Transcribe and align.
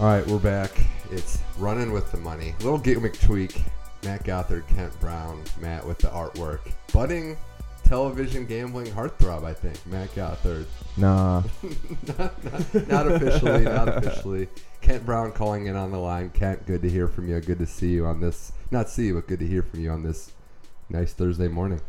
All 0.00 0.06
right, 0.06 0.24
we're 0.28 0.38
back. 0.38 0.70
It's 1.10 1.42
running 1.58 1.90
with 1.90 2.12
the 2.12 2.18
money. 2.18 2.54
Little 2.60 2.78
gimmick 2.78 3.18
tweak. 3.18 3.64
Matt 4.04 4.22
Gothard, 4.22 4.64
Kent 4.68 4.92
Brown, 5.00 5.42
Matt 5.60 5.84
with 5.84 5.98
the 5.98 6.06
artwork. 6.06 6.60
Budding 6.92 7.36
television 7.82 8.46
gambling 8.46 8.86
heartthrob, 8.92 9.42
I 9.42 9.52
think. 9.52 9.84
Matt 9.88 10.14
Gothard. 10.14 10.66
Nah. 10.96 11.42
not, 12.16 12.44
not, 12.76 12.88
not 12.88 13.10
officially, 13.10 13.64
not 13.64 13.88
officially. 13.96 14.48
Kent 14.82 15.04
Brown 15.04 15.32
calling 15.32 15.66
in 15.66 15.74
on 15.74 15.90
the 15.90 15.98
line. 15.98 16.30
Kent, 16.30 16.64
good 16.64 16.82
to 16.82 16.88
hear 16.88 17.08
from 17.08 17.28
you. 17.28 17.40
Good 17.40 17.58
to 17.58 17.66
see 17.66 17.88
you 17.88 18.06
on 18.06 18.20
this. 18.20 18.52
Not 18.70 18.88
see 18.88 19.06
you, 19.06 19.14
but 19.14 19.26
good 19.26 19.40
to 19.40 19.46
hear 19.48 19.64
from 19.64 19.80
you 19.80 19.90
on 19.90 20.04
this 20.04 20.30
nice 20.88 21.12
Thursday 21.12 21.48
morning. 21.48 21.80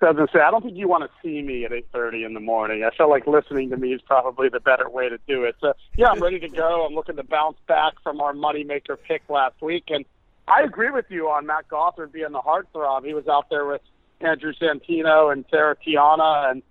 Was 0.00 0.30
say, 0.32 0.40
I 0.40 0.50
don't 0.50 0.62
think 0.62 0.78
you 0.78 0.88
want 0.88 1.04
to 1.04 1.10
see 1.22 1.42
me 1.42 1.64
at 1.66 1.72
8:30 1.72 2.24
in 2.24 2.32
the 2.32 2.40
morning. 2.40 2.84
I 2.84 2.96
feel 2.96 3.10
like 3.10 3.26
listening 3.26 3.68
to 3.70 3.76
me 3.76 3.92
is 3.92 4.00
probably 4.00 4.48
the 4.48 4.60
better 4.60 4.88
way 4.88 5.10
to 5.10 5.18
do 5.28 5.44
it. 5.44 5.56
So 5.60 5.74
yeah, 5.96 6.08
I'm 6.08 6.20
ready 6.20 6.40
to 6.40 6.48
go. 6.48 6.86
I'm 6.86 6.94
looking 6.94 7.16
to 7.16 7.22
bounce 7.22 7.58
back 7.68 7.94
from 8.02 8.20
our 8.20 8.32
moneymaker 8.32 8.96
pick 9.06 9.22
last 9.28 9.60
week, 9.60 9.84
and 9.88 10.06
I 10.48 10.62
agree 10.62 10.90
with 10.90 11.04
you 11.10 11.28
on 11.28 11.46
Matt 11.46 11.68
Gothard 11.68 12.12
being 12.12 12.32
the 12.32 12.40
heartthrob. 12.40 13.04
He 13.04 13.12
was 13.12 13.28
out 13.28 13.50
there 13.50 13.66
with 13.66 13.82
Andrew 14.20 14.54
Santino 14.54 15.32
and 15.32 15.44
Sarah 15.50 15.76
Tiana, 15.76 16.50
and 16.50 16.62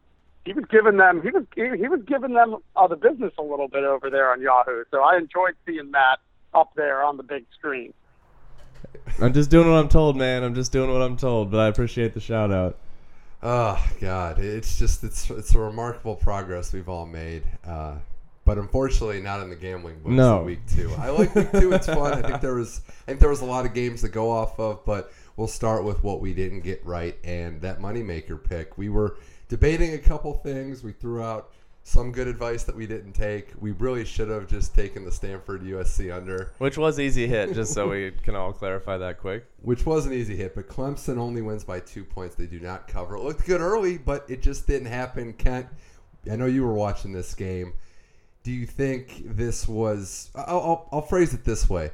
he 0.45 0.53
was 0.53 0.65
giving 0.65 0.97
them 0.97 1.21
he 1.21 1.29
was 1.29 1.43
he 1.55 1.87
was 1.87 2.01
giving 2.07 2.33
them 2.33 2.57
uh, 2.75 2.87
the 2.87 2.95
business 2.95 3.33
a 3.37 3.43
little 3.43 3.67
bit 3.67 3.83
over 3.83 4.09
there 4.09 4.31
on 4.31 4.41
Yahoo. 4.41 4.85
So 4.89 5.01
I 5.01 5.17
enjoyed 5.17 5.55
seeing 5.67 5.91
Matt 5.91 6.19
up 6.55 6.71
there 6.75 7.03
on 7.03 7.17
the 7.17 7.23
big 7.23 7.45
screen. 7.57 7.93
I'm 9.19 9.33
just 9.33 9.51
doing 9.51 9.69
what 9.69 9.77
I'm 9.77 9.89
told, 9.89 10.17
man. 10.17 10.43
I'm 10.43 10.55
just 10.55 10.71
doing 10.71 10.91
what 10.91 11.01
I'm 11.01 11.17
told, 11.17 11.51
but 11.51 11.59
I 11.59 11.67
appreciate 11.67 12.13
the 12.13 12.19
shout 12.19 12.51
out. 12.51 12.77
Oh 13.41 13.81
God, 14.01 14.39
it's 14.39 14.77
just 14.77 15.03
it's 15.03 15.29
it's 15.29 15.55
a 15.55 15.59
remarkable 15.59 16.15
progress 16.15 16.73
we've 16.73 16.89
all 16.89 17.05
made. 17.05 17.43
Uh, 17.65 17.95
but 18.43 18.57
unfortunately, 18.57 19.21
not 19.21 19.41
in 19.41 19.49
the 19.49 19.55
gambling 19.55 19.99
books. 19.99 20.15
No. 20.15 20.43
week 20.43 20.59
two. 20.67 20.91
I 20.97 21.09
like 21.09 21.33
week 21.35 21.51
two. 21.51 21.71
It's 21.71 21.85
fun. 21.85 22.13
I 22.13 22.27
think 22.27 22.41
there 22.41 22.55
was 22.55 22.81
I 22.87 23.05
think 23.05 23.19
there 23.19 23.29
was 23.29 23.41
a 23.41 23.45
lot 23.45 23.65
of 23.65 23.73
games 23.73 24.01
to 24.01 24.09
go 24.09 24.31
off 24.31 24.59
of, 24.59 24.83
but 24.85 25.13
we'll 25.37 25.47
start 25.47 25.85
with 25.85 26.03
what 26.03 26.19
we 26.19 26.33
didn't 26.33 26.61
get 26.61 26.85
right 26.85 27.15
and 27.23 27.61
that 27.61 27.79
moneymaker 27.79 28.43
pick. 28.43 28.77
We 28.77 28.89
were 28.89 29.17
debating 29.47 29.93
a 29.93 29.99
couple 29.99 30.33
things. 30.33 30.83
We 30.83 30.91
threw 30.91 31.23
out 31.23 31.51
some 31.83 32.11
good 32.11 32.27
advice 32.27 32.63
that 32.65 32.75
we 32.75 32.85
didn't 32.85 33.13
take. 33.13 33.53
We 33.59 33.71
really 33.71 34.05
should 34.05 34.29
have 34.29 34.47
just 34.47 34.75
taken 34.75 35.05
the 35.05 35.11
Stanford 35.11 35.63
USC 35.63 36.15
under, 36.15 36.51
Which 36.59 36.77
was 36.77 36.99
easy 36.99 37.25
hit, 37.27 37.53
just 37.53 37.73
so 37.73 37.89
we 37.89 38.11
can 38.11 38.35
all 38.35 38.53
clarify 38.53 38.97
that 38.97 39.19
quick. 39.19 39.45
which 39.61 39.85
was 39.85 40.05
an 40.05 40.13
easy 40.13 40.35
hit. 40.35 40.53
But 40.55 40.67
Clemson 40.69 41.17
only 41.17 41.41
wins 41.41 41.63
by 41.63 41.79
two 41.79 42.03
points. 42.03 42.35
They 42.35 42.45
do 42.45 42.59
not 42.59 42.87
cover. 42.87 43.15
It 43.15 43.23
looked 43.23 43.45
good 43.45 43.61
early, 43.61 43.97
but 43.97 44.25
it 44.29 44.41
just 44.41 44.67
didn't 44.67 44.87
happen. 44.87 45.33
Kent, 45.33 45.67
I 46.31 46.35
know 46.35 46.45
you 46.45 46.63
were 46.63 46.73
watching 46.73 47.11
this 47.11 47.33
game. 47.33 47.73
Do 48.43 48.51
you 48.51 48.65
think 48.65 49.23
this 49.25 49.67
was? 49.67 50.29
I'll, 50.35 50.59
I'll, 50.59 50.89
I'll 50.91 51.01
phrase 51.01 51.33
it 51.33 51.43
this 51.43 51.69
way: 51.69 51.91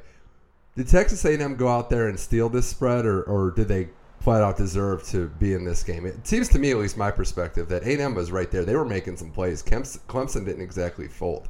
Did 0.76 0.88
Texas 0.88 1.24
A&M 1.24 1.56
go 1.56 1.68
out 1.68 1.90
there 1.90 2.08
and 2.08 2.18
steal 2.20 2.48
this 2.48 2.66
spread, 2.68 3.04
or, 3.06 3.22
or 3.22 3.50
did 3.50 3.66
they 3.68 3.88
flat 4.20 4.42
out 4.42 4.56
deserve 4.56 5.04
to 5.08 5.28
be 5.28 5.54
in 5.54 5.64
this 5.64 5.82
game? 5.82 6.06
It 6.06 6.26
seems 6.26 6.48
to 6.50 6.58
me, 6.58 6.70
at 6.70 6.78
least 6.78 6.96
my 6.96 7.10
perspective, 7.10 7.68
that 7.68 7.84
A&M 7.84 8.14
was 8.14 8.30
right 8.30 8.50
there. 8.50 8.64
They 8.64 8.76
were 8.76 8.84
making 8.84 9.16
some 9.16 9.30
plays. 9.30 9.62
Clemson, 9.62 10.00
Clemson 10.08 10.44
didn't 10.44 10.62
exactly 10.62 11.08
fold. 11.08 11.48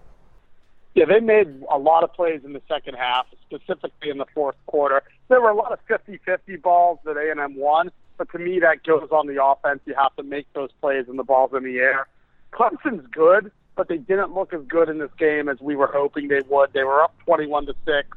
Yeah, 0.94 1.05
they 1.05 1.20
made 1.20 1.62
a 1.70 1.78
lot 1.78 2.05
of 2.05 2.12
plays 2.14 2.41
in 2.44 2.55
the 2.55 2.62
second 2.67 2.94
half, 2.94 3.27
specifically 3.44 4.09
in 4.09 4.17
the 4.17 4.25
fourth 4.34 4.56
quarter. 4.67 5.03
There 5.28 5.41
were 5.41 5.50
a 5.50 5.55
lot 5.55 5.72
of 5.72 5.78
50-50 5.89 6.62
balls 6.62 6.98
that 7.05 7.16
A&M 7.19 7.56
won, 7.56 7.91
but 8.16 8.31
to 8.32 8.38
me 8.38 8.60
that 8.60 8.83
goes 8.83 9.09
on 9.10 9.27
the 9.27 9.44
offense. 9.44 9.81
You 9.84 9.94
have 9.94 10.16
to 10.16 10.22
make 10.22 10.50
those 10.54 10.71
plays 10.81 11.04
and 11.09 11.19
the 11.19 11.25
balls 11.25 11.50
in 11.54 11.65
the 11.65 11.78
air. 11.78 12.09
Clemson's 12.53 13.06
good, 13.09 13.53
but 13.77 13.88
they 13.88 13.98
didn't 13.98 14.33
look 14.33 14.54
as 14.54 14.62
good 14.66 14.88
in 14.88 14.98
this 14.98 15.10
game 15.19 15.50
as 15.50 15.60
we 15.60 15.77
were 15.77 15.91
hoping 15.93 16.28
they 16.28 16.41
would. 16.48 16.72
They 16.72 16.84
were 16.84 17.03
up 17.03 17.15
21 17.27 17.66
to 17.66 17.75
6. 17.84 18.09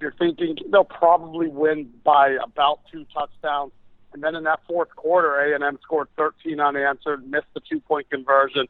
You're 0.00 0.14
thinking 0.18 0.56
they'll 0.70 0.84
probably 0.84 1.48
win 1.48 1.90
by 2.04 2.36
about 2.42 2.80
two 2.92 3.04
touchdowns. 3.12 3.72
And 4.12 4.22
then 4.22 4.34
in 4.34 4.44
that 4.44 4.60
fourth 4.66 4.94
quarter, 4.96 5.36
A&M 5.36 5.78
scored 5.82 6.08
13 6.16 6.60
unanswered, 6.60 7.28
missed 7.30 7.46
the 7.54 7.60
two-point 7.60 8.10
conversion. 8.10 8.66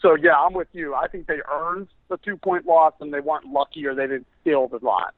So 0.00 0.16
yeah, 0.16 0.34
I'm 0.34 0.54
with 0.54 0.68
you. 0.72 0.94
I 0.94 1.08
think 1.08 1.26
they 1.26 1.40
earned 1.50 1.88
the 2.08 2.16
two 2.18 2.36
point 2.36 2.66
loss 2.66 2.94
and 3.00 3.12
they 3.12 3.20
weren't 3.20 3.46
lucky 3.46 3.86
or 3.86 3.94
they 3.94 4.06
didn't 4.06 4.26
steal 4.40 4.68
the 4.68 4.78
line. 4.84 5.12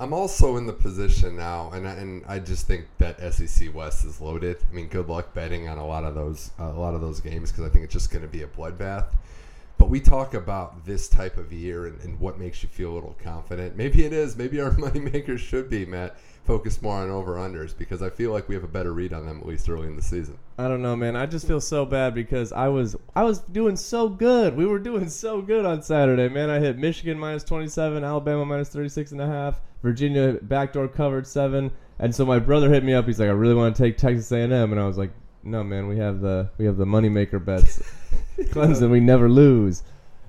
I'm 0.00 0.12
also 0.12 0.56
in 0.56 0.66
the 0.66 0.72
position 0.72 1.36
now, 1.36 1.72
and 1.72 1.88
I, 1.88 1.92
and 1.94 2.24
I 2.28 2.38
just 2.38 2.68
think 2.68 2.86
that 2.98 3.18
SEC 3.34 3.74
West 3.74 4.04
is 4.04 4.20
loaded. 4.20 4.58
I 4.70 4.72
mean, 4.72 4.86
good 4.86 5.08
luck 5.08 5.34
betting 5.34 5.68
on 5.68 5.76
a 5.76 5.86
lot 5.86 6.04
of 6.04 6.14
those 6.14 6.52
uh, 6.58 6.64
a 6.64 6.78
lot 6.78 6.94
of 6.94 7.00
those 7.00 7.18
games 7.20 7.50
because 7.50 7.64
I 7.64 7.68
think 7.68 7.84
it's 7.84 7.92
just 7.92 8.10
going 8.10 8.22
to 8.22 8.28
be 8.28 8.42
a 8.42 8.46
bloodbath. 8.46 9.06
But 9.76 9.90
we 9.90 10.00
talk 10.00 10.34
about 10.34 10.84
this 10.84 11.08
type 11.08 11.36
of 11.36 11.52
year 11.52 11.86
and, 11.86 12.00
and 12.02 12.20
what 12.20 12.38
makes 12.38 12.62
you 12.62 12.68
feel 12.68 12.92
a 12.92 12.94
little 12.94 13.16
confident. 13.22 13.76
Maybe 13.76 14.04
it 14.04 14.12
is. 14.12 14.36
Maybe 14.36 14.60
our 14.60 14.70
moneymakers 14.76 15.38
should 15.38 15.68
be, 15.68 15.84
Matt, 15.84 16.16
focus 16.48 16.80
more 16.80 16.96
on 16.96 17.10
over 17.10 17.34
unders 17.34 17.76
because 17.76 18.00
I 18.00 18.08
feel 18.08 18.32
like 18.32 18.48
we 18.48 18.54
have 18.54 18.64
a 18.64 18.68
better 18.68 18.94
read 18.94 19.12
on 19.12 19.26
them 19.26 19.38
at 19.38 19.46
least 19.46 19.68
early 19.68 19.86
in 19.86 19.96
the 19.96 20.02
season. 20.02 20.38
I 20.56 20.66
don't 20.66 20.80
know, 20.80 20.96
man. 20.96 21.14
I 21.14 21.26
just 21.26 21.46
feel 21.46 21.60
so 21.60 21.84
bad 21.84 22.14
because 22.14 22.52
I 22.52 22.68
was 22.68 22.96
I 23.14 23.22
was 23.22 23.40
doing 23.40 23.76
so 23.76 24.08
good. 24.08 24.56
We 24.56 24.64
were 24.64 24.78
doing 24.78 25.10
so 25.10 25.42
good 25.42 25.66
on 25.66 25.82
Saturday, 25.82 26.30
man. 26.30 26.48
I 26.48 26.58
hit 26.58 26.78
Michigan 26.78 27.18
minus 27.18 27.44
27, 27.44 28.02
Alabama 28.02 28.46
minus 28.46 28.70
36 28.70 29.12
and 29.12 29.20
a 29.20 29.26
half, 29.26 29.60
Virginia 29.82 30.38
backdoor 30.40 30.88
covered 30.88 31.26
7. 31.26 31.70
And 31.98 32.14
so 32.14 32.24
my 32.24 32.38
brother 32.38 32.72
hit 32.72 32.82
me 32.82 32.94
up. 32.94 33.04
He's 33.04 33.20
like, 33.20 33.28
"I 33.28 33.32
really 33.32 33.54
want 33.54 33.76
to 33.76 33.82
take 33.82 33.98
Texas 33.98 34.32
A&M." 34.32 34.52
And 34.52 34.80
I 34.80 34.86
was 34.86 34.96
like, 34.96 35.10
"No, 35.44 35.62
man. 35.62 35.86
We 35.86 35.98
have 35.98 36.22
the 36.22 36.48
we 36.56 36.64
have 36.64 36.78
the 36.78 36.86
moneymaker 36.86 37.44
bets. 37.44 37.82
Clemson, 38.38 38.88
we 38.88 39.00
never 39.00 39.28
lose." 39.28 39.82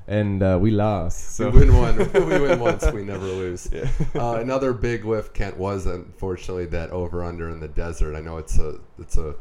And 0.10 0.42
uh, 0.42 0.58
we 0.60 0.72
lost. 0.72 1.36
So 1.36 1.52
we 1.52 1.60
win 1.60 1.78
one. 1.78 1.98
we 2.14 2.40
win 2.40 2.60
once. 2.60 2.84
We 2.92 3.04
never 3.04 3.26
lose. 3.26 3.70
Uh, 4.16 4.40
another 4.40 4.74
big 4.74 5.06
lift, 5.06 5.36
Kent, 5.36 5.56
was 5.56 5.86
unfortunately 5.86 6.66
that 6.66 6.90
over 6.90 7.24
under 7.24 7.48
in 7.52 7.60
the 7.60 7.68
desert. 7.68 8.16
I 8.16 8.20
know 8.20 8.38
it's 8.38 8.58
a 8.58 8.80
it's 8.98 9.18
a 9.18 9.36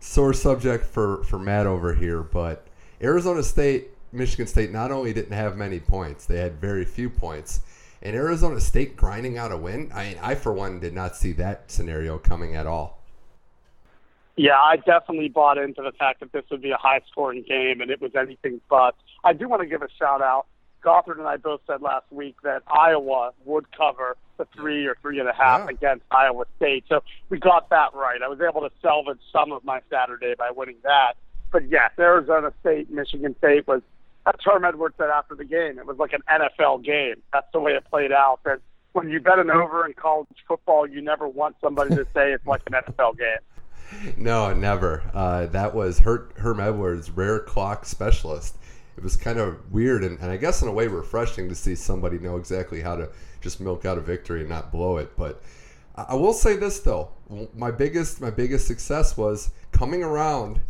sore 0.00 0.32
subject 0.32 0.86
for 0.86 1.22
for 1.24 1.38
Matt 1.38 1.66
over 1.66 1.94
here, 1.94 2.22
but 2.22 2.66
Arizona 3.02 3.42
State, 3.42 3.90
Michigan 4.10 4.46
State 4.46 4.72
not 4.72 4.90
only 4.90 5.12
didn't 5.12 5.34
have 5.34 5.58
many 5.58 5.78
points, 5.78 6.24
they 6.24 6.38
had 6.38 6.58
very 6.58 6.86
few 6.86 7.10
points. 7.10 7.60
And 8.00 8.16
Arizona 8.16 8.58
State 8.58 8.96
grinding 8.96 9.36
out 9.36 9.52
a 9.52 9.56
win. 9.58 9.90
I 9.94 10.08
mean, 10.08 10.18
I 10.22 10.34
for 10.34 10.54
one 10.54 10.80
did 10.80 10.94
not 10.94 11.14
see 11.14 11.32
that 11.32 11.70
scenario 11.70 12.16
coming 12.16 12.56
at 12.56 12.66
all. 12.66 13.02
Yeah, 14.36 14.58
I 14.58 14.76
definitely 14.76 15.28
bought 15.28 15.58
into 15.58 15.82
the 15.82 15.92
fact 15.92 16.20
that 16.20 16.32
this 16.32 16.44
would 16.50 16.62
be 16.62 16.70
a 16.70 16.78
high 16.78 17.02
scoring 17.10 17.44
game, 17.46 17.82
and 17.82 17.90
it 17.90 18.00
was 18.00 18.12
anything 18.14 18.62
but. 18.70 18.94
I 19.24 19.32
do 19.32 19.48
want 19.48 19.62
to 19.62 19.66
give 19.66 19.82
a 19.82 19.88
shout 19.98 20.22
out. 20.22 20.46
Gothard 20.82 21.18
and 21.18 21.26
I 21.28 21.36
both 21.36 21.60
said 21.66 21.82
last 21.82 22.06
week 22.10 22.36
that 22.42 22.62
Iowa 22.66 23.32
would 23.44 23.70
cover 23.76 24.16
the 24.38 24.46
three 24.56 24.86
or 24.86 24.96
three 25.02 25.20
and 25.20 25.28
a 25.28 25.32
half 25.34 25.68
against 25.68 26.04
Iowa 26.10 26.46
State. 26.56 26.84
So 26.88 27.02
we 27.28 27.38
got 27.38 27.68
that 27.68 27.92
right. 27.94 28.22
I 28.22 28.28
was 28.28 28.40
able 28.40 28.62
to 28.62 28.70
salvage 28.80 29.18
some 29.30 29.52
of 29.52 29.62
my 29.62 29.80
Saturday 29.90 30.34
by 30.38 30.50
winning 30.50 30.76
that. 30.84 31.14
But 31.52 31.68
yes, 31.68 31.90
Arizona 31.98 32.52
State, 32.60 32.90
Michigan 32.90 33.34
State 33.38 33.66
was, 33.66 33.82
as 34.26 34.34
Herm 34.42 34.64
Edwards 34.64 34.94
said 34.96 35.10
after 35.10 35.34
the 35.34 35.44
game, 35.44 35.78
it 35.78 35.86
was 35.86 35.98
like 35.98 36.14
an 36.14 36.22
NFL 36.30 36.82
game. 36.84 37.16
That's 37.32 37.48
the 37.52 37.60
way 37.60 37.72
it 37.72 37.84
played 37.90 38.12
out. 38.12 38.40
That 38.44 38.60
when 38.92 39.10
you 39.10 39.20
bet 39.20 39.38
an 39.38 39.50
over 39.50 39.84
in 39.86 39.92
college 39.94 40.28
football, 40.48 40.86
you 40.86 41.02
never 41.02 41.28
want 41.28 41.56
somebody 41.60 41.90
to 41.96 42.06
say 42.14 42.32
it's 42.32 42.46
like 42.46 42.62
an 42.66 42.72
NFL 42.72 43.18
game. 43.18 43.38
No, 44.16 44.54
never. 44.54 45.02
Uh, 45.12 45.46
that 45.46 45.74
was 45.74 45.98
Her- 45.98 46.28
Herm 46.36 46.60
Edwards, 46.60 47.10
rare 47.10 47.40
clock 47.40 47.84
specialist. 47.84 48.56
It 48.96 49.02
was 49.02 49.16
kind 49.16 49.38
of 49.38 49.72
weird 49.72 50.04
and, 50.04 50.18
and 50.18 50.30
I 50.30 50.36
guess 50.36 50.62
in 50.62 50.68
a 50.68 50.72
way 50.72 50.86
refreshing 50.86 51.48
to 51.48 51.54
see 51.54 51.74
somebody 51.74 52.18
know 52.18 52.36
exactly 52.36 52.80
how 52.80 52.96
to 52.96 53.08
just 53.40 53.60
milk 53.60 53.84
out 53.84 53.96
a 53.98 54.00
victory 54.00 54.40
and 54.40 54.48
not 54.48 54.70
blow 54.70 54.98
it. 54.98 55.16
But 55.16 55.42
I 55.96 56.14
will 56.14 56.32
say 56.32 56.56
this 56.56 56.80
though, 56.80 57.10
my 57.54 57.70
biggest 57.70 58.20
my 58.20 58.30
biggest 58.30 58.66
success 58.66 59.16
was 59.16 59.50
coming 59.72 60.02
around 60.02 60.60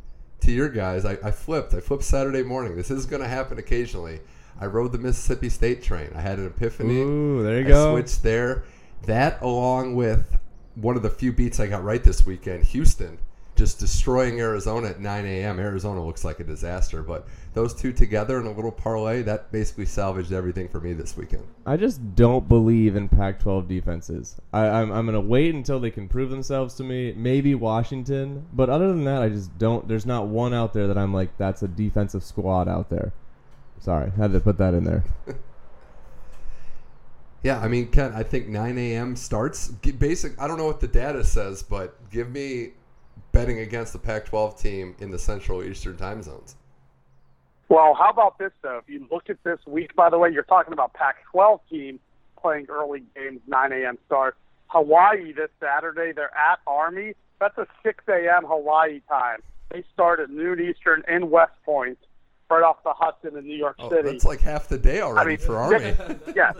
to 0.40 0.52
your 0.52 0.68
guys. 0.68 1.04
I, 1.04 1.18
I 1.22 1.30
flipped. 1.30 1.74
I 1.74 1.80
flipped 1.80 2.04
Saturday 2.04 2.42
morning. 2.42 2.76
This 2.76 2.90
is 2.90 3.06
going 3.06 3.22
to 3.22 3.28
happen 3.28 3.58
occasionally. 3.58 4.20
I 4.60 4.66
rode 4.66 4.92
the 4.92 4.98
Mississippi 4.98 5.48
State 5.48 5.82
train. 5.82 6.10
I 6.14 6.20
had 6.20 6.38
an 6.38 6.46
epiphany. 6.46 7.00
Ooh, 7.00 7.42
there 7.42 7.60
you 7.60 7.66
I 7.66 7.68
go. 7.68 7.92
switched 7.94 8.22
there. 8.22 8.64
That 9.06 9.40
along 9.42 9.96
with 9.96 10.38
one 10.74 10.96
of 10.96 11.02
the 11.02 11.10
few 11.10 11.32
beats 11.32 11.60
I 11.60 11.66
got 11.66 11.82
right 11.82 12.02
this 12.02 12.26
weekend, 12.26 12.64
Houston, 12.64 13.18
just 13.60 13.78
destroying 13.78 14.40
Arizona 14.40 14.88
at 14.88 15.00
9 15.00 15.26
a.m. 15.26 15.58
Arizona 15.58 16.02
looks 16.02 16.24
like 16.24 16.40
a 16.40 16.44
disaster, 16.44 17.02
but 17.02 17.28
those 17.52 17.74
two 17.74 17.92
together 17.92 18.40
in 18.40 18.46
a 18.46 18.50
little 18.50 18.72
parlay, 18.72 19.20
that 19.20 19.52
basically 19.52 19.84
salvaged 19.84 20.32
everything 20.32 20.66
for 20.66 20.80
me 20.80 20.94
this 20.94 21.14
weekend. 21.14 21.46
I 21.66 21.76
just 21.76 22.16
don't 22.16 22.48
believe 22.48 22.96
in 22.96 23.06
Pac-12 23.06 23.68
defenses. 23.68 24.36
I, 24.54 24.66
I'm 24.66 24.90
I'm 24.90 25.04
gonna 25.04 25.20
wait 25.20 25.54
until 25.54 25.78
they 25.78 25.90
can 25.90 26.08
prove 26.08 26.30
themselves 26.30 26.74
to 26.76 26.84
me. 26.84 27.12
Maybe 27.12 27.54
Washington, 27.54 28.46
but 28.54 28.70
other 28.70 28.88
than 28.88 29.04
that, 29.04 29.20
I 29.20 29.28
just 29.28 29.58
don't. 29.58 29.86
There's 29.86 30.06
not 30.06 30.28
one 30.28 30.54
out 30.54 30.72
there 30.72 30.86
that 30.86 30.96
I'm 30.96 31.12
like, 31.12 31.36
that's 31.36 31.62
a 31.62 31.68
defensive 31.68 32.24
squad 32.24 32.66
out 32.66 32.88
there. 32.88 33.12
Sorry, 33.78 34.10
had 34.16 34.32
to 34.32 34.40
put 34.40 34.56
that 34.56 34.72
in 34.72 34.84
there. 34.84 35.04
Yeah, 37.42 37.58
I 37.58 37.68
mean, 37.68 37.88
Ken, 37.88 38.12
I 38.14 38.22
think 38.22 38.48
9 38.48 38.76
a.m. 38.76 39.16
starts. 39.16 39.68
Basic. 39.68 40.38
I 40.38 40.46
don't 40.46 40.58
know 40.58 40.66
what 40.66 40.80
the 40.80 40.86
data 40.86 41.24
says, 41.24 41.62
but 41.62 41.96
give 42.10 42.28
me 42.30 42.72
betting 43.32 43.58
against 43.60 43.92
the 43.92 43.98
Pac-12 43.98 44.60
team 44.60 44.96
in 44.98 45.10
the 45.10 45.18
Central 45.18 45.62
Eastern 45.62 45.96
time 45.96 46.22
zones. 46.22 46.56
Well, 47.68 47.94
how 47.94 48.10
about 48.10 48.38
this 48.38 48.52
though? 48.62 48.78
If 48.78 48.88
you 48.88 49.06
look 49.10 49.30
at 49.30 49.42
this 49.44 49.58
week, 49.66 49.94
by 49.94 50.10
the 50.10 50.18
way, 50.18 50.30
you're 50.30 50.42
talking 50.42 50.72
about 50.72 50.92
Pac-12 50.94 51.60
teams 51.70 52.00
playing 52.40 52.66
early 52.68 53.04
games, 53.14 53.40
9 53.46 53.72
a.m. 53.72 53.98
start. 54.06 54.36
Hawaii 54.66 55.32
this 55.32 55.50
Saturday, 55.60 56.12
they're 56.12 56.36
at 56.36 56.58
Army. 56.66 57.14
That's 57.38 57.56
a 57.58 57.66
6 57.82 58.04
a.m. 58.08 58.44
Hawaii 58.46 59.00
time. 59.08 59.40
They 59.70 59.84
start 59.92 60.20
at 60.20 60.30
noon 60.30 60.60
Eastern 60.60 61.04
in 61.08 61.30
West 61.30 61.52
Point, 61.64 61.98
right 62.50 62.62
off 62.62 62.82
the 62.82 62.92
Hudson 62.92 63.36
in 63.38 63.46
New 63.46 63.56
York 63.56 63.76
Oh, 63.78 63.88
City. 63.90 64.10
that's 64.10 64.24
like 64.24 64.40
half 64.40 64.68
the 64.68 64.78
day 64.78 65.00
already 65.00 65.30
mean, 65.30 65.38
for 65.38 65.56
Army. 65.56 65.94
yeah, 66.34 66.52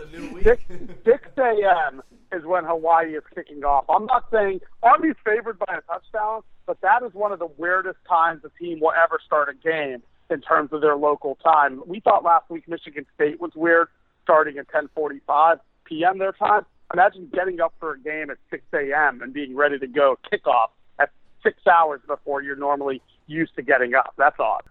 six, 0.43 0.63
6 1.05 1.27
a.m. 1.37 2.01
is 2.31 2.43
when 2.45 2.63
Hawaii 2.63 3.15
is 3.15 3.23
kicking 3.35 3.63
off. 3.63 3.85
I'm 3.89 4.05
not 4.05 4.25
saying 4.31 4.61
Army's 4.81 5.15
favored 5.25 5.59
by 5.59 5.75
a 5.77 5.81
touchdown, 5.81 6.41
but 6.65 6.79
that 6.81 7.03
is 7.03 7.13
one 7.13 7.31
of 7.31 7.39
the 7.39 7.49
weirdest 7.57 7.99
times 8.07 8.41
a 8.45 8.49
team 8.57 8.79
will 8.79 8.93
ever 8.93 9.19
start 9.25 9.49
a 9.49 9.53
game 9.53 10.01
in 10.29 10.41
terms 10.41 10.71
of 10.71 10.81
their 10.81 10.95
local 10.95 11.35
time. 11.43 11.83
We 11.85 11.99
thought 11.99 12.23
last 12.23 12.49
week 12.49 12.67
Michigan 12.67 13.05
State 13.15 13.41
was 13.41 13.51
weird, 13.55 13.89
starting 14.23 14.57
at 14.57 14.67
10:45 14.69 15.59
p.m. 15.85 16.17
their 16.19 16.31
time. 16.31 16.65
Imagine 16.93 17.29
getting 17.33 17.59
up 17.61 17.73
for 17.79 17.93
a 17.93 17.99
game 17.99 18.29
at 18.29 18.37
6 18.49 18.63
a.m. 18.73 19.21
and 19.21 19.33
being 19.33 19.55
ready 19.55 19.77
to 19.79 19.87
go 19.87 20.17
kickoff 20.31 20.67
at 20.99 21.09
six 21.43 21.57
hours 21.67 22.01
before 22.07 22.41
you're 22.41 22.55
normally 22.57 23.01
used 23.27 23.55
to 23.55 23.61
getting 23.61 23.93
up. 23.95 24.13
That's 24.17 24.37
odd. 24.39 24.63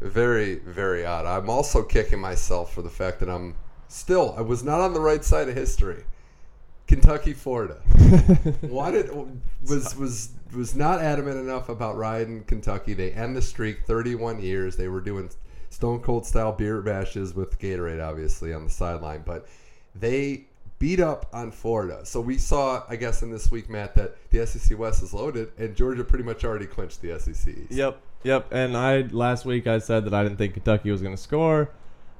Very, 0.00 0.56
very 0.56 1.04
odd. 1.04 1.26
I'm 1.26 1.48
also 1.48 1.82
kicking 1.82 2.20
myself 2.20 2.72
for 2.72 2.82
the 2.82 2.90
fact 2.90 3.20
that 3.20 3.28
I'm 3.28 3.54
still, 3.88 4.34
I 4.36 4.42
was 4.42 4.62
not 4.62 4.80
on 4.80 4.92
the 4.92 5.00
right 5.00 5.24
side 5.24 5.48
of 5.48 5.54
history. 5.54 6.04
Kentucky, 6.86 7.32
Florida. 7.32 7.80
Wanted 8.62 9.10
was 9.66 9.96
was 9.96 10.30
was 10.54 10.74
not 10.76 11.00
adamant 11.00 11.38
enough 11.38 11.70
about 11.70 11.96
riding 11.96 12.44
Kentucky. 12.44 12.92
They 12.92 13.10
end 13.12 13.34
the 13.34 13.42
streak 13.42 13.86
31 13.86 14.42
years. 14.42 14.76
They 14.76 14.88
were 14.88 15.00
doing 15.00 15.30
stone 15.70 16.00
cold 16.00 16.26
style 16.26 16.52
beer 16.52 16.82
bashes 16.82 17.34
with 17.34 17.58
Gatorade, 17.58 18.06
obviously 18.06 18.52
on 18.52 18.64
the 18.64 18.70
sideline, 18.70 19.22
but 19.24 19.48
they 19.94 20.44
beat 20.78 21.00
up 21.00 21.26
on 21.32 21.50
Florida. 21.50 22.04
So 22.04 22.20
we 22.20 22.36
saw, 22.36 22.84
I 22.88 22.96
guess, 22.96 23.22
in 23.22 23.30
this 23.30 23.50
week, 23.50 23.70
Matt, 23.70 23.94
that 23.94 24.16
the 24.30 24.46
SEC 24.46 24.78
West 24.78 25.02
is 25.02 25.14
loaded, 25.14 25.52
and 25.58 25.74
Georgia 25.74 26.04
pretty 26.04 26.24
much 26.24 26.44
already 26.44 26.66
clinched 26.66 27.00
the 27.00 27.18
SEC. 27.18 27.54
East. 27.54 27.70
Yep, 27.70 28.00
yep. 28.24 28.48
And 28.52 28.76
I 28.76 29.02
last 29.02 29.44
week 29.44 29.66
I 29.66 29.78
said 29.78 30.04
that 30.06 30.14
I 30.14 30.22
didn't 30.22 30.38
think 30.38 30.54
Kentucky 30.54 30.90
was 30.90 31.02
going 31.02 31.14
to 31.14 31.20
score. 31.22 31.70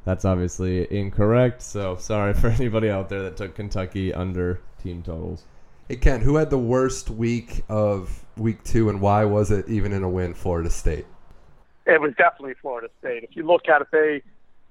That's 0.04 0.24
obviously 0.24 0.86
incorrect. 0.96 1.62
So 1.62 1.96
sorry 1.96 2.34
for 2.34 2.48
anybody 2.60 2.90
out 2.90 3.08
there 3.08 3.22
that 3.22 3.36
took 3.36 3.54
Kentucky 3.54 4.12
under 4.14 4.60
team 4.82 5.02
totals. 5.02 5.44
Hey 5.88 5.96
Ken, 5.96 6.20
who 6.20 6.36
had 6.36 6.50
the 6.50 6.58
worst 6.58 7.10
week 7.10 7.64
of 7.68 8.24
week 8.36 8.62
two, 8.64 8.88
and 8.88 9.00
why 9.00 9.24
was 9.24 9.50
it 9.50 9.68
even 9.68 9.92
in 9.92 10.02
a 10.02 10.08
win? 10.08 10.34
Florida 10.34 10.70
State. 10.70 11.06
It 11.86 12.00
was 12.00 12.12
definitely 12.16 12.54
Florida 12.62 12.88
State. 13.00 13.24
If 13.24 13.36
you 13.36 13.42
look 13.46 13.68
at 13.68 13.82
it, 13.82 13.88
they, 13.92 14.22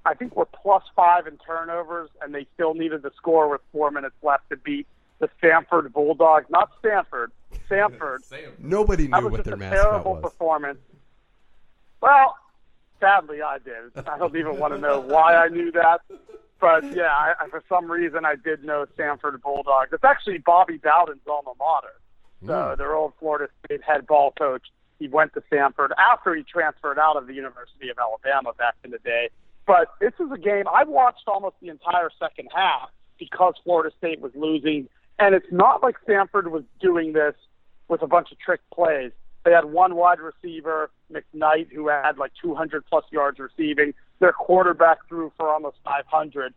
I 0.05 0.15
think, 0.15 0.35
were 0.35 0.45
plus 0.47 0.81
five 0.95 1.27
in 1.27 1.37
turnovers, 1.37 2.09
and 2.21 2.33
they 2.33 2.47
still 2.55 2.73
needed 2.73 3.03
to 3.03 3.11
score 3.15 3.47
with 3.49 3.61
four 3.71 3.91
minutes 3.91 4.15
left 4.23 4.49
to 4.49 4.57
beat 4.57 4.87
the 5.19 5.29
Samford 5.41 5.93
Bulldogs. 5.93 6.47
Not 6.49 6.71
Stanford, 6.79 7.31
Samford. 7.69 8.17
Nobody 8.57 9.05
That 9.07 9.19
knew 9.19 9.25
was 9.25 9.31
what 9.33 9.37
just 9.37 9.45
their 9.45 9.53
a 9.53 9.57
mascot 9.57 9.83
terrible 9.83 10.13
was. 10.13 10.23
performance. 10.23 10.79
Well, 12.03 12.35
sadly, 12.99 13.41
I 13.41 13.59
did. 13.59 14.05
I 14.07 14.17
don't 14.17 14.35
even 14.35 14.59
want 14.59 14.73
to 14.73 14.77
know 14.79 14.99
why 14.99 15.35
I 15.37 15.47
knew 15.47 15.71
that. 15.71 16.01
But 16.59 16.83
yeah, 16.93 17.03
I, 17.03 17.33
I, 17.39 17.47
for 17.49 17.63
some 17.69 17.89
reason, 17.89 18.25
I 18.25 18.35
did 18.35 18.65
know 18.65 18.85
Samford 18.99 19.41
Bulldogs. 19.41 19.91
It's 19.93 20.03
actually 20.03 20.39
Bobby 20.39 20.77
Bowden's 20.83 21.21
alma 21.25 21.51
mater. 21.57 21.93
So 22.45 22.51
Mm. 22.51 22.77
their 22.77 22.93
old 22.93 23.13
Florida 23.21 23.47
State 23.63 23.81
head 23.83 24.05
ball 24.05 24.33
coach. 24.37 24.63
He 24.99 25.07
went 25.07 25.33
to 25.35 25.41
Samford 25.49 25.91
after 25.97 26.35
he 26.35 26.43
transferred 26.43 26.99
out 26.99 27.15
of 27.15 27.25
the 27.25 27.33
University 27.33 27.87
of 27.89 27.97
Alabama 27.97 28.51
back 28.57 28.75
in 28.83 28.91
the 28.91 28.99
day. 28.99 29.29
But 29.65 29.87
this 30.01 30.11
is 30.19 30.29
a 30.29 30.37
game 30.37 30.65
I 30.67 30.83
watched 30.83 31.23
almost 31.25 31.55
the 31.61 31.69
entire 31.69 32.09
second 32.19 32.49
half 32.53 32.89
because 33.17 33.53
Florida 33.63 33.95
State 33.97 34.19
was 34.19 34.33
losing. 34.35 34.89
And 35.19 35.33
it's 35.33 35.51
not 35.51 35.81
like 35.81 35.95
Samford 36.05 36.51
was 36.51 36.63
doing 36.81 37.13
this 37.13 37.35
with 37.87 38.01
a 38.01 38.07
bunch 38.07 38.33
of 38.33 38.39
trick 38.39 38.59
plays. 38.73 39.13
They 39.43 39.51
had 39.51 39.65
one 39.65 39.95
wide 39.95 40.19
receiver, 40.19 40.89
McKnight, 41.11 41.71
who 41.71 41.89
had 41.89 42.17
like 42.17 42.31
200 42.41 42.85
plus 42.85 43.03
yards 43.11 43.39
receiving. 43.39 43.93
Their 44.19 44.31
quarterback 44.31 44.99
threw 45.09 45.31
for 45.37 45.49
almost 45.49 45.77
500. 45.83 46.53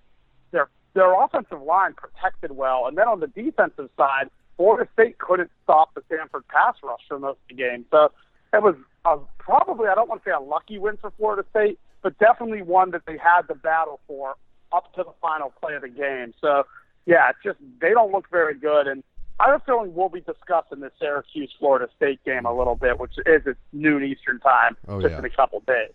Their 0.52 0.68
their 0.94 1.20
offensive 1.20 1.60
line 1.60 1.94
protected 1.94 2.52
well, 2.52 2.86
and 2.86 2.96
then 2.96 3.08
on 3.08 3.20
the 3.20 3.26
defensive 3.26 3.90
side, 3.96 4.30
Florida 4.56 4.88
State 4.94 5.18
couldn't 5.18 5.50
stop 5.62 5.94
the 5.94 6.00
Samford 6.02 6.46
pass 6.48 6.76
rush 6.82 7.00
for 7.08 7.18
most 7.18 7.38
of 7.42 7.48
the 7.50 7.54
game. 7.54 7.84
So 7.90 8.10
it 8.52 8.62
was 8.62 8.76
a, 9.04 9.18
probably 9.38 9.88
I 9.88 9.94
don't 9.94 10.08
want 10.08 10.22
to 10.24 10.30
say 10.30 10.32
a 10.32 10.40
lucky 10.40 10.78
win 10.78 10.96
for 10.96 11.10
Florida 11.18 11.46
State, 11.50 11.78
but 12.02 12.18
definitely 12.18 12.62
one 12.62 12.92
that 12.92 13.02
they 13.06 13.18
had 13.18 13.42
to 13.48 13.54
battle 13.54 14.00
for 14.06 14.36
up 14.72 14.92
to 14.94 15.02
the 15.02 15.12
final 15.20 15.52
play 15.60 15.74
of 15.74 15.82
the 15.82 15.88
game. 15.88 16.32
So 16.40 16.64
yeah, 17.04 17.30
it's 17.30 17.38
just 17.44 17.58
they 17.80 17.90
don't 17.90 18.12
look 18.12 18.30
very 18.30 18.54
good, 18.54 18.86
and 18.86 19.02
I 19.38 19.50
have 19.50 19.60
a 19.60 19.64
feeling 19.64 19.94
we'll 19.94 20.08
be 20.08 20.20
discussing 20.20 20.80
the 20.80 20.90
Syracuse 20.98 21.52
Florida 21.58 21.88
State 21.96 22.24
game 22.24 22.46
a 22.46 22.52
little 22.56 22.74
bit, 22.74 22.98
which 22.98 23.12
is 23.26 23.46
at 23.46 23.56
noon 23.72 24.02
Eastern 24.04 24.40
time, 24.40 24.76
Oh, 24.88 25.00
just 25.00 25.12
yeah. 25.12 25.18
in 25.18 25.24
a 25.24 25.30
couple 25.30 25.60
days. 25.66 25.90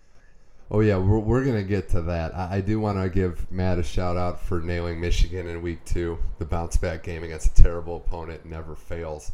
Oh 0.69 0.79
yeah, 0.79 0.97
we're, 0.97 1.19
we're 1.19 1.43
gonna 1.43 1.63
get 1.63 1.89
to 1.89 2.01
that. 2.03 2.33
I, 2.35 2.57
I 2.57 2.61
do 2.61 2.79
want 2.79 2.97
to 3.01 3.09
give 3.09 3.51
Matt 3.51 3.77
a 3.79 3.83
shout 3.83 4.15
out 4.15 4.39
for 4.39 4.61
nailing 4.61 5.01
Michigan 5.01 5.47
in 5.47 5.61
week 5.61 5.83
two. 5.85 6.17
The 6.39 6.45
bounce 6.45 6.77
back 6.77 7.03
game 7.03 7.23
against 7.23 7.57
a 7.59 7.61
terrible 7.63 7.97
opponent 7.97 8.45
never 8.45 8.75
fails. 8.75 9.31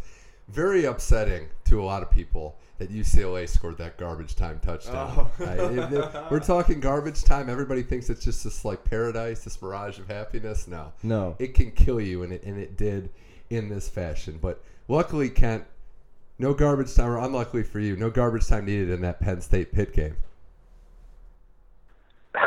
Very 0.48 0.86
upsetting 0.86 1.48
to 1.66 1.82
a 1.82 1.84
lot 1.84 2.02
of 2.02 2.10
people 2.10 2.56
that 2.80 2.90
UCLA 2.92 3.48
scored 3.50 3.78
that 3.80 3.98
garbage 3.98 4.36
time 4.36 4.60
touchdown. 4.62 5.14
Oh. 5.18 5.32
If- 5.44 5.92
if 5.94 6.32
we're 6.32 6.40
talking 6.40 6.80
garbage 6.80 7.24
time. 7.24 7.50
Everybody 7.50 7.84
thinks 7.84 8.10
it's 8.10 8.24
just 8.24 8.44
this 8.46 8.64
like 8.66 8.84
paradise, 8.86 9.44
this 9.44 9.62
mirage 9.62 10.00
of 10.00 10.08
happiness. 10.08 10.68
No, 10.68 10.94
No. 11.04 11.36
it 11.40 11.54
can 11.54 11.72
kill 11.72 12.00
you, 12.00 12.24
and 12.24 12.32
it 12.34 12.44
and 12.44 12.58
it 12.58 12.78
did 12.78 13.10
in 13.50 13.70
this 13.70 13.90
fashion. 13.90 14.40
But 14.42 14.64
luckily, 14.88 15.30
Kent, 15.30 15.66
no 16.40 16.54
garbage 16.54 16.94
time, 16.94 17.10
or 17.10 17.18
unluckily 17.18 17.64
for 17.64 17.80
you, 17.80 17.96
no 17.96 18.10
garbage 18.10 18.48
time 18.48 18.66
needed 18.66 18.90
in 18.90 19.02
that 19.02 19.20
Penn 19.20 19.42
State 19.42 19.72
Pitt 19.72 19.94
game. 19.94 20.18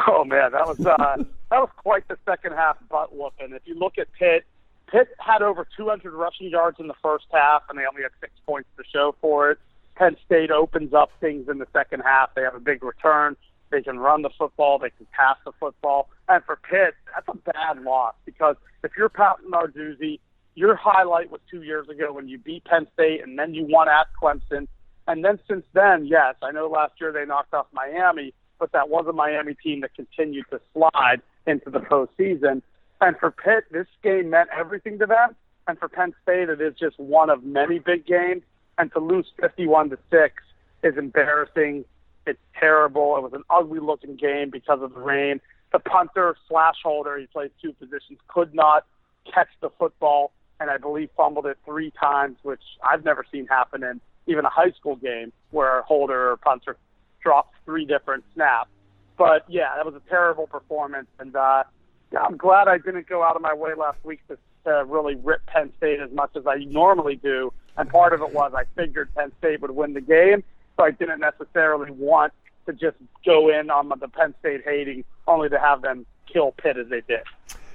Oh 0.06 0.24
man, 0.24 0.52
that 0.52 0.66
was 0.66 0.78
uh, 0.86 1.16
that 1.50 1.58
was 1.58 1.70
quite 1.76 2.06
the 2.06 2.16
second 2.24 2.52
half 2.52 2.76
butt 2.88 3.12
whooping. 3.12 3.52
If 3.52 3.62
you 3.64 3.74
look 3.74 3.98
at 3.98 4.06
Pitt, 4.12 4.44
Pitt 4.86 5.08
had 5.18 5.42
over 5.42 5.66
200 5.76 6.12
rushing 6.12 6.48
yards 6.48 6.78
in 6.78 6.86
the 6.86 6.94
first 7.02 7.26
half, 7.32 7.62
and 7.68 7.78
they 7.78 7.84
only 7.86 8.02
had 8.02 8.12
six 8.20 8.32
points 8.46 8.68
to 8.76 8.84
show 8.92 9.14
for 9.20 9.50
it. 9.50 9.58
Penn 9.96 10.16
State 10.24 10.50
opens 10.50 10.94
up 10.94 11.10
things 11.20 11.48
in 11.48 11.58
the 11.58 11.66
second 11.72 12.00
half. 12.00 12.34
They 12.34 12.42
have 12.42 12.54
a 12.54 12.60
big 12.60 12.82
return. 12.84 13.36
They 13.70 13.82
can 13.82 13.98
run 13.98 14.22
the 14.22 14.30
football. 14.30 14.78
They 14.78 14.90
can 14.90 15.06
pass 15.12 15.36
the 15.44 15.52
football. 15.60 16.08
And 16.28 16.42
for 16.44 16.56
Pitt, 16.56 16.94
that's 17.14 17.28
a 17.28 17.52
bad 17.52 17.82
loss 17.82 18.14
because 18.24 18.56
if 18.82 18.92
you're 18.96 19.08
Pat 19.08 19.36
Narduzzi, 19.48 20.18
your 20.60 20.76
highlight 20.76 21.30
was 21.30 21.40
two 21.50 21.62
years 21.62 21.88
ago 21.88 22.12
when 22.12 22.28
you 22.28 22.36
beat 22.36 22.64
Penn 22.64 22.86
State, 22.92 23.22
and 23.22 23.38
then 23.38 23.54
you 23.54 23.64
won 23.64 23.88
at 23.88 24.08
Clemson. 24.22 24.68
And 25.08 25.24
then 25.24 25.38
since 25.48 25.64
then, 25.72 26.04
yes, 26.04 26.34
I 26.42 26.52
know 26.52 26.68
last 26.68 26.92
year 27.00 27.12
they 27.12 27.24
knocked 27.24 27.54
off 27.54 27.66
Miami, 27.72 28.34
but 28.58 28.70
that 28.72 28.90
was 28.90 29.06
a 29.08 29.12
Miami 29.12 29.54
team 29.54 29.80
that 29.80 29.94
continued 29.94 30.44
to 30.50 30.60
slide 30.74 31.22
into 31.46 31.70
the 31.70 31.78
postseason. 31.78 32.60
And 33.00 33.16
for 33.18 33.30
Pitt, 33.30 33.64
this 33.70 33.86
game 34.02 34.28
meant 34.28 34.50
everything 34.54 34.98
to 34.98 35.06
them. 35.06 35.34
And 35.66 35.78
for 35.78 35.88
Penn 35.88 36.12
State, 36.22 36.50
it 36.50 36.60
is 36.60 36.74
just 36.78 37.00
one 37.00 37.30
of 37.30 37.42
many 37.42 37.78
big 37.78 38.04
games. 38.04 38.42
And 38.76 38.92
to 38.92 39.00
lose 39.00 39.26
51 39.40 39.90
to 39.90 39.98
six 40.10 40.34
is 40.82 40.98
embarrassing. 40.98 41.86
It's 42.26 42.38
terrible. 42.58 43.16
It 43.16 43.22
was 43.22 43.32
an 43.32 43.44
ugly 43.48 43.80
looking 43.80 44.16
game 44.16 44.50
because 44.50 44.82
of 44.82 44.92
the 44.92 45.00
rain. 45.00 45.40
The 45.72 45.78
punter 45.78 46.36
slash 46.48 46.76
holder, 46.84 47.16
he 47.16 47.26
plays 47.26 47.50
two 47.62 47.72
positions, 47.72 48.18
could 48.28 48.54
not 48.54 48.84
catch 49.32 49.48
the 49.62 49.70
football, 49.78 50.32
and 50.60 50.70
I 50.70 50.76
believe 50.76 51.08
fumbled 51.16 51.46
it 51.46 51.58
three 51.64 51.90
times, 51.98 52.36
which 52.42 52.62
I've 52.82 53.04
never 53.04 53.24
seen 53.32 53.46
happen 53.46 53.82
in 53.82 54.00
even 54.26 54.44
a 54.44 54.50
high 54.50 54.70
school 54.72 54.96
game 54.96 55.32
where 55.50 55.80
a 55.80 55.82
holder 55.82 56.30
or 56.30 56.36
punter 56.36 56.76
drops 57.22 57.52
three 57.64 57.84
different 57.84 58.24
snaps. 58.34 58.70
But 59.16 59.44
yeah, 59.48 59.74
that 59.76 59.84
was 59.84 59.94
a 59.94 60.08
terrible 60.08 60.46
performance, 60.46 61.08
and 61.18 61.34
uh, 61.34 61.64
yeah, 62.12 62.20
I'm 62.20 62.36
glad 62.36 62.68
I 62.68 62.78
didn't 62.78 63.08
go 63.08 63.22
out 63.22 63.36
of 63.36 63.42
my 63.42 63.54
way 63.54 63.72
last 63.74 63.98
week 64.04 64.20
to, 64.28 64.38
to 64.64 64.84
really 64.86 65.14
rip 65.16 65.44
Penn 65.46 65.72
State 65.76 66.00
as 66.00 66.10
much 66.12 66.30
as 66.36 66.46
I 66.46 66.56
normally 66.56 67.16
do. 67.16 67.52
And 67.76 67.88
part 67.88 68.12
of 68.12 68.20
it 68.20 68.32
was 68.32 68.52
I 68.54 68.64
figured 68.76 69.14
Penn 69.14 69.32
State 69.38 69.60
would 69.62 69.70
win 69.70 69.94
the 69.94 70.00
game, 70.00 70.42
so 70.76 70.84
I 70.84 70.90
didn't 70.90 71.20
necessarily 71.20 71.90
want 71.90 72.32
to 72.66 72.72
just 72.72 72.96
go 73.24 73.48
in 73.48 73.70
on 73.70 73.88
the 73.88 74.08
Penn 74.08 74.34
State 74.40 74.62
hating, 74.64 75.04
only 75.26 75.48
to 75.48 75.58
have 75.58 75.82
them 75.82 76.06
kill 76.30 76.52
Pitt 76.52 76.76
as 76.76 76.88
they 76.88 77.02
did. 77.02 77.22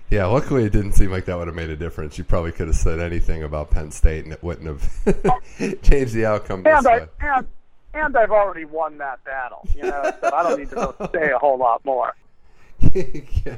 Yeah, 0.10 0.28
luckily 0.28 0.64
it 0.66 0.72
didn't 0.72 0.94
seem 0.94 1.12
like 1.12 1.26
that 1.26 1.38
would 1.38 1.48
have 1.48 1.56
made 1.56 1.70
a 1.70 1.76
difference. 1.76 2.18
You 2.18 2.24
probably 2.24 2.52
could 2.52 2.68
have 2.68 2.76
said 2.76 3.00
anything 3.00 3.44
about 3.44 3.72
Penn 3.72 3.92
State 3.92 4.24
and 4.24 4.34
it 4.34 4.44
wouldn't 4.44 4.68
have 4.68 5.82
changed 5.82 6.14
the 6.14 6.26
outcome 6.26 6.64
And 6.66 6.88
I, 6.88 7.08
and, 7.20 7.48
and 7.94 8.16
I've 8.18 8.30
already 8.32 8.66
won 8.66 8.98
that 9.00 9.24
battle, 9.24 9.68
you 9.76 9.84
know, 9.84 10.14
so 10.22 10.32
I 10.34 10.44
don't 10.44 10.60
need 10.60 10.70
to 10.70 10.76
go 10.76 11.10
say 11.14 11.32
a 11.32 11.38
whole 11.38 11.58
lot 11.58 11.84
more. 11.86 12.14
Yeah, 12.94 13.58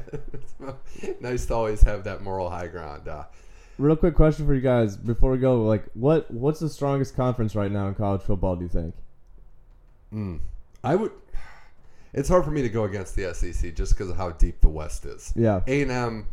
nice 1.20 1.46
to 1.48 1.54
always 1.54 1.82
have 1.84 2.04
that 2.06 2.22
moral 2.24 2.50
high 2.50 2.68
ground. 2.68 3.08
Uh, 3.08 3.24
Real 3.78 3.96
quick 3.96 4.16
question 4.16 4.46
for 4.48 4.54
you 4.56 4.62
guys 4.62 4.98
before 4.98 5.32
we 5.32 5.38
go. 5.38 5.64
Like, 5.64 5.86
what 5.94 6.32
what's 6.32 6.60
the 6.60 6.70
strongest 6.70 7.16
conference 7.16 7.54
right 7.56 7.72
now 7.72 7.88
in 7.88 7.96
college 7.96 8.22
football? 8.22 8.56
Do 8.56 8.64
you 8.64 8.70
think? 8.70 8.96
I 10.84 10.96
would. 10.96 11.12
it's 12.14 12.30
hard 12.30 12.44
for 12.46 12.52
me 12.52 12.62
to 12.64 12.70
go 12.70 12.86
against 12.86 13.16
the 13.16 13.34
SEC 13.34 13.76
just 13.76 13.94
because 13.94 14.10
of 14.10 14.18
how 14.18 14.32
deep 14.32 14.62
the 14.62 14.70
West 14.70 15.06
is. 15.06 15.32
Yeah. 15.36 15.62
A 15.68 15.82
and 15.84 15.92
M. 15.92 16.28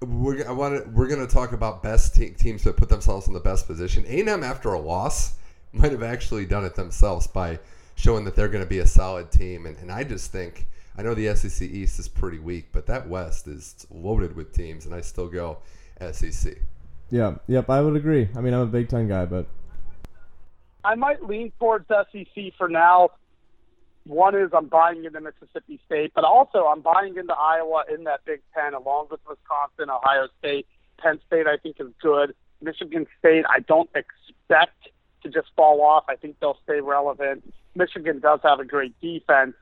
We're 0.00 0.46
I 0.46 0.52
want 0.52 0.84
to, 0.84 0.90
we're 0.90 1.08
going 1.08 1.26
to 1.26 1.32
talk 1.32 1.52
about 1.52 1.82
best 1.82 2.14
te- 2.14 2.30
teams 2.30 2.64
that 2.64 2.76
put 2.76 2.88
themselves 2.88 3.28
in 3.28 3.32
the 3.32 3.40
best 3.40 3.66
position. 3.66 4.04
A 4.06 4.20
and 4.20 4.28
M 4.28 4.44
after 4.44 4.72
a 4.72 4.80
loss 4.80 5.36
might 5.72 5.92
have 5.92 6.02
actually 6.02 6.46
done 6.46 6.64
it 6.64 6.74
themselves 6.74 7.26
by 7.26 7.58
showing 7.94 8.24
that 8.24 8.36
they're 8.36 8.48
going 8.48 8.64
to 8.64 8.68
be 8.68 8.78
a 8.78 8.86
solid 8.86 9.30
team. 9.30 9.66
And, 9.66 9.76
and 9.78 9.90
I 9.90 10.04
just 10.04 10.30
think 10.30 10.66
I 10.98 11.02
know 11.02 11.14
the 11.14 11.34
SEC 11.34 11.68
East 11.68 11.98
is 11.98 12.08
pretty 12.08 12.38
weak, 12.38 12.68
but 12.72 12.86
that 12.86 13.08
West 13.08 13.48
is 13.48 13.86
loaded 13.90 14.34
with 14.34 14.52
teams, 14.52 14.86
and 14.86 14.94
I 14.94 15.02
still 15.02 15.28
go 15.28 15.58
SEC. 16.12 16.58
Yeah. 17.10 17.36
Yep. 17.46 17.70
I 17.70 17.80
would 17.80 17.96
agree. 17.96 18.28
I 18.36 18.40
mean, 18.40 18.54
I'm 18.54 18.60
a 18.60 18.66
Big 18.66 18.88
Ten 18.88 19.08
guy, 19.08 19.26
but 19.26 19.46
I 20.84 20.94
might 20.94 21.22
lean 21.22 21.52
towards 21.58 21.86
SEC 21.88 22.52
for 22.56 22.68
now. 22.68 23.10
One 24.06 24.36
is 24.36 24.50
I'm 24.52 24.66
buying 24.66 25.04
into 25.04 25.20
Mississippi 25.20 25.80
State, 25.84 26.12
but 26.14 26.24
also 26.24 26.66
I'm 26.66 26.80
buying 26.80 27.16
into 27.16 27.34
Iowa 27.34 27.84
in 27.92 28.04
that 28.04 28.24
Big 28.24 28.40
Ten 28.54 28.72
along 28.72 29.08
with 29.10 29.20
Wisconsin, 29.28 29.90
Ohio 29.90 30.28
State, 30.38 30.66
Penn 30.98 31.18
State. 31.26 31.46
I 31.46 31.56
think 31.56 31.76
is 31.80 31.88
good. 32.00 32.34
Michigan 32.62 33.06
State, 33.18 33.44
I 33.48 33.60
don't 33.60 33.90
expect 33.94 34.88
to 35.22 35.28
just 35.28 35.48
fall 35.56 35.82
off. 35.82 36.04
I 36.08 36.16
think 36.16 36.36
they'll 36.40 36.58
stay 36.62 36.80
relevant. 36.80 37.52
Michigan 37.74 38.20
does 38.20 38.40
have 38.42 38.60
a 38.60 38.64
great 38.64 38.98
defense, 39.00 39.54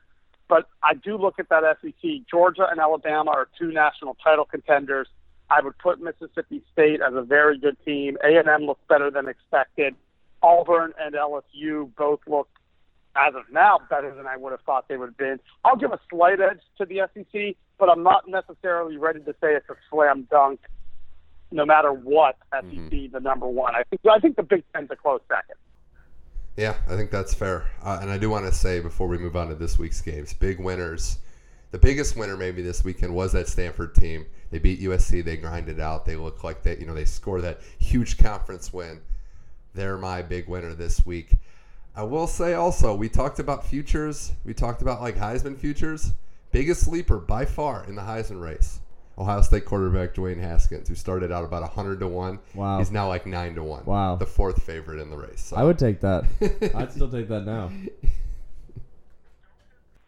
but 0.47 0.69
I 0.83 0.93
do 0.93 1.17
look 1.17 1.39
at 1.39 1.49
that 1.49 1.63
SEC. 1.81 2.11
Georgia 2.29 2.67
and 2.69 2.79
Alabama 2.79 3.31
are 3.31 3.47
two 3.59 3.71
national 3.71 4.15
title 4.23 4.45
contenders. 4.45 5.07
I 5.49 5.61
would 5.61 5.77
put 5.77 5.99
Mississippi 5.99 6.63
State 6.71 7.01
as 7.01 7.13
a 7.13 7.21
very 7.21 7.57
good 7.57 7.77
team. 7.83 8.17
A&M 8.23 8.63
looks 8.63 8.81
better 8.87 9.11
than 9.11 9.27
expected. 9.27 9.95
Auburn 10.41 10.93
and 10.99 11.15
LSU 11.15 11.89
both 11.97 12.19
look, 12.27 12.47
as 13.15 13.33
of 13.35 13.43
now, 13.51 13.79
better 13.89 14.13
than 14.13 14.27
I 14.27 14.37
would 14.37 14.51
have 14.51 14.61
thought 14.61 14.87
they 14.87 14.97
would 14.97 15.09
have 15.09 15.17
been. 15.17 15.39
I'll 15.63 15.75
give 15.75 15.91
a 15.91 15.99
slight 16.09 16.39
edge 16.41 16.59
to 16.77 16.85
the 16.85 17.01
SEC, 17.13 17.55
but 17.77 17.89
I'm 17.89 18.03
not 18.03 18.27
necessarily 18.27 18.97
ready 18.97 19.19
to 19.21 19.33
say 19.41 19.55
it's 19.55 19.69
a 19.69 19.75
slam 19.89 20.27
dunk. 20.29 20.59
No 21.51 21.65
matter 21.65 21.93
what, 21.93 22.37
SEC 22.51 22.63
mm-hmm. 22.65 23.13
the 23.13 23.19
number 23.19 23.47
one. 23.47 23.75
I 23.75 23.83
think 23.83 24.01
I 24.11 24.19
think 24.19 24.35
the 24.35 24.43
Big 24.43 24.63
Ten's 24.73 24.89
a 24.91 24.95
close 24.95 25.21
second. 25.29 25.55
Yeah, 26.57 26.75
I 26.89 26.95
think 26.95 27.11
that's 27.11 27.33
fair. 27.33 27.65
Uh, 27.83 27.99
and 28.01 28.09
I 28.09 28.17
do 28.17 28.29
want 28.29 28.45
to 28.45 28.51
say 28.51 28.79
before 28.79 29.07
we 29.07 29.17
move 29.17 29.35
on 29.35 29.49
to 29.49 29.55
this 29.55 29.77
week's 29.77 30.01
games, 30.01 30.33
big 30.33 30.59
winners. 30.59 31.19
The 31.71 31.77
biggest 31.77 32.15
winner 32.15 32.37
maybe 32.37 32.61
this 32.61 32.83
weekend 32.85 33.13
was 33.13 33.33
that 33.33 33.49
Stanford 33.49 33.93
team. 33.95 34.25
They 34.49 34.59
beat 34.59 34.79
USC. 34.79 35.23
They 35.23 35.35
grinded 35.35 35.81
out. 35.81 36.05
They 36.05 36.15
look 36.15 36.43
like 36.43 36.63
they, 36.63 36.77
you 36.77 36.85
know, 36.85 36.93
they 36.93 37.03
score 37.03 37.41
that 37.41 37.59
huge 37.79 38.17
conference 38.17 38.71
win. 38.71 39.01
They're 39.73 39.97
my 39.97 40.21
big 40.21 40.47
winner 40.47 40.73
this 40.73 41.05
week. 41.05 41.33
I 41.97 42.03
will 42.03 42.27
say 42.27 42.53
also, 42.53 42.93
we 42.93 43.07
talked 43.07 43.39
about 43.39 43.65
futures. 43.65 44.33
We 44.43 44.53
talked 44.53 44.81
about 44.81 45.01
like 45.01 45.15
Heisman 45.15 45.57
futures. 45.57 46.11
Biggest 46.51 46.81
sleeper 46.81 47.17
by 47.19 47.45
far 47.45 47.85
in 47.85 47.95
the 47.95 48.01
Heisman 48.01 48.41
race. 48.41 48.79
Ohio 49.17 49.41
State 49.41 49.63
quarterback 49.63 50.13
Dwayne 50.13 50.39
Haskins, 50.39 50.89
who 50.89 50.95
started 50.95 51.31
out 51.31 51.45
about 51.45 51.63
hundred 51.69 52.01
to 52.01 52.07
one. 52.07 52.39
Wow. 52.53 52.79
He's 52.79 52.91
now 52.91 53.07
like 53.07 53.25
nine 53.25 53.55
to 53.55 53.63
one. 53.63 53.85
Wow. 53.85 54.17
The 54.17 54.25
fourth 54.25 54.61
favorite 54.63 54.99
in 54.99 55.09
the 55.09 55.15
race. 55.15 55.41
So. 55.41 55.55
I 55.55 55.63
would 55.63 55.79
take 55.79 56.01
that. 56.01 56.25
I'd 56.75 56.91
still 56.91 57.09
take 57.09 57.29
that 57.29 57.45
now. 57.45 57.71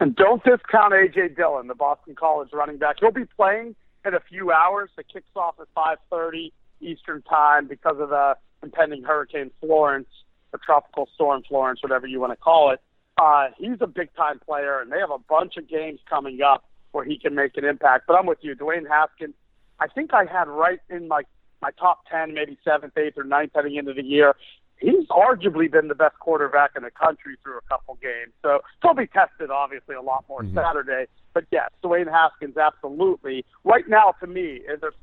And 0.00 0.14
don't 0.14 0.42
discount 0.44 0.92
AJ 0.92 1.36
Dillon, 1.36 1.66
the 1.66 1.74
Boston 1.74 2.14
College 2.14 2.50
running 2.52 2.76
back. 2.76 2.98
He'll 3.00 3.10
be 3.10 3.24
playing 3.24 3.74
in 4.04 4.14
a 4.14 4.20
few 4.20 4.52
hours. 4.52 4.90
It 4.96 5.06
kicks 5.12 5.26
off 5.34 5.56
at 5.60 5.66
5:30 5.76 6.52
Eastern 6.80 7.22
Time 7.22 7.66
because 7.66 7.96
of 7.98 8.10
the 8.10 8.36
impending 8.62 9.02
Hurricane 9.02 9.50
Florence, 9.60 10.06
or 10.52 10.60
Tropical 10.64 11.08
Storm 11.14 11.42
Florence, 11.48 11.82
whatever 11.82 12.06
you 12.06 12.20
want 12.20 12.32
to 12.32 12.36
call 12.36 12.70
it. 12.70 12.80
Uh, 13.20 13.48
he's 13.58 13.78
a 13.80 13.86
big 13.86 14.14
time 14.14 14.38
player, 14.38 14.80
and 14.80 14.92
they 14.92 14.98
have 14.98 15.10
a 15.10 15.18
bunch 15.18 15.56
of 15.56 15.68
games 15.68 16.00
coming 16.08 16.40
up 16.42 16.64
where 16.92 17.04
he 17.04 17.18
can 17.18 17.34
make 17.34 17.56
an 17.56 17.64
impact. 17.64 18.04
But 18.06 18.14
I'm 18.14 18.26
with 18.26 18.38
you, 18.42 18.54
Dwayne 18.54 18.88
Haskins. 18.88 19.34
I 19.80 19.88
think 19.88 20.14
I 20.14 20.24
had 20.24 20.48
right 20.48 20.80
in 20.88 21.08
my 21.08 21.22
my 21.60 21.70
top 21.72 22.04
ten, 22.10 22.34
maybe 22.34 22.56
seventh, 22.64 22.96
eighth, 22.96 23.18
or 23.18 23.24
ninth 23.24 23.50
heading 23.54 23.74
into 23.74 23.92
the 23.92 24.04
year. 24.04 24.36
He's 24.76 25.06
arguably 25.08 25.68
been 25.70 25.88
the 25.88 25.96
best 25.96 26.16
quarterback 26.20 26.70
in 26.76 26.84
the 26.84 26.90
country 26.92 27.34
through 27.42 27.58
a 27.58 27.62
couple 27.62 27.98
games. 28.00 28.32
So 28.42 28.60
he'll 28.80 28.94
be 28.94 29.08
tested 29.08 29.50
obviously 29.50 29.96
a 29.96 30.00
lot 30.00 30.24
more 30.28 30.44
mm-hmm. 30.44 30.56
Saturday. 30.56 31.06
But 31.34 31.46
yes, 31.50 31.70
Dwayne 31.82 32.08
Haskins 32.08 32.56
absolutely. 32.56 33.44
Right 33.64 33.88
now, 33.88 34.14
to 34.20 34.28
me, 34.28 34.62
there's 34.80 34.94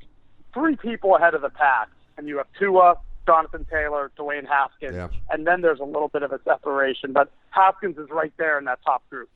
three 0.54 0.76
people 0.76 1.16
ahead 1.16 1.34
of 1.34 1.42
the 1.42 1.50
pack, 1.50 1.88
and 2.16 2.26
you 2.26 2.38
have 2.38 2.46
Tua, 2.58 2.96
Jonathan 3.26 3.66
Taylor, 3.70 4.10
Dwayne 4.18 4.46
Haskins, 4.46 4.94
yeah. 4.94 5.08
and 5.30 5.46
then 5.46 5.60
there's 5.60 5.80
a 5.80 5.84
little 5.84 6.08
bit 6.08 6.22
of 6.22 6.32
a 6.32 6.40
separation. 6.44 7.12
But 7.12 7.30
Haskins 7.50 7.98
is 7.98 8.08
right 8.10 8.32
there 8.38 8.58
in 8.58 8.64
that 8.66 8.78
top 8.84 9.08
group. 9.10 9.28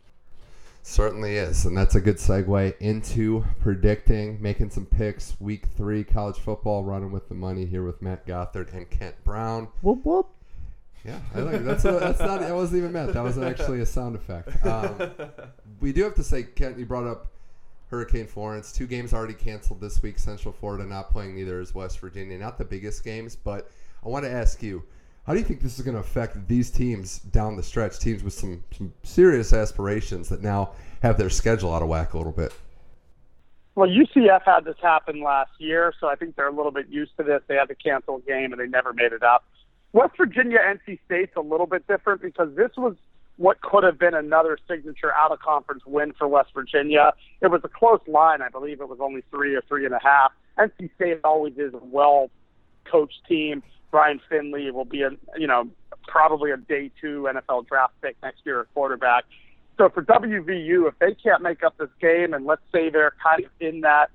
Certainly 0.83 1.37
is, 1.37 1.67
and 1.67 1.77
that's 1.77 1.95
a 1.95 2.01
good 2.01 2.17
segue 2.17 2.75
into 2.79 3.45
predicting, 3.61 4.41
making 4.41 4.71
some 4.71 4.87
picks. 4.87 5.39
Week 5.39 5.67
three, 5.77 6.05
college 6.05 6.39
football, 6.39 6.85
running 6.85 7.13
with 7.13 7.29
the 7.29 7.35
money 7.35 7.67
here 7.67 7.85
with 7.85 8.01
Matt 8.01 8.27
Gothard 8.27 8.73
and 8.73 8.89
Kent 8.89 9.17
Brown. 9.23 9.69
Whoop 9.83 10.05
whoop. 10.05 10.29
Yeah, 11.05 11.19
I 11.35 11.41
like 11.41 11.55
it. 11.57 11.65
That's 11.65 11.85
a, 11.85 11.93
that's 11.93 12.21
not. 12.21 12.41
That 12.41 12.55
wasn't 12.55 12.79
even 12.79 12.93
meant. 12.93 13.13
That 13.13 13.25
was 13.25 13.39
actually 13.39 13.81
a 13.81 13.87
sound 13.87 14.17
effect. 14.17 14.65
Um, 14.65 15.13
we 15.81 15.93
do 15.93 16.03
have 16.05 16.15
to 16.15 16.25
say, 16.25 16.43
Kent, 16.43 16.79
you 16.79 16.87
brought 16.87 17.07
up 17.07 17.29
Hurricane 17.91 18.27
Florence. 18.27 18.73
Two 18.73 18.87
games 18.87 19.13
already 19.13 19.35
canceled 19.35 19.81
this 19.81 20.01
week. 20.03 20.19
Central 20.19 20.53
Florida 20.53 20.85
not 20.85 21.11
playing. 21.11 21.35
Neither 21.35 21.61
is 21.61 21.75
West 21.75 21.99
Virginia. 21.99 22.39
Not 22.39 22.57
the 22.57 22.65
biggest 22.65 23.03
games, 23.03 23.35
but 23.35 23.71
I 24.05 24.09
want 24.09 24.25
to 24.25 24.31
ask 24.31 24.63
you 24.63 24.85
how 25.27 25.35
do 25.35 25.39
you 25.39 25.45
think 25.45 25.61
this 25.61 25.79
is 25.79 25.85
going 25.85 25.95
to 25.95 26.01
affect 26.01 26.49
these 26.49 26.71
teams 26.71 27.19
down 27.19 27.57
the 27.57 27.63
stretch? 27.63 27.99
Teams 27.99 28.23
with 28.23 28.33
some, 28.33 28.65
some 28.77 28.93
serious 29.03 29.53
aspirations 29.53 30.29
that 30.29 30.43
now 30.43 30.73
have 31.03 31.19
their 31.19 31.31
schedule 31.31 31.75
out 31.75 31.83
of 31.83 31.89
whack 31.89 32.15
a 32.15 32.17
little 32.17 32.33
bit. 32.33 32.53
Well, 33.75 33.89
UCF 33.89 34.43
had 34.45 34.65
this 34.65 34.77
happen 34.83 35.23
last 35.23 35.53
year, 35.59 35.93
so 36.01 36.09
I 36.09 36.15
think 36.15 36.37
they're 36.37 36.49
a 36.49 36.53
little 36.53 36.73
bit 36.73 36.89
used 36.89 37.17
to 37.19 37.23
this. 37.23 37.43
They 37.47 37.55
had 37.55 37.69
to 37.69 37.75
cancel 37.75 38.17
a 38.17 38.21
game 38.21 38.53
and 38.53 38.61
they 38.61 38.67
never 38.67 38.93
made 38.93 39.13
it 39.13 39.23
up. 39.23 39.45
West 39.93 40.17
Virginia, 40.17 40.59
NC 40.59 40.99
State's 41.05 41.37
a 41.37 41.41
little 41.41 41.67
bit 41.67 41.87
different 41.87 42.23
because 42.23 42.55
this 42.55 42.71
was 42.77 42.97
what 43.41 43.59
could 43.63 43.85
have 43.85 43.99
been 43.99 44.13
another 44.13 44.59
signature 44.69 45.15
out 45.15 45.33
of 45.33 45.41
conference 45.41 45.83
win 45.87 46.13
for 46.13 46.29
West 46.29 46.51
Virginia. 46.55 47.15
It 47.41 47.47
was 47.47 47.63
a 47.65 47.69
close 47.69 48.03
line. 48.07 48.43
I 48.43 48.51
believe 48.51 48.83
it 48.83 48.89
was 48.89 48.99
only 49.01 49.25
three 49.31 49.55
or 49.55 49.63
three 49.67 49.87
and 49.87 49.95
a 49.95 49.99
half. 50.03 50.33
NC 50.59 50.95
State 50.97 51.21
always 51.25 51.55
is 51.57 51.73
a 51.73 51.81
well 51.83 52.31
coached 52.85 53.21
team. 53.27 53.63
Ryan 53.93 54.21
Finley 54.29 54.71
will 54.71 54.85
be 54.85 55.03
a 55.05 55.11
you 55.39 55.47
know 55.47 55.69
probably 56.07 56.51
a 56.51 56.59
day 56.59 56.91
two 57.01 57.31
NFL 57.35 57.67
draft 57.67 57.95
pick 58.03 58.17
next 58.23 58.43
year 58.45 58.61
at 58.61 58.75
quarterback. 58.75 59.25
So 59.79 59.89
for 59.89 60.03
WVU, 60.03 60.87
if 60.87 60.99
they 60.99 61.15
can't 61.15 61.41
make 61.41 61.63
up 61.63 61.79
this 61.79 61.89
game, 61.99 62.35
and 62.35 62.45
let's 62.45 62.61
say 62.71 62.91
they're 62.91 63.15
kind 63.25 63.47
of 63.47 63.51
in 63.59 63.81
that 63.81 64.11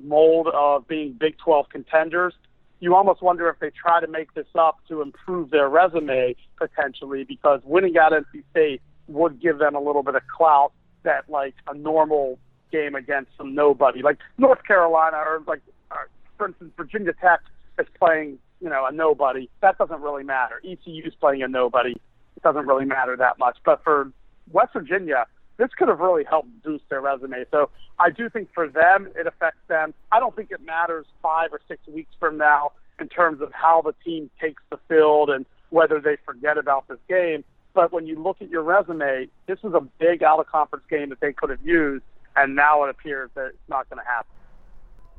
mold 0.00 0.48
of 0.52 0.88
being 0.88 1.12
Big 1.12 1.38
12 1.38 1.68
contenders, 1.68 2.34
you 2.80 2.94
almost 2.94 3.22
wonder 3.22 3.48
if 3.48 3.58
they 3.60 3.70
try 3.70 4.00
to 4.00 4.06
make 4.06 4.34
this 4.34 4.46
up 4.58 4.78
to 4.88 5.02
improve 5.02 5.50
their 5.50 5.68
resume 5.68 6.36
potentially, 6.56 7.24
because 7.24 7.60
winning 7.64 7.96
at 7.96 8.12
NC 8.12 8.42
State 8.50 8.82
would 9.08 9.40
give 9.40 9.58
them 9.58 9.74
a 9.74 9.80
little 9.80 10.02
bit 10.02 10.14
of 10.14 10.22
clout 10.26 10.72
that 11.02 11.28
like 11.28 11.54
a 11.66 11.74
normal 11.74 12.38
game 12.72 12.94
against 12.94 13.30
some 13.36 13.54
nobody, 13.54 14.02
like 14.02 14.18
North 14.38 14.64
Carolina 14.66 15.16
or 15.16 15.42
like, 15.46 15.62
or, 15.90 16.08
for 16.36 16.48
instance, 16.48 16.72
Virginia 16.76 17.12
Tech 17.20 17.40
is 17.78 17.86
playing 17.98 18.38
you 18.64 18.70
know, 18.70 18.86
a 18.86 18.92
nobody, 18.92 19.50
that 19.60 19.76
doesn't 19.76 20.00
really 20.00 20.24
matter. 20.24 20.60
ECU 20.64 21.02
is 21.04 21.14
playing 21.20 21.42
a 21.42 21.48
nobody. 21.48 21.92
It 22.36 22.42
doesn't 22.42 22.66
really 22.66 22.86
matter 22.86 23.14
that 23.14 23.38
much. 23.38 23.58
But 23.62 23.84
for 23.84 24.10
West 24.52 24.72
Virginia, 24.72 25.26
this 25.56 25.70
could 25.76 25.88
have 25.88 26.00
really 26.00 26.24
helped 26.24 26.48
boost 26.62 26.84
their 26.88 27.00
resume. 27.00 27.44
So 27.50 27.70
I 27.98 28.10
do 28.10 28.28
think 28.28 28.48
for 28.54 28.68
them, 28.68 29.08
it 29.14 29.26
affects 29.26 29.60
them. 29.68 29.94
I 30.10 30.20
don't 30.20 30.34
think 30.34 30.50
it 30.50 30.64
matters 30.64 31.06
five 31.22 31.52
or 31.52 31.60
six 31.68 31.86
weeks 31.86 32.10
from 32.18 32.38
now 32.38 32.72
in 33.00 33.08
terms 33.08 33.40
of 33.40 33.52
how 33.52 33.82
the 33.82 33.94
team 34.04 34.30
takes 34.40 34.62
the 34.70 34.78
field 34.88 35.30
and 35.30 35.46
whether 35.70 36.00
they 36.00 36.16
forget 36.24 36.58
about 36.58 36.86
this 36.88 36.98
game. 37.08 37.44
But 37.72 37.92
when 37.92 38.06
you 38.06 38.22
look 38.22 38.40
at 38.40 38.50
your 38.50 38.62
resume, 38.62 39.28
this 39.46 39.62
was 39.62 39.74
a 39.74 39.80
big 39.98 40.22
out 40.22 40.38
of 40.38 40.46
conference 40.46 40.84
game 40.88 41.08
that 41.08 41.20
they 41.20 41.32
could 41.32 41.50
have 41.50 41.64
used, 41.64 42.04
and 42.36 42.54
now 42.54 42.84
it 42.84 42.90
appears 42.90 43.30
that 43.34 43.46
it's 43.46 43.68
not 43.68 43.88
going 43.90 43.98
to 43.98 44.08
happen. 44.08 44.30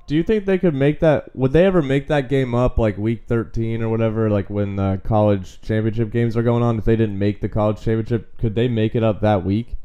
Do 0.08 0.16
you 0.16 0.24
think 0.24 0.46
they 0.46 0.60
could 0.60 0.76
make 0.76 1.00
that? 1.00 1.36
Would 1.36 1.52
they 1.52 1.66
ever 1.66 1.82
make 1.82 2.08
that 2.08 2.30
game 2.30 2.54
up 2.54 2.78
like 2.78 2.96
week 2.98 3.24
13 3.28 3.82
or 3.82 3.90
whatever, 3.90 4.30
like 4.30 4.50
when 4.50 4.76
the 4.76 5.02
college 5.04 5.60
championship 5.62 6.12
games 6.12 6.38
are 6.38 6.44
going 6.44 6.62
on? 6.62 6.78
If 6.78 6.86
they 6.86 6.96
didn't 6.96 7.18
make 7.18 7.42
the 7.42 7.50
college 7.50 7.78
championship, 7.78 8.38
could 8.38 8.56
they 8.56 8.68
make 8.68 8.96
it 8.96 9.04
up 9.04 9.22
that 9.22 9.44
week? 9.44 9.76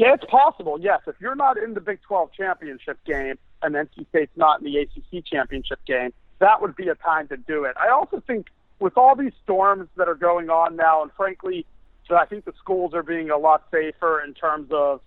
Yeah, 0.00 0.14
it's 0.14 0.24
possible. 0.24 0.78
Yes, 0.80 1.00
if 1.06 1.16
you're 1.20 1.34
not 1.34 1.58
in 1.58 1.74
the 1.74 1.80
Big 1.80 2.00
12 2.00 2.32
championship 2.32 2.96
game 3.04 3.34
and 3.60 3.74
NC 3.74 4.08
State's 4.08 4.34
not 4.34 4.62
in 4.62 4.64
the 4.64 4.78
ACC 4.78 5.22
championship 5.26 5.78
game, 5.84 6.14
that 6.38 6.62
would 6.62 6.74
be 6.74 6.88
a 6.88 6.94
time 6.94 7.28
to 7.28 7.36
do 7.36 7.64
it. 7.64 7.76
I 7.76 7.90
also 7.90 8.22
think 8.26 8.46
with 8.78 8.96
all 8.96 9.14
these 9.14 9.34
storms 9.44 9.90
that 9.96 10.08
are 10.08 10.14
going 10.14 10.48
on 10.48 10.74
now, 10.74 11.02
and 11.02 11.10
frankly, 11.18 11.66
so 12.08 12.16
I 12.16 12.24
think 12.24 12.46
the 12.46 12.54
schools 12.58 12.94
are 12.94 13.02
being 13.02 13.28
a 13.28 13.36
lot 13.36 13.64
safer 13.70 14.22
in 14.22 14.32
terms 14.32 14.70
of 14.70 15.02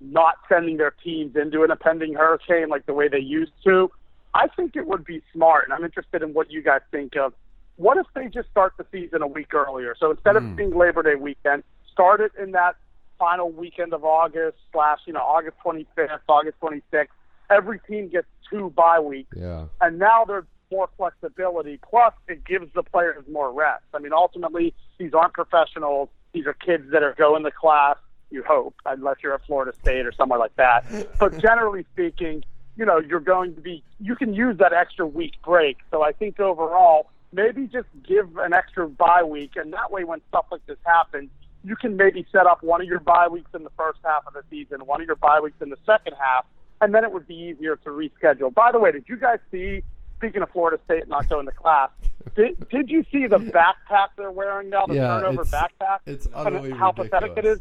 not 0.00 0.36
sending 0.48 0.76
their 0.76 0.94
teams 1.02 1.34
into 1.34 1.64
an 1.64 1.72
impending 1.72 2.14
hurricane 2.14 2.68
like 2.68 2.86
the 2.86 2.94
way 2.94 3.08
they 3.08 3.18
used 3.18 3.50
to. 3.64 3.90
I 4.32 4.46
think 4.46 4.76
it 4.76 4.86
would 4.86 5.04
be 5.04 5.22
smart, 5.32 5.64
and 5.64 5.72
I'm 5.72 5.82
interested 5.82 6.22
in 6.22 6.34
what 6.34 6.52
you 6.52 6.62
guys 6.62 6.82
think 6.92 7.16
of. 7.16 7.34
What 7.78 7.96
if 7.96 8.06
they 8.14 8.28
just 8.28 8.48
start 8.50 8.74
the 8.78 8.86
season 8.92 9.22
a 9.22 9.26
week 9.26 9.52
earlier? 9.54 9.96
So 9.98 10.12
instead 10.12 10.34
mm. 10.34 10.36
of 10.36 10.42
hmm. 10.44 10.54
being 10.54 10.70
Labor 10.70 11.02
Day 11.02 11.16
weekend, 11.16 11.64
start 11.90 12.20
it 12.20 12.30
in 12.40 12.52
that 12.52 12.76
final 13.18 13.50
weekend 13.50 13.92
of 13.92 14.04
August 14.04 14.56
slash 14.72 14.98
you 15.06 15.12
know 15.12 15.20
August 15.20 15.56
25th, 15.64 16.18
August 16.28 16.58
26th. 16.60 17.06
Every 17.50 17.78
team 17.80 18.08
gets 18.08 18.26
two 18.50 18.70
bye 18.70 19.00
weeks, 19.00 19.36
Yeah. 19.36 19.66
and 19.80 19.98
now 19.98 20.24
there's 20.24 20.44
more 20.72 20.88
flexibility. 20.96 21.78
Plus, 21.88 22.12
it 22.28 22.44
gives 22.44 22.72
the 22.74 22.82
players 22.82 23.24
more 23.30 23.52
rest. 23.52 23.84
I 23.94 23.98
mean, 24.00 24.12
ultimately, 24.12 24.74
these 24.98 25.14
aren't 25.14 25.32
professionals. 25.32 26.08
These 26.32 26.46
are 26.46 26.54
kids 26.54 26.90
that 26.90 27.02
are 27.04 27.14
going 27.14 27.44
to 27.44 27.50
class. 27.52 27.96
You 28.30 28.42
hope, 28.42 28.74
unless 28.84 29.16
you're 29.22 29.34
at 29.34 29.46
Florida 29.46 29.72
State 29.80 30.04
or 30.04 30.12
somewhere 30.12 30.40
like 30.40 30.56
that. 30.56 30.84
But 31.20 31.38
generally 31.40 31.86
speaking, 31.92 32.44
you 32.76 32.84
know, 32.84 32.98
you're 32.98 33.20
going 33.20 33.54
to 33.54 33.60
be. 33.60 33.84
You 34.00 34.16
can 34.16 34.34
use 34.34 34.58
that 34.58 34.72
extra 34.72 35.06
week 35.06 35.34
break. 35.44 35.76
So 35.92 36.02
I 36.02 36.10
think 36.10 36.40
overall, 36.40 37.08
maybe 37.32 37.68
just 37.68 37.86
give 38.06 38.36
an 38.38 38.52
extra 38.52 38.88
bye 38.88 39.22
week, 39.22 39.52
and 39.54 39.72
that 39.72 39.92
way, 39.92 40.02
when 40.02 40.20
stuff 40.28 40.46
like 40.50 40.66
this 40.66 40.78
happens, 40.84 41.30
you 41.66 41.76
can 41.76 41.96
maybe 41.96 42.24
set 42.30 42.46
up 42.46 42.62
one 42.62 42.80
of 42.80 42.86
your 42.86 43.00
bye 43.00 43.28
weeks 43.28 43.50
in 43.54 43.64
the 43.64 43.70
first 43.76 43.98
half 44.04 44.26
of 44.26 44.34
the 44.34 44.42
season, 44.50 44.86
one 44.86 45.00
of 45.00 45.06
your 45.06 45.16
bye 45.16 45.40
weeks 45.40 45.56
in 45.60 45.68
the 45.70 45.78
second 45.84 46.14
half, 46.18 46.44
and 46.80 46.94
then 46.94 47.02
it 47.04 47.12
would 47.12 47.26
be 47.26 47.34
easier 47.34 47.76
to 47.76 47.90
reschedule. 47.90 48.52
By 48.54 48.70
the 48.72 48.78
way, 48.78 48.92
did 48.92 49.04
you 49.08 49.16
guys 49.16 49.38
see? 49.50 49.82
Speaking 50.18 50.40
of 50.40 50.50
Florida 50.50 50.80
State 50.86 51.08
not 51.08 51.28
going 51.28 51.44
to 51.44 51.52
class, 51.52 51.90
did, 52.34 52.66
did 52.70 52.88
you 52.88 53.04
see 53.12 53.26
the 53.26 53.36
backpack 53.36 54.08
they're 54.16 54.30
wearing 54.30 54.70
now? 54.70 54.86
The 54.86 54.94
Yeah, 54.94 55.20
turnover 55.20 55.42
it's- 55.42 55.50
backpack. 55.52 55.98
it's 56.06 56.26
utterly 56.32 56.70
how 56.70 56.92
pathetic 56.92 57.34
it 57.36 57.44
is. 57.44 57.60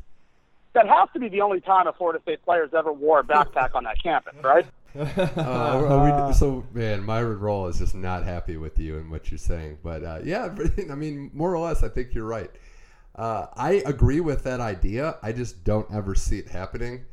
That 0.72 0.88
has 0.88 1.10
to 1.14 1.20
be 1.20 1.28
the 1.28 1.42
only 1.42 1.60
time 1.60 1.88
a 1.88 1.92
Florida 1.94 2.22
State 2.22 2.44
player's 2.46 2.74
ever 2.74 2.94
wore 2.94 3.20
a 3.20 3.24
backpack 3.26 3.76
on 3.76 3.84
that 3.84 4.02
campus, 4.02 4.36
right? 4.44 4.66
Uh, 4.98 6.26
we, 6.30 6.34
so 6.34 6.64
man, 6.74 7.04
Myron 7.04 7.38
Rolle 7.40 7.68
is 7.68 7.80
just 7.80 7.96
not 7.96 8.24
happy 8.24 8.56
with 8.56 8.80
you 8.80 8.98
and 8.98 9.12
what 9.12 9.30
you're 9.30 9.38
saying. 9.38 9.78
But 9.84 10.04
uh, 10.06 10.20
yeah, 10.24 10.56
I 10.90 10.96
mean, 10.96 11.32
more 11.34 11.54
or 11.54 11.60
less, 11.60 11.84
I 11.84 11.90
think 11.90 12.14
you're 12.14 12.24
right. 12.26 12.50
Uh, 13.16 13.48
I 13.56 13.84
agree 13.86 14.20
with 14.20 14.44
that 14.44 14.60
idea. 14.60 15.18
I 15.24 15.32
just 15.32 15.64
don't 15.64 15.88
ever 15.94 16.16
see 16.16 16.40
it 16.40 16.50
happening. 16.50 17.06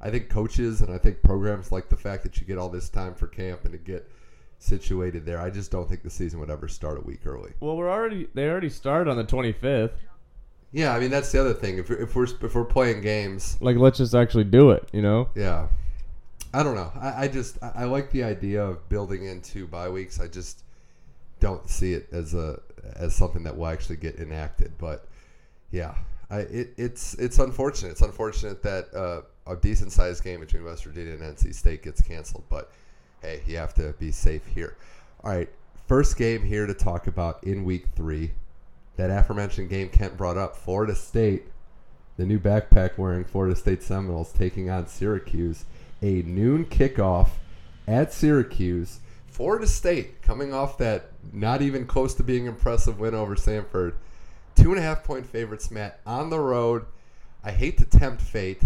I 0.00 0.10
think 0.10 0.30
coaches 0.30 0.80
and 0.80 0.92
I 0.92 0.98
think 0.98 1.22
programs 1.22 1.70
like 1.70 1.90
the 1.90 1.96
fact 1.96 2.22
that 2.22 2.40
you 2.40 2.46
get 2.46 2.56
all 2.56 2.70
this 2.70 2.88
time 2.88 3.14
for 3.14 3.26
camp 3.26 3.64
and 3.64 3.72
to 3.72 3.78
get 3.78 4.10
situated 4.58 5.26
there. 5.26 5.38
I 5.40 5.50
just 5.50 5.70
don't 5.70 5.88
think 5.88 6.02
the 6.02 6.10
season 6.10 6.40
would 6.40 6.50
ever 6.50 6.68
start 6.68 6.98
a 6.98 7.02
week 7.02 7.26
early. 7.26 7.52
Well, 7.60 7.76
we're 7.76 7.90
already 7.90 8.28
they 8.34 8.48
already 8.48 8.70
started 8.70 9.10
on 9.10 9.18
the 9.18 9.24
25th. 9.24 9.92
Yeah, 10.72 10.94
I 10.94 11.00
mean 11.00 11.10
that's 11.10 11.30
the 11.32 11.40
other 11.40 11.52
thing. 11.52 11.78
If 11.78 11.90
we're, 11.90 12.02
if 12.02 12.14
we're 12.14 12.24
if 12.24 12.54
we're 12.54 12.64
playing 12.64 13.02
games, 13.02 13.58
Like, 13.60 13.76
let's 13.76 13.98
just 13.98 14.14
actually 14.14 14.44
do 14.44 14.70
it. 14.70 14.88
You 14.92 15.02
know? 15.02 15.28
Yeah. 15.34 15.68
I 16.52 16.62
don't 16.62 16.74
know. 16.74 16.90
I, 16.98 17.24
I 17.24 17.28
just 17.28 17.62
I, 17.62 17.72
I 17.76 17.84
like 17.84 18.10
the 18.10 18.24
idea 18.24 18.64
of 18.64 18.88
building 18.88 19.24
into 19.24 19.66
bye 19.66 19.88
weeks. 19.88 20.18
I 20.20 20.28
just 20.28 20.62
don't 21.40 21.68
see 21.68 21.92
it 21.92 22.08
as 22.12 22.32
a 22.34 22.60
as 22.96 23.14
something 23.14 23.42
that 23.42 23.56
will 23.56 23.66
actually 23.66 23.96
get 23.96 24.16
enacted. 24.16 24.72
But 24.78 25.06
yeah, 25.70 25.94
I, 26.30 26.40
it, 26.40 26.74
it's 26.76 27.14
it's 27.14 27.38
unfortunate. 27.38 27.92
It's 27.92 28.02
unfortunate 28.02 28.62
that 28.62 28.94
uh, 28.94 29.22
a 29.50 29.56
decent 29.56 29.92
sized 29.92 30.22
game 30.24 30.40
between 30.40 30.64
West 30.64 30.84
Virginia 30.84 31.14
and 31.14 31.22
NC 31.22 31.54
State 31.54 31.82
gets 31.82 32.00
canceled. 32.00 32.44
But 32.48 32.70
hey, 33.22 33.42
you 33.46 33.56
have 33.56 33.74
to 33.74 33.94
be 33.98 34.12
safe 34.12 34.46
here. 34.46 34.76
All 35.22 35.32
right, 35.32 35.48
first 35.86 36.16
game 36.16 36.42
here 36.42 36.66
to 36.66 36.74
talk 36.74 37.06
about 37.06 37.44
in 37.44 37.64
week 37.64 37.86
three. 37.94 38.32
That 38.96 39.10
aforementioned 39.10 39.70
game 39.70 39.88
Kent 39.88 40.16
brought 40.16 40.36
up, 40.36 40.56
Florida 40.56 40.94
State 40.94 41.44
the 42.20 42.26
new 42.26 42.38
backpack 42.38 42.98
wearing 42.98 43.24
Florida 43.24 43.56
State 43.56 43.82
Seminoles 43.82 44.30
taking 44.30 44.68
on 44.68 44.86
Syracuse. 44.86 45.64
A 46.02 46.20
noon 46.22 46.66
kickoff 46.66 47.30
at 47.88 48.12
Syracuse. 48.12 49.00
Florida 49.26 49.66
State 49.66 50.20
coming 50.20 50.52
off 50.52 50.76
that 50.76 51.06
not 51.32 51.62
even 51.62 51.86
close 51.86 52.12
to 52.16 52.22
being 52.22 52.44
impressive 52.44 53.00
win 53.00 53.14
over 53.14 53.36
Samford. 53.36 53.94
Two 54.60 54.72
and 54.72 54.78
a 54.78 54.82
half 54.82 55.04
point 55.04 55.24
favorites, 55.24 55.70
Matt, 55.70 56.00
on 56.04 56.28
the 56.28 56.38
road. 56.38 56.84
I 57.42 57.50
hate 57.50 57.78
to 57.78 57.86
tempt 57.86 58.20
fate, 58.20 58.60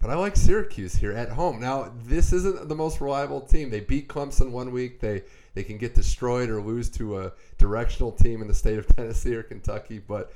but 0.00 0.08
I 0.08 0.14
like 0.14 0.36
Syracuse 0.36 0.94
here 0.94 1.12
at 1.12 1.28
home. 1.28 1.60
Now, 1.60 1.92
this 2.04 2.32
isn't 2.32 2.66
the 2.66 2.74
most 2.74 3.02
reliable 3.02 3.42
team. 3.42 3.68
They 3.68 3.80
beat 3.80 4.08
Clemson 4.08 4.50
one 4.50 4.72
week. 4.72 5.00
They 5.00 5.24
they 5.52 5.62
can 5.62 5.76
get 5.76 5.94
destroyed 5.94 6.48
or 6.48 6.62
lose 6.62 6.88
to 6.92 7.20
a 7.20 7.32
directional 7.58 8.10
team 8.10 8.40
in 8.40 8.48
the 8.48 8.54
state 8.54 8.78
of 8.78 8.86
Tennessee 8.96 9.34
or 9.34 9.42
Kentucky, 9.42 9.98
but 9.98 10.32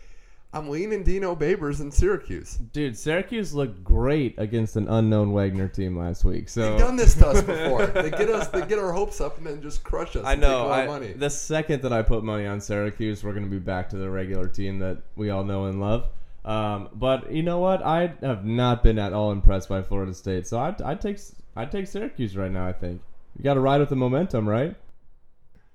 I'm 0.54 0.68
leaning 0.68 1.02
Dino 1.02 1.34
Babers 1.34 1.80
in 1.80 1.90
Syracuse. 1.90 2.56
Dude, 2.56 2.96
Syracuse 2.98 3.54
looked 3.54 3.82
great 3.82 4.34
against 4.38 4.76
an 4.76 4.86
unknown 4.86 5.32
Wagner 5.32 5.66
team 5.66 5.96
last 5.98 6.24
week. 6.26 6.48
So 6.50 6.72
They've 6.72 6.78
done 6.80 6.96
this 6.96 7.14
to 7.14 7.28
us 7.28 7.40
before. 7.42 7.86
they 7.86 8.10
get 8.10 8.28
us, 8.28 8.48
they 8.48 8.66
get 8.66 8.78
our 8.78 8.92
hopes 8.92 9.20
up, 9.22 9.38
and 9.38 9.46
then 9.46 9.62
just 9.62 9.82
crush 9.82 10.14
us. 10.14 10.24
I 10.26 10.34
and 10.34 10.42
take 10.42 10.50
know. 10.50 10.58
all 10.58 10.72
our 10.72 10.82
I, 10.82 10.86
money. 10.86 11.12
the 11.14 11.30
second 11.30 11.80
that 11.82 11.92
I 11.92 12.02
put 12.02 12.22
money 12.22 12.46
on 12.46 12.60
Syracuse, 12.60 13.24
we're 13.24 13.32
going 13.32 13.44
to 13.46 13.50
be 13.50 13.58
back 13.58 13.88
to 13.90 13.96
the 13.96 14.10
regular 14.10 14.46
team 14.46 14.78
that 14.80 14.98
we 15.16 15.30
all 15.30 15.42
know 15.44 15.64
and 15.66 15.80
love. 15.80 16.08
Um, 16.44 16.90
but 16.92 17.32
you 17.32 17.42
know 17.42 17.60
what? 17.60 17.82
I 17.82 18.12
have 18.20 18.44
not 18.44 18.82
been 18.82 18.98
at 18.98 19.12
all 19.14 19.32
impressed 19.32 19.68
by 19.70 19.80
Florida 19.80 20.12
State, 20.12 20.46
so 20.46 20.58
I'd, 20.58 20.82
I'd 20.82 21.00
take 21.00 21.18
I'd 21.56 21.70
take 21.72 21.86
Syracuse 21.86 22.36
right 22.36 22.50
now. 22.50 22.66
I 22.66 22.72
think 22.72 23.00
you 23.38 23.44
got 23.44 23.54
to 23.54 23.60
ride 23.60 23.80
with 23.80 23.88
the 23.90 23.96
momentum, 23.96 24.48
right? 24.48 24.74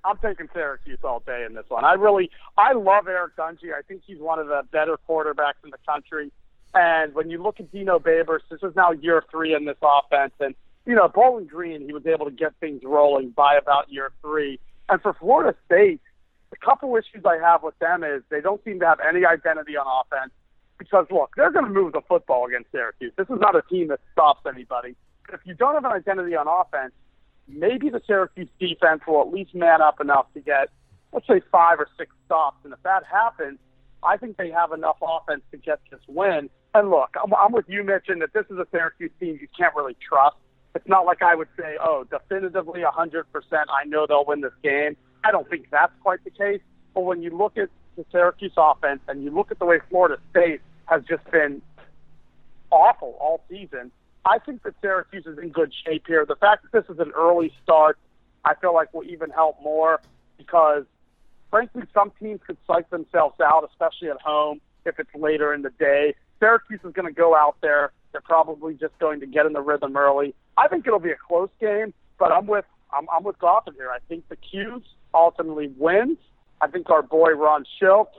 I'm 0.08 0.18
taking 0.18 0.48
Syracuse 0.54 1.00
all 1.04 1.20
day 1.20 1.44
in 1.46 1.54
this 1.54 1.66
one. 1.68 1.84
I 1.84 1.94
really, 1.94 2.32
I 2.58 2.74
love 2.74 3.08
Eric 3.08 3.36
Dungey. 3.36 3.74
I 3.78 3.82
think 3.82 4.04
he's 4.08 4.20
one 4.20 4.40
of 4.40 4.48
the 4.48 4.62
better 4.72 4.98
quarterbacks 5.08 5.64
in 5.64 5.70
the 5.70 5.78
country. 5.88 6.32
And 6.74 7.14
when 7.14 7.30
you 7.30 7.42
look 7.42 7.60
at 7.60 7.72
Dino 7.72 8.00
Babers, 8.00 8.40
this 8.50 8.64
is 8.64 8.76
now 8.76 8.92
year 8.92 9.24
three 9.30 9.54
in 9.54 9.66
this 9.66 9.78
offense. 9.82 10.34
And, 10.40 10.56
you 10.86 10.96
know, 10.96 11.10
Bowling 11.10 11.48
Green, 11.48 11.86
he 11.86 11.94
was 11.94 12.06
able 12.06 12.26
to 12.26 12.32
get 12.32 12.54
things 12.60 12.82
rolling 12.84 13.32
by 13.32 13.58
about 13.58 13.92
year 13.92 14.12
three. 14.22 14.60
And 14.88 15.02
for 15.02 15.14
Florida 15.14 15.58
State, 15.66 16.00
the 16.52 16.58
couple 16.58 16.96
issues 16.96 17.26
I 17.26 17.38
have 17.38 17.64
with 17.64 17.78
them 17.80 18.04
is 18.04 18.24
they 18.30 18.40
don't 18.40 18.64
seem 18.64 18.80
to 18.80 18.86
have 18.86 19.00
any 19.08 19.26
identity 19.26 19.76
on 19.76 19.86
offense. 19.86 20.32
Because, 20.78 21.08
look, 21.10 21.32
they're 21.36 21.52
going 21.52 21.66
to 21.66 21.72
move 21.72 21.94
the 21.94 22.02
football 22.08 22.46
against 22.46 22.72
Syracuse. 22.72 23.12
This 23.18 23.28
is 23.30 23.40
not 23.42 23.56
a 23.56 23.64
team 23.64 23.88
that 23.88 24.00
stops 24.14 24.46
anybody. 24.48 24.96
If 25.34 25.42
you 25.44 25.56
don't 25.56 25.74
have 25.74 25.84
an 25.84 25.92
identity 25.92 26.36
on 26.36 26.48
offense, 26.48 26.94
maybe 27.48 27.90
the 27.90 28.02
Syracuse 28.06 28.50
defense 28.60 29.02
will 29.08 29.22
at 29.22 29.32
least 29.32 29.56
man 29.56 29.82
up 29.82 30.00
enough 30.02 30.28
to 30.34 30.40
get, 30.40 30.70
let's 31.14 31.28
say, 31.28 31.42
five 31.52 31.80
or 31.80 31.88
six 31.98 32.12
stops. 32.26 32.58
And 32.64 32.74
if 32.74 32.82
that 32.84 33.04
happens, 33.06 33.60
I 34.04 34.18
think 34.18 34.38
they 34.38 34.52
have 34.52 34.72
enough 34.72 34.98
offense 35.02 35.42
to 35.52 35.58
get 35.58 35.80
this 35.90 36.00
win. 36.08 36.50
And 36.74 36.90
look, 36.90 37.16
I'm, 37.22 37.34
I'm 37.34 37.52
with 37.52 37.66
you, 37.68 37.84
Mitch, 37.84 38.10
in 38.10 38.20
that 38.20 38.34
this 38.34 38.46
is 38.50 38.58
a 38.58 38.68
Syracuse 38.72 39.12
team 39.20 39.38
you 39.42 39.48
can't 39.58 39.76
really 39.76 39.96
trust. 40.08 40.36
It's 40.76 40.88
not 40.88 41.06
like 41.06 41.22
I 41.22 41.34
would 41.34 41.48
say, 41.58 41.78
oh, 41.82 42.06
definitively 42.10 42.82
100%, 42.82 43.24
I 43.52 43.86
know 43.86 44.06
they'll 44.08 44.26
win 44.26 44.42
this 44.42 44.54
game. 44.64 44.96
I 45.24 45.32
don't 45.32 45.50
think 45.50 45.68
that's 45.72 45.94
quite 46.02 46.24
the 46.24 46.30
case. 46.30 46.62
But 46.94 47.02
when 47.02 47.24
you 47.24 47.36
look 47.36 47.58
at 47.58 47.70
the 47.96 48.06
Syracuse 48.12 48.54
offense 48.58 49.00
and 49.08 49.24
you 49.24 49.32
look 49.32 49.50
at 49.52 49.60
the 49.60 49.66
way 49.66 49.80
Florida 49.90 50.22
State 50.30 50.62
has 50.86 51.02
just 51.10 51.24
been 51.32 51.62
awful 52.72 53.18
all 53.20 53.44
season, 53.50 53.92
I 54.28 54.40
think 54.40 54.64
that 54.64 54.74
Syracuse 54.82 55.26
is 55.26 55.38
in 55.38 55.50
good 55.50 55.74
shape 55.86 56.04
here. 56.06 56.26
The 56.26 56.36
fact 56.36 56.64
that 56.64 56.72
this 56.72 56.94
is 56.94 57.00
an 57.00 57.12
early 57.12 57.54
start, 57.64 57.98
I 58.44 58.56
feel 58.56 58.74
like 58.74 58.94
will 58.94 59.06
even 59.06 59.30
help 59.30 59.62
more 59.62 60.02
because, 60.38 60.84
frankly, 61.50 61.84
some 61.94 62.12
teams 62.20 62.42
could 62.46 62.58
psych 62.68 62.90
themselves 62.90 63.40
out, 63.40 63.68
especially 63.72 64.10
at 64.10 64.20
home, 64.20 64.60
if 64.86 65.00
it's 65.00 65.10
later 65.16 65.54
in 65.54 65.62
the 65.62 65.70
day. 65.70 66.14
Syracuse 66.40 66.82
is 66.84 66.94
going 66.94 67.08
to 67.08 67.14
go 67.14 67.36
out 67.36 67.56
there. 67.62 67.92
They're 68.12 68.22
probably 68.22 68.74
just 68.74 68.98
going 69.00 69.22
to 69.22 69.26
get 69.26 69.46
in 69.46 69.54
the 69.54 69.62
rhythm 69.62 69.96
early. 69.96 70.36
I 70.58 70.68
think 70.68 70.86
it'll 70.86 71.00
be 71.00 71.12
a 71.12 71.18
close 71.28 71.50
game, 71.60 71.94
but 72.20 72.32
I'm 72.32 72.48
with 72.48 72.66
I'm, 72.92 73.08
I'm 73.16 73.24
with 73.24 73.38
Gothard 73.40 73.76
here. 73.76 73.92
I 73.92 74.00
think 74.08 74.28
the 74.30 74.38
Qs 74.38 74.84
ultimately 75.14 75.74
wins. 75.78 76.18
I 76.62 76.68
think 76.68 76.90
our 76.90 77.02
boy 77.02 77.32
Ron 77.32 77.66
Schultz, 77.80 78.16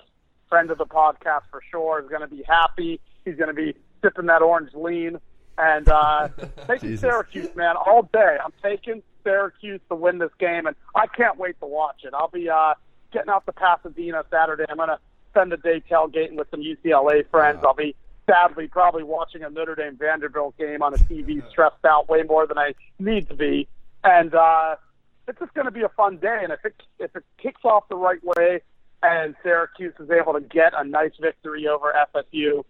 friend 0.49 0.71
of 0.71 0.79
the 0.79 0.87
podcast 0.87 1.43
for 1.51 1.63
sure, 1.71 2.01
is 2.01 2.09
going 2.09 2.21
to 2.21 2.29
be 2.29 2.45
happy. 2.47 3.01
He's 3.25 3.37
going 3.37 3.49
to 3.49 3.55
be 3.55 3.75
sipping 4.03 4.27
that 4.27 4.43
orange 4.43 4.75
lean 4.75 5.19
and 5.59 5.89
uh, 5.89 6.29
taking. 6.67 6.97
Syracuse, 6.97 7.55
man, 7.55 7.77
all 7.77 8.09
day. 8.13 8.37
I'm 8.43 8.53
taking 8.63 9.03
Syracuse 9.25 9.81
to 9.89 9.97
win 9.97 10.19
this 10.19 10.31
game, 10.39 10.67
and 10.67 10.77
I 10.95 11.07
can't 11.07 11.37
wait 11.39 11.59
to 11.61 11.67
watch 11.67 12.03
it. 12.05 12.15
I'll 12.15 12.29
be 12.29 12.49
uh, 12.49 12.75
getting 13.13 13.31
out 13.31 13.45
to 13.47 13.53
Pasadena 13.53 14.25
Saturday. 14.31 14.65
I'm 14.69 14.77
going 14.77 14.89
to 14.89 14.99
spend 15.31 15.53
the 15.53 15.57
day 15.57 15.83
tailgating 15.91 16.37
with 16.37 16.49
some 16.51 16.61
UCLA 16.61 17.29
friends. 17.31 17.59
Wow. 17.63 17.71
I'll 17.71 17.75
be 17.75 17.95
sadly 18.27 18.69
probably 18.69 19.03
watching 19.03 19.43
a 19.43 19.51
Notre 19.51 19.75
Dame 19.75 19.97
Vanderbilt 19.97 20.57
game 20.57 20.83
on 20.83 20.93
the 20.93 20.99
TV, 20.99 21.49
stressed 21.51 21.85
out 21.85 22.09
way 22.09 22.23
more 22.23 22.47
than 22.47 22.59
I 22.59 22.75
need 22.99 23.29
to 23.29 23.35
be, 23.35 23.69
and 24.05 24.35
uh, 24.35 24.77
it's 25.27 25.39
just 25.39 25.55
going 25.55 25.67
to 25.67 25.71
be 25.71 25.83
a 25.83 25.89
fun 25.91 26.19
day. 26.19 26.41
And 26.43 26.53
if 26.53 26.65
it 26.65 26.75
if 26.99 27.15
it 27.17 27.25
kicks 27.43 27.61
off 27.65 27.89
the 27.89 27.97
right 27.97 28.23
way, 28.23 28.61
and 29.03 29.35
Syracuse 29.43 29.95
is 29.99 30.11
able 30.11 30.35
to 30.35 30.41
get 30.41 30.73
a 30.77 30.85
nice 30.85 31.13
victory 31.21 31.67
over 31.67 31.93
FSU, 32.15 32.65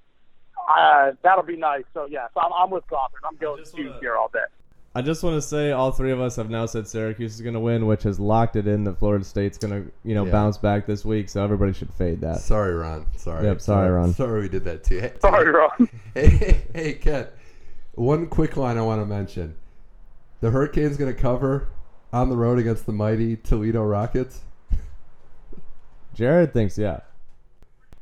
uh, 0.68 1.12
that'll 1.22 1.44
be 1.44 1.56
nice. 1.56 1.84
So 1.94 2.06
yes, 2.10 2.30
I'm, 2.36 2.52
I'm 2.52 2.70
with 2.70 2.86
Gothard. 2.88 3.20
I'm 3.24 3.36
going 3.36 3.58
just 3.62 3.74
Q's 3.74 3.86
wanna- 3.88 4.00
here 4.00 4.16
all 4.16 4.28
day. 4.32 4.40
I 4.94 5.02
just 5.02 5.22
want 5.22 5.36
to 5.36 5.42
say 5.42 5.70
all 5.70 5.92
three 5.92 6.10
of 6.10 6.20
us 6.20 6.34
have 6.36 6.50
now 6.50 6.66
said 6.66 6.88
Syracuse 6.88 7.34
is 7.34 7.40
going 7.42 7.54
to 7.54 7.60
win, 7.60 7.86
which 7.86 8.02
has 8.02 8.18
locked 8.18 8.56
it 8.56 8.66
in 8.66 8.82
that 8.84 8.98
Florida 8.98 9.24
State's 9.24 9.56
going 9.56 9.84
to, 9.84 9.92
you 10.02 10.14
know, 10.14 10.24
Yeah. 10.24 10.32
bounce 10.32 10.58
back 10.58 10.86
this 10.86 11.04
week. 11.04 11.28
So 11.28 11.44
everybody 11.44 11.72
should 11.72 11.92
fade 11.94 12.22
that. 12.22 12.38
Sorry, 12.38 12.74
Ron. 12.74 13.06
Sorry. 13.16 13.44
Yep, 13.46 13.60
sorry, 13.60 13.90
Ron. 13.90 14.12
Sorry 14.14 14.40
we 14.40 14.48
did 14.48 14.64
that 14.64 14.82
too. 14.82 14.98
Hey, 15.00 15.12
Sorry, 15.20 15.52
Ron. 15.52 15.88
Hey, 16.14 16.28
hey, 16.28 16.62
hey, 16.74 16.92
Kent. 16.94 17.28
One 17.94 18.26
quick 18.28 18.56
line 18.56 18.76
I 18.78 18.82
want 18.82 19.00
to 19.02 19.06
mention: 19.06 19.54
the 20.40 20.50
Hurricanes 20.50 20.96
going 20.96 21.14
to 21.14 21.20
cover 21.20 21.68
on 22.12 22.30
the 22.30 22.36
road 22.36 22.58
against 22.58 22.86
the 22.86 22.92
mighty 22.92 23.36
Toledo 23.36 23.82
Rockets. 23.84 24.40
Jared 26.14 26.52
thinks, 26.52 26.76
yeah. 26.78 27.00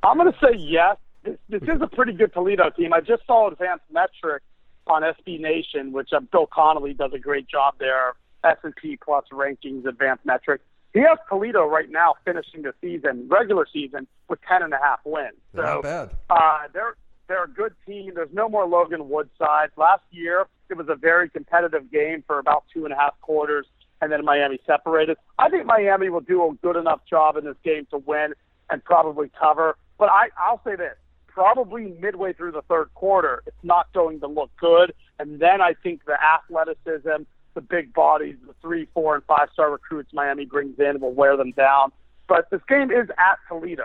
I'm 0.03 0.17
going 0.17 0.33
to 0.33 0.39
say 0.39 0.57
yes 0.57 0.97
this, 1.27 1.39
this 1.49 1.63
is 1.63 1.83
a 1.83 1.87
pretty 1.87 2.13
good 2.13 2.33
Toledo 2.33 2.71
team. 2.71 2.93
I 2.93 3.01
just 3.01 3.27
saw 3.27 3.51
advanced 3.51 3.85
metrics 3.91 4.45
on 4.87 5.03
SB 5.03 5.41
Nation, 5.41 5.93
which 5.93 6.11
uh, 6.13 6.21
Bill 6.21 6.47
Connolly 6.47 6.95
does 6.95 7.13
a 7.13 7.19
great 7.19 7.49
job 7.49 7.75
there. 7.79 8.15
S&P 8.45 8.99
Plus 9.03 9.25
rankings, 9.33 9.87
advanced 9.87 10.25
metrics. 10.25 10.65
He 10.93 11.01
has 11.01 11.19
Toledo 11.29 11.65
right 11.67 11.91
now 11.91 12.15
finishing 12.25 12.63
the 12.63 12.73
season, 12.81 13.29
regular 13.29 13.67
season, 13.71 14.07
with 14.29 14.39
ten 14.49 14.63
and 14.63 14.73
a 14.73 14.79
half 14.79 15.01
wins. 15.05 15.35
So, 15.55 15.63
Not 15.63 15.83
bad. 15.83 16.11
Uh, 16.31 16.59
they're 16.73 16.97
they're 17.29 17.45
a 17.45 17.49
good 17.49 17.75
team. 17.87 18.13
There's 18.15 18.33
no 18.33 18.49
more 18.49 18.67
Logan 18.67 19.09
Woodside. 19.09 19.71
Last 19.77 20.05
year, 20.11 20.47
it 20.69 20.77
was 20.77 20.89
a 20.89 20.95
very 20.95 21.29
competitive 21.29 21.91
game 21.91 22.23
for 22.27 22.39
about 22.39 22.65
two 22.73 22.85
and 22.85 22.95
a 22.95 22.97
half 22.97 23.21
quarters, 23.21 23.67
and 24.01 24.11
then 24.11 24.25
Miami 24.25 24.59
separated. 24.67 25.17
I 25.39 25.49
think 25.49 25.67
Miami 25.67 26.09
will 26.09 26.21
do 26.21 26.43
a 26.45 26.55
good 26.63 26.77
enough 26.77 27.01
job 27.09 27.37
in 27.37 27.45
this 27.45 27.57
game 27.65 27.87
to 27.91 27.99
win 27.99 28.35
and 28.71 28.83
probably 28.83 29.31
cover. 29.39 29.77
But 29.99 30.09
I, 30.11 30.29
I'll 30.39 30.63
say 30.65 30.77
this: 30.77 30.97
probably 31.37 31.95
midway 32.01 32.33
through 32.33 32.51
the 32.51 32.63
third 32.63 32.89
quarter, 32.95 33.43
it's 33.47 33.63
not 33.63 33.93
going 33.93 34.19
to 34.21 34.27
look 34.27 34.51
good, 34.59 34.95
and 35.19 35.39
then 35.39 35.61
I 35.61 35.75
think 35.83 36.01
the 36.07 36.17
athleticism, 36.19 37.25
the 37.53 37.61
big 37.61 37.93
bodies, 37.93 38.37
the 38.47 38.55
three, 38.63 38.89
four, 38.95 39.15
and 39.15 39.25
five 39.25 39.49
star 39.53 39.71
recruits 39.71 40.15
Miami 40.15 40.47
brings 40.47 40.79
in 40.79 40.99
will 40.99 41.13
wear 41.13 41.37
them 41.37 41.53
down. 41.53 41.93
But 42.27 42.49
this 42.51 42.63
game 42.67 42.91
is 42.91 43.11
at 43.19 43.39
Toledo, 43.49 43.85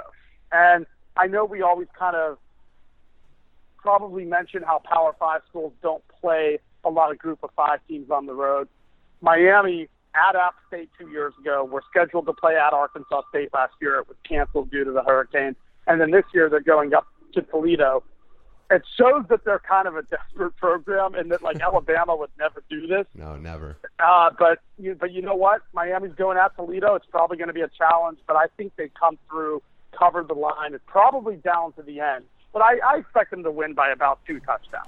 and 0.54 0.86
I 1.18 1.28
know 1.28 1.44
we 1.44 1.62
always 1.62 1.90
kind 2.00 2.16
of 2.16 2.38
probably 3.78 4.24
mention 4.24 4.64
how 4.64 4.82
Power 4.90 5.14
Five 5.20 5.42
schools 5.50 5.74
don't 5.84 6.04
play 6.22 6.58
a 6.86 6.90
lot 6.90 7.12
of 7.12 7.18
Group 7.18 7.40
of 7.44 7.50
Five 7.54 7.80
teams 7.86 8.10
on 8.12 8.28
the 8.28 8.34
road. 8.34 8.70
Miami 9.20 9.90
at 10.16 10.38
App 10.38 10.56
State 10.70 10.90
two 10.98 11.10
years 11.10 11.34
ago 11.38 11.66
were 11.66 11.84
scheduled 11.90 12.28
to 12.28 12.34
play 12.34 12.56
at 12.56 12.72
Arkansas 12.72 13.24
State 13.28 13.50
last 13.54 13.74
year. 13.82 14.00
It 14.00 14.08
was 14.08 14.16
canceled 14.28 14.72
due 14.72 14.86
to 14.86 14.92
the 14.94 15.04
hurricane, 15.04 15.58
and 15.86 16.00
then 16.00 16.12
this 16.12 16.24
year 16.34 16.50
they're 16.50 16.62
going 16.62 16.94
up 16.94 17.08
to 17.34 17.42
Toledo. 17.42 18.04
It 18.70 18.84
shows 18.98 19.26
that 19.30 19.44
they're 19.44 19.60
kind 19.60 19.88
of 19.88 19.98
a 19.98 20.04
desperate 20.04 20.56
program, 20.56 21.14
and 21.16 21.30
that 21.32 21.42
like 21.42 21.60
Alabama 21.62 22.16
would 22.16 22.30
never 22.40 22.64
do 22.70 22.88
this. 22.88 23.06
No, 23.16 23.36
never. 23.36 23.78
Uh, 24.00 24.30
but 24.38 24.60
you, 24.78 24.96
but 24.96 25.12
you 25.12 25.22
know 25.22 25.36
what? 25.36 25.62
Miami's 25.74 26.14
going 26.14 26.38
at 26.38 26.56
Toledo. 26.56 26.96
It's 26.96 27.06
probably 27.06 27.38
going 27.38 27.50
to 27.50 27.54
be 27.54 27.62
a 27.62 27.70
challenge, 27.70 28.20
but 28.28 28.38
I 28.38 28.46
think 28.56 28.74
they 28.78 28.90
come 28.98 29.18
through, 29.30 29.62
cover 29.98 30.24
the 30.24 30.34
line. 30.34 30.74
It's 30.74 30.84
probably 30.88 31.36
down 31.36 31.74
to 31.74 31.82
the 31.82 32.00
end, 32.00 32.24
but 32.54 32.62
I, 32.62 32.78
I 32.86 32.98
expect 33.00 33.32
them 33.32 33.44
to 33.44 33.52
win 33.52 33.74
by 33.74 33.90
about 33.90 34.20
two 34.26 34.40
touchdowns. 34.40 34.88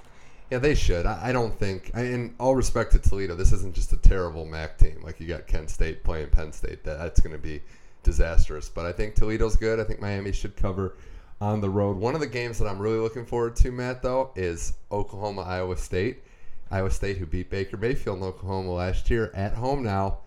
Yeah, 0.50 0.58
they 0.58 0.74
should. 0.74 1.06
I, 1.06 1.28
I 1.28 1.32
don't 1.32 1.58
think, 1.58 1.90
I, 1.94 2.02
in 2.02 2.34
all 2.38 2.54
respect 2.54 2.92
to 2.92 2.98
Toledo, 2.98 3.34
this 3.34 3.52
isn't 3.52 3.74
just 3.74 3.92
a 3.92 3.96
terrible 3.96 4.44
MAC 4.44 4.78
team. 4.78 5.00
Like 5.02 5.20
you 5.20 5.26
got 5.26 5.46
Kent 5.46 5.70
State 5.70 6.04
playing 6.04 6.30
Penn 6.30 6.52
State. 6.52 6.84
That, 6.84 6.98
that's 6.98 7.20
going 7.20 7.34
to 7.34 7.42
be 7.42 7.62
disastrous. 8.02 8.68
But 8.68 8.86
I 8.86 8.92
think 8.92 9.14
Toledo's 9.14 9.56
good. 9.56 9.80
I 9.80 9.84
think 9.84 10.00
Miami 10.00 10.32
should 10.32 10.54
cover 10.54 10.96
on 11.44 11.60
the 11.60 11.68
road. 11.68 11.98
One 11.98 12.14
of 12.14 12.22
the 12.22 12.26
games 12.26 12.58
that 12.58 12.66
I'm 12.66 12.78
really 12.78 12.98
looking 12.98 13.26
forward 13.26 13.54
to, 13.56 13.70
Matt, 13.70 14.00
though, 14.00 14.30
is 14.34 14.72
Oklahoma 14.90 15.42
Iowa 15.42 15.76
State. 15.76 16.22
Iowa 16.70 16.90
State, 16.90 17.18
who 17.18 17.26
beat 17.26 17.50
Baker 17.50 17.76
Mayfield 17.76 18.16
in 18.18 18.24
Oklahoma 18.24 18.72
last 18.72 19.10
year, 19.10 19.30
at 19.34 19.52
home 19.52 19.82
now. 19.82 20.20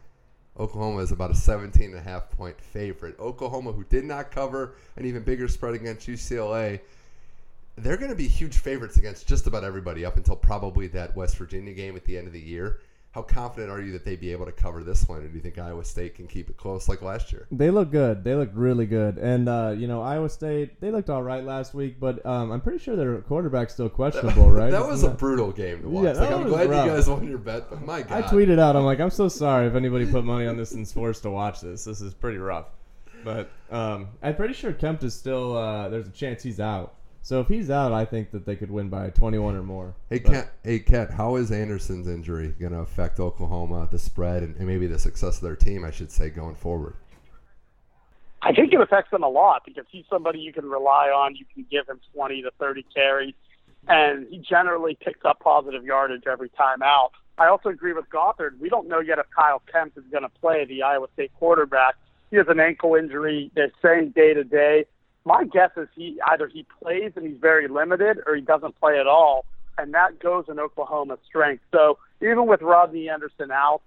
Oklahoma 0.59 0.99
is 0.99 1.11
about 1.11 1.31
a 1.31 1.35
17 1.35 1.89
and 1.89 1.95
a 1.95 2.01
half 2.01 2.29
point 2.29 2.61
favorite. 2.61 3.19
Oklahoma, 3.19 3.71
who 3.71 3.83
did 3.85 4.05
not 4.05 4.29
cover 4.29 4.75
an 4.95 5.05
even 5.05 5.23
bigger 5.23 5.47
spread 5.47 5.73
against 5.73 6.07
UCLA, 6.07 6.81
they're 7.77 7.97
going 7.97 8.11
to 8.11 8.15
be 8.15 8.27
huge 8.27 8.57
favorites 8.57 8.97
against 8.97 9.27
just 9.27 9.47
about 9.47 9.63
everybody 9.63 10.05
up 10.05 10.17
until 10.17 10.35
probably 10.35 10.85
that 10.89 11.15
West 11.15 11.35
Virginia 11.37 11.73
game 11.73 11.95
at 11.95 12.05
the 12.05 12.15
end 12.15 12.27
of 12.27 12.33
the 12.33 12.39
year. 12.39 12.79
How 13.17 13.23
confident 13.23 13.71
are 13.71 13.81
you 13.81 13.93
that 13.93 14.05
they'd 14.05 14.19
be 14.19 14.31
able 14.31 14.45
to 14.45 14.51
cover 14.51 14.83
this 14.83 15.09
one? 15.09 15.23
Or 15.23 15.27
do 15.27 15.33
you 15.33 15.41
think 15.41 15.57
Iowa 15.57 15.83
State 15.83 16.13
can 16.13 16.27
keep 16.27 16.51
it 16.51 16.57
close 16.57 16.87
like 16.87 17.01
last 17.01 17.31
year? 17.31 17.47
They 17.51 17.71
look 17.71 17.89
good. 17.89 18.23
They 18.23 18.35
look 18.35 18.51
really 18.53 18.85
good. 18.85 19.17
And 19.17 19.49
uh, 19.49 19.73
you 19.75 19.87
know, 19.87 20.03
Iowa 20.03 20.29
State, 20.29 20.79
they 20.81 20.91
looked 20.91 21.09
all 21.09 21.23
right 21.23 21.43
last 21.43 21.73
week, 21.73 21.99
but 21.99 22.23
um, 22.27 22.51
I'm 22.51 22.61
pretty 22.61 22.77
sure 22.77 22.95
their 22.95 23.19
quarterback's 23.21 23.73
still 23.73 23.89
questionable, 23.89 24.51
right? 24.51 24.69
that 24.69 24.85
was 24.85 25.01
a 25.01 25.09
brutal 25.09 25.51
game 25.51 25.81
to 25.81 25.89
watch. 25.89 26.03
Yeah, 26.03 26.11
like, 26.11 26.29
I'm 26.29 26.43
glad 26.47 26.69
rough. 26.69 26.85
you 26.85 26.91
guys 26.91 27.09
won 27.09 27.27
your 27.27 27.39
bet, 27.39 27.71
but 27.71 27.81
my 27.81 28.01
I 28.01 28.21
tweeted 28.21 28.59
out, 28.59 28.75
I'm 28.75 28.83
like, 28.83 28.99
I'm 28.99 29.09
so 29.09 29.27
sorry 29.29 29.65
if 29.65 29.73
anybody 29.73 30.05
put 30.05 30.23
money 30.23 30.45
on 30.45 30.55
this 30.55 30.75
and's 30.75 30.93
forced 30.93 31.23
to 31.23 31.31
watch 31.31 31.61
this. 31.61 31.85
This 31.85 32.01
is 32.01 32.13
pretty 32.13 32.37
rough. 32.37 32.67
But 33.23 33.49
um, 33.71 34.09
I'm 34.21 34.35
pretty 34.35 34.53
sure 34.53 34.73
Kempt 34.73 35.03
is 35.03 35.15
still. 35.15 35.57
Uh, 35.57 35.89
there's 35.89 36.07
a 36.07 36.11
chance 36.11 36.43
he's 36.43 36.59
out. 36.59 36.93
So 37.27 37.41
if 37.41 37.49
he's 37.49 37.69
out, 37.69 37.91
I 37.91 38.05
think 38.05 38.31
that 38.31 38.45
they 38.45 38.55
could 38.55 38.71
win 38.71 38.87
by 38.87 39.09
21 39.09 39.53
or 39.53 39.61
more. 39.61 39.95
Hey, 40.09 40.19
But- 40.19 40.31
Kent, 40.31 40.47
hey, 40.63 40.79
Kent, 40.79 41.11
how 41.11 41.35
is 41.35 41.51
Anderson's 41.51 42.07
injury 42.07 42.55
going 42.57 42.71
to 42.71 42.79
affect 42.79 43.19
Oklahoma, 43.19 43.85
the 43.91 43.99
spread, 43.99 44.43
and, 44.43 44.55
and 44.55 44.65
maybe 44.65 44.87
the 44.87 44.97
success 44.97 45.35
of 45.35 45.43
their 45.43 45.57
team, 45.57 45.83
I 45.83 45.91
should 45.91 46.09
say, 46.09 46.29
going 46.29 46.55
forward? 46.55 46.95
I 48.41 48.53
think 48.53 48.71
it 48.71 48.79
affects 48.79 49.11
them 49.11 49.23
a 49.23 49.27
lot 49.27 49.63
because 49.65 49.83
he's 49.91 50.05
somebody 50.09 50.39
you 50.39 50.53
can 50.53 50.69
rely 50.69 51.09
on. 51.09 51.35
You 51.35 51.43
can 51.53 51.65
give 51.69 51.85
him 51.89 51.99
20 52.13 52.43
to 52.43 52.51
30 52.61 52.85
carries, 52.95 53.33
and 53.89 54.25
he 54.29 54.37
generally 54.37 54.97
picks 55.03 55.25
up 55.25 55.41
positive 55.41 55.83
yardage 55.83 56.23
every 56.27 56.47
time 56.47 56.81
out. 56.81 57.11
I 57.37 57.47
also 57.47 57.67
agree 57.67 57.91
with 57.91 58.09
Gothard. 58.09 58.57
We 58.57 58.69
don't 58.69 58.87
know 58.87 59.01
yet 59.01 59.19
if 59.19 59.25
Kyle 59.35 59.61
Kempt 59.69 59.97
is 59.97 60.05
going 60.11 60.23
to 60.23 60.31
play 60.39 60.63
the 60.63 60.81
Iowa 60.81 61.07
State 61.15 61.33
quarterback. 61.37 61.95
He 62.31 62.37
has 62.37 62.47
an 62.47 62.61
ankle 62.61 62.95
injury. 62.95 63.51
They're 63.53 63.73
saying 63.81 64.13
day 64.15 64.33
to 64.33 64.45
day. 64.45 64.85
My 65.27 65.43
guess 65.43 65.71
is 65.75 65.89
he 65.93 66.17
either 66.25 66.47
he 66.47 66.65
plays 66.81 67.11
and 67.17 67.27
he's 67.27 67.37
very 67.37 67.67
limited, 67.67 68.19
or 68.25 68.33
he 68.33 68.41
doesn't 68.41 68.79
play 68.79 68.97
at 68.97 69.07
all, 69.07 69.43
and 69.77 69.93
that 69.93 70.19
goes 70.19 70.45
in 70.47 70.57
Oklahoma's 70.57 71.19
strength. 71.27 71.63
So 71.69 71.97
even 72.21 72.47
with 72.47 72.61
Rodney 72.61 73.09
Anderson 73.09 73.51
out, 73.51 73.81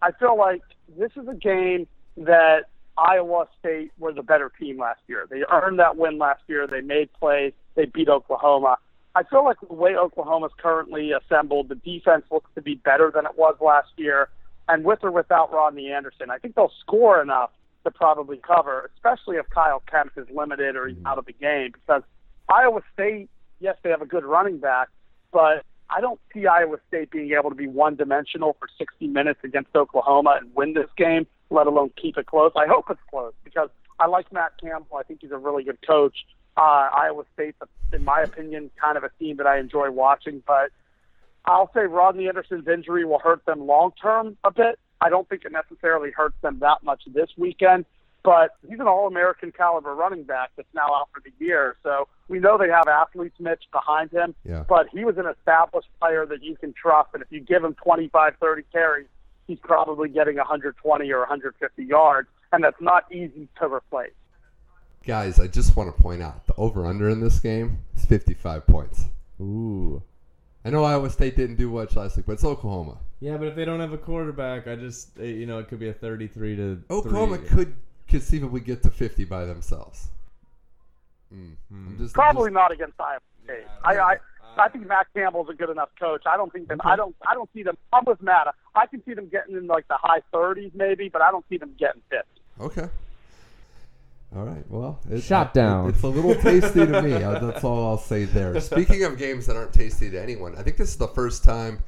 I 0.00 0.12
feel 0.12 0.38
like 0.38 0.62
this 0.98 1.10
is 1.14 1.28
a 1.28 1.34
game 1.34 1.86
that 2.16 2.70
Iowa 2.96 3.48
State 3.60 3.92
were 3.98 4.14
the 4.14 4.22
better 4.22 4.50
team 4.58 4.78
last 4.78 5.00
year. 5.08 5.26
They 5.28 5.42
earned 5.52 5.78
that 5.78 5.98
win 5.98 6.16
last 6.16 6.40
year. 6.46 6.66
They 6.66 6.80
made 6.80 7.12
plays. 7.12 7.52
They 7.74 7.84
beat 7.84 8.08
Oklahoma. 8.08 8.78
I 9.14 9.24
feel 9.24 9.44
like 9.44 9.58
the 9.60 9.74
way 9.74 9.94
Oklahoma's 9.94 10.52
currently 10.56 11.12
assembled, 11.12 11.68
the 11.68 11.74
defense 11.74 12.24
looks 12.30 12.50
to 12.54 12.62
be 12.62 12.76
better 12.76 13.12
than 13.14 13.26
it 13.26 13.36
was 13.36 13.56
last 13.60 13.90
year. 13.98 14.30
And 14.68 14.84
with 14.84 15.00
or 15.02 15.10
without 15.10 15.52
Rodney 15.52 15.92
Anderson, 15.92 16.30
I 16.30 16.38
think 16.38 16.54
they'll 16.54 16.72
score 16.80 17.20
enough 17.20 17.50
to 17.84 17.90
probably 17.90 18.38
cover, 18.38 18.90
especially 18.96 19.36
if 19.36 19.48
Kyle 19.50 19.82
Kempt 19.90 20.16
is 20.18 20.26
limited 20.34 20.76
or 20.76 20.88
he's 20.88 20.98
out 21.06 21.18
of 21.18 21.26
the 21.26 21.32
game. 21.32 21.72
Because 21.72 22.02
Iowa 22.48 22.80
State, 22.92 23.28
yes, 23.60 23.76
they 23.82 23.90
have 23.90 24.02
a 24.02 24.06
good 24.06 24.24
running 24.24 24.58
back, 24.58 24.88
but 25.32 25.64
I 25.90 26.00
don't 26.00 26.20
see 26.34 26.46
Iowa 26.46 26.78
State 26.88 27.10
being 27.10 27.32
able 27.32 27.50
to 27.50 27.56
be 27.56 27.66
one 27.66 27.96
dimensional 27.96 28.56
for 28.58 28.68
60 28.76 29.06
minutes 29.06 29.40
against 29.42 29.74
Oklahoma 29.74 30.38
and 30.40 30.54
win 30.54 30.74
this 30.74 30.90
game, 30.96 31.26
let 31.50 31.66
alone 31.66 31.90
keep 32.00 32.18
it 32.18 32.26
close. 32.26 32.52
I 32.56 32.66
hope 32.66 32.86
it's 32.90 33.00
close 33.10 33.32
because 33.44 33.70
I 33.98 34.06
like 34.06 34.32
Matt 34.32 34.52
Campbell. 34.60 34.96
I 34.96 35.02
think 35.02 35.20
he's 35.22 35.30
a 35.30 35.38
really 35.38 35.64
good 35.64 35.78
coach. 35.86 36.16
Uh, 36.56 36.88
Iowa 36.92 37.24
State's, 37.34 37.58
in 37.92 38.04
my 38.04 38.20
opinion, 38.20 38.70
kind 38.80 38.96
of 38.96 39.04
a 39.04 39.10
team 39.18 39.36
that 39.36 39.46
I 39.46 39.58
enjoy 39.58 39.90
watching, 39.90 40.42
but 40.46 40.70
I'll 41.44 41.70
say 41.72 41.82
Rodney 41.82 42.28
Anderson's 42.28 42.68
injury 42.68 43.04
will 43.04 43.20
hurt 43.20 43.44
them 43.46 43.66
long 43.66 43.92
term 44.00 44.36
a 44.44 44.50
bit. 44.50 44.78
I 45.00 45.08
don't 45.08 45.28
think 45.28 45.44
it 45.44 45.52
necessarily 45.52 46.10
hurts 46.10 46.36
them 46.42 46.58
that 46.60 46.82
much 46.82 47.02
this 47.06 47.30
weekend, 47.36 47.84
but 48.24 48.56
he's 48.68 48.80
an 48.80 48.88
All 48.88 49.06
American 49.06 49.52
caliber 49.52 49.94
running 49.94 50.24
back 50.24 50.50
that's 50.56 50.72
now 50.74 50.86
out 50.92 51.08
for 51.14 51.20
the 51.24 51.32
year. 51.44 51.76
So 51.82 52.08
we 52.28 52.38
know 52.40 52.58
they 52.58 52.68
have 52.68 52.88
athletes, 52.88 53.36
Mitch, 53.38 53.64
behind 53.72 54.10
him, 54.10 54.34
Yeah. 54.44 54.64
but 54.68 54.88
he 54.88 55.04
was 55.04 55.16
an 55.18 55.26
established 55.26 55.88
player 56.00 56.26
that 56.26 56.42
you 56.42 56.56
can 56.56 56.72
trust. 56.72 57.10
And 57.14 57.22
if 57.22 57.28
you 57.30 57.40
give 57.40 57.62
him 57.62 57.74
25, 57.74 58.34
30 58.40 58.62
carries, 58.72 59.06
he's 59.46 59.58
probably 59.60 60.08
getting 60.08 60.36
120 60.36 61.10
or 61.12 61.20
150 61.20 61.84
yards, 61.84 62.28
and 62.52 62.62
that's 62.64 62.80
not 62.80 63.10
easy 63.12 63.48
to 63.60 63.72
replace. 63.72 64.12
Guys, 65.06 65.38
I 65.38 65.46
just 65.46 65.76
want 65.76 65.94
to 65.94 66.02
point 66.02 66.22
out 66.22 66.46
the 66.46 66.54
over 66.56 66.84
under 66.84 67.08
in 67.08 67.20
this 67.20 67.38
game 67.38 67.78
is 67.96 68.04
55 68.04 68.66
points. 68.66 69.04
Ooh. 69.40 70.02
I 70.64 70.70
know 70.70 70.84
Iowa 70.84 71.08
State 71.10 71.36
didn't 71.36 71.56
do 71.56 71.70
much 71.70 71.96
last 71.96 72.16
week, 72.16 72.26
but 72.26 72.32
it's 72.32 72.44
Oklahoma. 72.44 72.98
Yeah, 73.20 73.36
but 73.36 73.48
if 73.48 73.56
they 73.56 73.64
don't 73.64 73.80
have 73.80 73.92
a 73.92 73.98
quarterback, 73.98 74.66
I 74.66 74.76
just, 74.76 75.18
uh, 75.18 75.22
you 75.22 75.46
know, 75.46 75.58
it 75.58 75.68
could 75.68 75.78
be 75.78 75.88
a 75.88 75.92
33 75.92 76.56
to. 76.56 76.82
Oklahoma 76.90 77.38
three. 77.38 77.48
could 77.48 77.76
conceivably 78.06 78.60
get 78.60 78.82
to 78.82 78.90
50 78.90 79.24
by 79.24 79.44
themselves. 79.44 80.08
Mm. 81.34 81.56
I'm 81.70 81.96
just, 81.98 82.14
Probably 82.14 82.48
I'm 82.48 82.54
not 82.54 82.72
against 82.72 83.00
Iowa 83.00 83.20
State. 83.44 83.66
I, 83.84 83.98
I, 83.98 84.16
I 84.56 84.68
think 84.68 84.86
Matt 84.86 85.06
Campbell's 85.14 85.48
a 85.48 85.54
good 85.54 85.70
enough 85.70 85.90
coach. 85.98 86.22
I 86.26 86.36
don't 86.36 86.52
think 86.52 86.68
them. 86.68 86.80
I 86.84 86.96
don't. 86.96 87.14
I 87.28 87.34
don't 87.34 87.48
see 87.54 87.62
them. 87.62 87.76
I'm 87.92 88.04
with 88.06 88.20
Matt. 88.22 88.54
I 88.74 88.86
can 88.86 89.02
see 89.04 89.14
them 89.14 89.28
getting 89.28 89.56
in 89.56 89.66
like 89.66 89.86
the 89.88 89.96
high 90.00 90.20
30s 90.32 90.72
maybe, 90.74 91.08
but 91.08 91.22
I 91.22 91.30
don't 91.30 91.44
see 91.48 91.58
them 91.58 91.74
getting 91.78 92.02
50. 92.10 92.24
okay. 92.60 92.88
All 94.36 94.44
right. 94.44 94.64
Well, 94.68 95.00
it, 95.10 95.22
Shot 95.22 95.54
down. 95.54 95.88
It's 95.88 96.02
a 96.02 96.08
little 96.08 96.34
tasty 96.34 96.86
to 96.86 97.02
me. 97.02 97.12
Uh, 97.24 97.38
That's 97.38 97.64
all 97.64 97.86
I'll 97.88 97.98
say 97.98 98.24
there. 98.24 98.60
Speaking 98.60 99.04
of 99.04 99.16
games 99.18 99.46
that 99.46 99.56
aren't 99.56 99.72
tasty 99.72 100.10
to 100.10 100.20
anyone, 100.22 100.54
I 100.56 100.62
think 100.62 100.76
this 100.76 100.90
is 100.90 100.96
the 100.96 101.08
first 101.08 101.42
time 101.44 101.82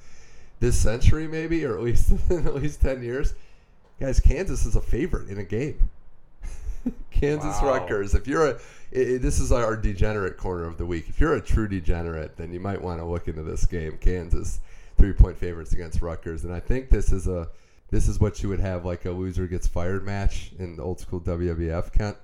this 0.60 0.76
century, 0.78 1.26
maybe, 1.28 1.64
or 1.64 1.76
at 1.76 1.82
least 1.82 2.10
in 2.30 2.46
at 2.46 2.54
least 2.54 2.80
10 2.80 3.02
years, 3.02 3.34
guys, 4.00 4.20
Kansas 4.20 4.64
is 4.66 4.74
a 4.76 4.80
favorite 4.80 5.28
in 5.28 5.38
a 5.38 5.44
game. 5.44 5.90
Kansas 7.10 7.60
Wow. 7.60 7.78
Rutgers. 7.78 8.14
If 8.14 8.26
you're 8.26 8.46
a, 8.46 8.50
i 8.52 8.54
i- 8.54 9.18
this 9.18 9.38
is 9.38 9.52
our 9.52 9.76
degenerate 9.76 10.38
corner 10.38 10.64
of 10.64 10.78
the 10.78 10.86
week. 10.86 11.08
If 11.10 11.20
you're 11.20 11.34
a 11.34 11.40
true 11.40 11.68
degenerate, 11.68 12.36
then 12.38 12.52
you 12.54 12.60
might 12.60 12.80
want 12.80 13.00
to 13.00 13.04
look 13.04 13.28
into 13.28 13.42
this 13.42 13.66
game. 13.66 13.98
Kansas, 14.00 14.60
three 14.96 15.12
point 15.12 15.36
favorites 15.36 15.72
against 15.72 16.00
Rutgers, 16.00 16.44
and 16.44 16.54
I 16.54 16.60
think 16.60 16.88
this 16.88 17.12
is 17.12 17.26
a, 17.26 17.48
this 17.90 18.08
is 18.08 18.18
what 18.18 18.42
you 18.42 18.48
would 18.48 18.60
have 18.60 18.86
like 18.86 19.04
a 19.04 19.10
loser 19.10 19.46
gets 19.46 19.66
fired 19.66 20.06
match 20.06 20.52
in 20.58 20.76
the 20.76 20.82
old 20.82 21.00
school 21.00 21.20
WWF. 21.20 21.92
Kent. 21.92 22.16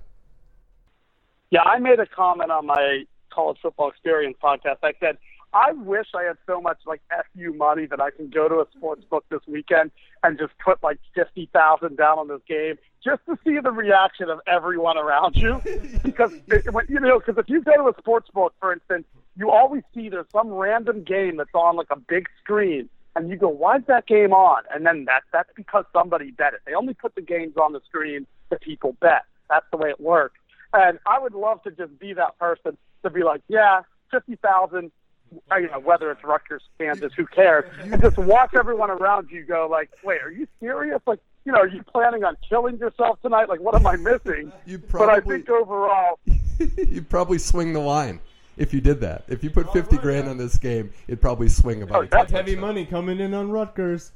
Yeah, 1.56 1.62
I 1.62 1.78
made 1.78 1.98
a 2.00 2.06
comment 2.06 2.50
on 2.50 2.66
my 2.66 3.04
college 3.32 3.56
football 3.62 3.88
experience 3.88 4.36
podcast. 4.42 4.76
I 4.82 4.92
said 5.00 5.16
I 5.54 5.72
wish 5.72 6.08
I 6.14 6.24
had 6.24 6.36
so 6.46 6.60
much 6.60 6.76
like 6.84 7.00
FU 7.08 7.54
money 7.54 7.86
that 7.86 7.98
I 7.98 8.10
can 8.10 8.28
go 8.28 8.46
to 8.46 8.56
a 8.56 8.66
sports 8.76 9.04
book 9.08 9.24
this 9.30 9.40
weekend 9.48 9.90
and 10.22 10.38
just 10.38 10.52
put 10.62 10.82
like 10.82 10.98
fifty 11.14 11.48
thousand 11.54 11.96
down 11.96 12.18
on 12.18 12.28
this 12.28 12.42
game 12.46 12.74
just 13.02 13.24
to 13.24 13.38
see 13.42 13.58
the 13.58 13.70
reaction 13.70 14.28
of 14.28 14.40
everyone 14.46 14.98
around 14.98 15.34
you. 15.34 15.62
because 16.04 16.34
it, 16.48 16.70
when, 16.74 16.84
you 16.90 17.00
know, 17.00 17.20
because 17.20 17.38
if 17.38 17.48
you 17.48 17.62
go 17.62 17.74
to 17.74 17.88
a 17.88 17.98
sports 17.98 18.28
book, 18.34 18.52
for 18.60 18.74
instance, 18.74 19.06
you 19.34 19.50
always 19.50 19.82
see 19.94 20.10
there's 20.10 20.26
some 20.32 20.52
random 20.52 21.04
game 21.04 21.38
that's 21.38 21.54
on 21.54 21.74
like 21.74 21.88
a 21.90 21.98
big 21.98 22.28
screen, 22.44 22.90
and 23.14 23.30
you 23.30 23.36
go, 23.36 23.48
"Why's 23.48 23.80
that 23.88 24.06
game 24.06 24.34
on?" 24.34 24.64
And 24.74 24.84
then 24.84 25.06
that 25.06 25.22
that's 25.32 25.48
because 25.56 25.86
somebody 25.94 26.32
bet 26.32 26.52
it. 26.52 26.60
They 26.66 26.74
only 26.74 26.92
put 26.92 27.14
the 27.14 27.22
games 27.22 27.56
on 27.56 27.72
the 27.72 27.80
screen 27.86 28.26
that 28.50 28.60
people 28.60 28.94
bet. 29.00 29.22
That's 29.48 29.64
the 29.70 29.78
way 29.78 29.88
it 29.88 30.00
works. 30.00 30.38
And 30.72 30.98
I 31.06 31.18
would 31.18 31.34
love 31.34 31.62
to 31.64 31.70
just 31.70 31.98
be 31.98 32.12
that 32.14 32.38
person 32.38 32.76
to 33.02 33.10
be 33.10 33.22
like, 33.22 33.42
"Yeah, 33.48 33.82
fifty 34.10 34.36
thousand 34.36 34.90
uh, 35.50 35.56
you 35.56 35.68
know, 35.68 35.80
whether 35.80 36.10
it's 36.10 36.22
Rutgers, 36.24 36.62
Kansas, 36.78 37.12
who 37.14 37.26
cares? 37.26 37.64
And 37.80 38.00
just 38.00 38.16
watch 38.16 38.54
everyone 38.54 38.90
around 38.90 39.30
you 39.30 39.44
go 39.44 39.68
like, 39.70 39.90
wait, 40.04 40.22
are 40.22 40.30
you 40.30 40.46
serious? 40.60 41.00
Like, 41.06 41.20
you 41.44 41.52
know, 41.52 41.58
are 41.58 41.68
you 41.68 41.82
planning 41.82 42.24
on 42.24 42.36
killing 42.48 42.78
yourself 42.78 43.20
tonight? 43.22 43.48
Like, 43.48 43.60
what 43.60 43.74
am 43.74 43.86
I 43.86 43.96
missing? 43.96 44.52
You 44.66 44.78
but 44.78 45.08
I 45.08 45.20
think 45.20 45.48
overall, 45.48 46.18
you'd 46.76 47.08
probably 47.08 47.38
swing 47.38 47.72
the 47.72 47.80
line 47.80 48.20
if 48.56 48.72
you 48.74 48.80
did 48.80 49.00
that. 49.00 49.24
If 49.28 49.44
you 49.44 49.50
put 49.50 49.72
fifty 49.72 49.96
grand 49.96 50.28
on 50.28 50.38
this 50.38 50.56
game, 50.56 50.90
it'd 51.06 51.20
probably 51.20 51.48
swing 51.48 51.82
about. 51.82 51.96
Oh, 51.96 52.00
a 52.00 52.02
that's 52.08 52.32
touchdown. 52.32 52.36
Heavy 52.36 52.56
money 52.56 52.84
coming 52.84 53.20
in 53.20 53.32
on 53.32 53.50
Rutgers. 53.50 54.12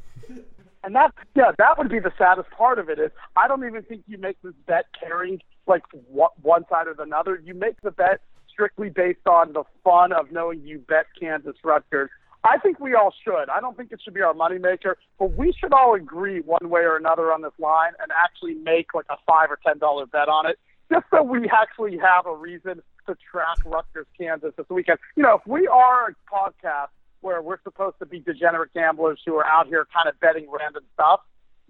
and 0.82 0.94
that 0.94 1.12
yeah, 1.36 1.52
that 1.58 1.78
would 1.78 1.88
be 1.88 2.00
the 2.00 2.12
saddest 2.18 2.50
part 2.50 2.78
of 2.78 2.88
it 2.88 2.98
is 2.98 3.10
I 3.36 3.46
don't 3.46 3.64
even 3.64 3.82
think 3.82 4.02
you 4.08 4.18
make 4.18 4.36
this 4.42 4.54
bet 4.66 4.86
caring 4.98 5.40
like 5.68 5.84
what 6.08 6.29
one 6.50 6.64
side 6.68 6.88
or 6.88 6.94
the 6.94 7.06
other. 7.16 7.40
You 7.44 7.54
make 7.54 7.80
the 7.80 7.92
bet 7.92 8.20
strictly 8.52 8.90
based 8.90 9.26
on 9.28 9.52
the 9.52 9.62
fun 9.84 10.12
of 10.12 10.32
knowing 10.32 10.60
you 10.64 10.80
bet 10.80 11.06
Kansas 11.18 11.54
Rutgers. 11.62 12.10
I 12.42 12.58
think 12.58 12.80
we 12.80 12.94
all 12.94 13.14
should. 13.22 13.48
I 13.48 13.60
don't 13.60 13.76
think 13.76 13.92
it 13.92 14.00
should 14.02 14.14
be 14.14 14.22
our 14.22 14.34
moneymaker, 14.34 14.94
but 15.18 15.36
we 15.36 15.52
should 15.52 15.72
all 15.72 15.94
agree 15.94 16.40
one 16.40 16.68
way 16.68 16.80
or 16.80 16.96
another 16.96 17.32
on 17.32 17.42
this 17.42 17.52
line 17.60 17.92
and 18.02 18.10
actually 18.10 18.54
make 18.54 18.94
like 18.94 19.04
a 19.10 19.16
five 19.26 19.48
or 19.50 19.60
ten 19.64 19.78
dollar 19.78 20.06
bet 20.06 20.28
on 20.28 20.46
it, 20.50 20.58
just 20.92 21.04
so 21.10 21.22
we 21.22 21.48
actually 21.50 21.98
have 21.98 22.26
a 22.26 22.34
reason 22.34 22.82
to 23.06 23.16
track 23.30 23.58
Rutgers 23.64 24.06
Kansas 24.18 24.52
this 24.56 24.66
weekend. 24.68 24.98
You 25.16 25.22
know, 25.22 25.34
if 25.36 25.46
we 25.46 25.68
are 25.68 26.08
a 26.08 26.34
podcast 26.34 26.88
where 27.20 27.42
we're 27.42 27.62
supposed 27.62 27.98
to 28.00 28.06
be 28.06 28.18
degenerate 28.18 28.74
gamblers 28.74 29.20
who 29.24 29.36
are 29.36 29.46
out 29.46 29.68
here 29.68 29.86
kind 29.94 30.08
of 30.08 30.18
betting 30.18 30.48
random 30.50 30.82
stuff, 30.94 31.20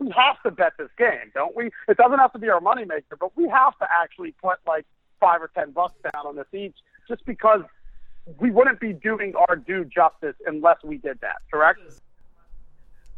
we 0.00 0.10
have 0.16 0.42
to 0.42 0.50
bet 0.50 0.72
this 0.78 0.88
game, 0.98 1.30
don't 1.34 1.54
we? 1.54 1.70
It 1.88 1.96
doesn't 1.96 2.18
have 2.18 2.32
to 2.32 2.38
be 2.38 2.48
our 2.48 2.60
moneymaker, 2.60 3.18
but 3.20 3.36
we 3.36 3.48
have 3.48 3.78
to 3.78 3.86
actually 4.02 4.34
put 4.42 4.58
like 4.66 4.86
five 5.20 5.42
or 5.42 5.50
ten 5.54 5.70
bucks 5.70 5.94
down 6.02 6.26
on 6.26 6.36
this 6.36 6.46
each, 6.52 6.76
just 7.06 7.24
because 7.26 7.60
we 8.38 8.50
wouldn't 8.50 8.80
be 8.80 8.92
doing 8.92 9.34
our 9.36 9.56
due 9.56 9.84
justice 9.84 10.34
unless 10.46 10.78
we 10.82 10.96
did 10.96 11.20
that. 11.20 11.36
Correct? 11.52 11.80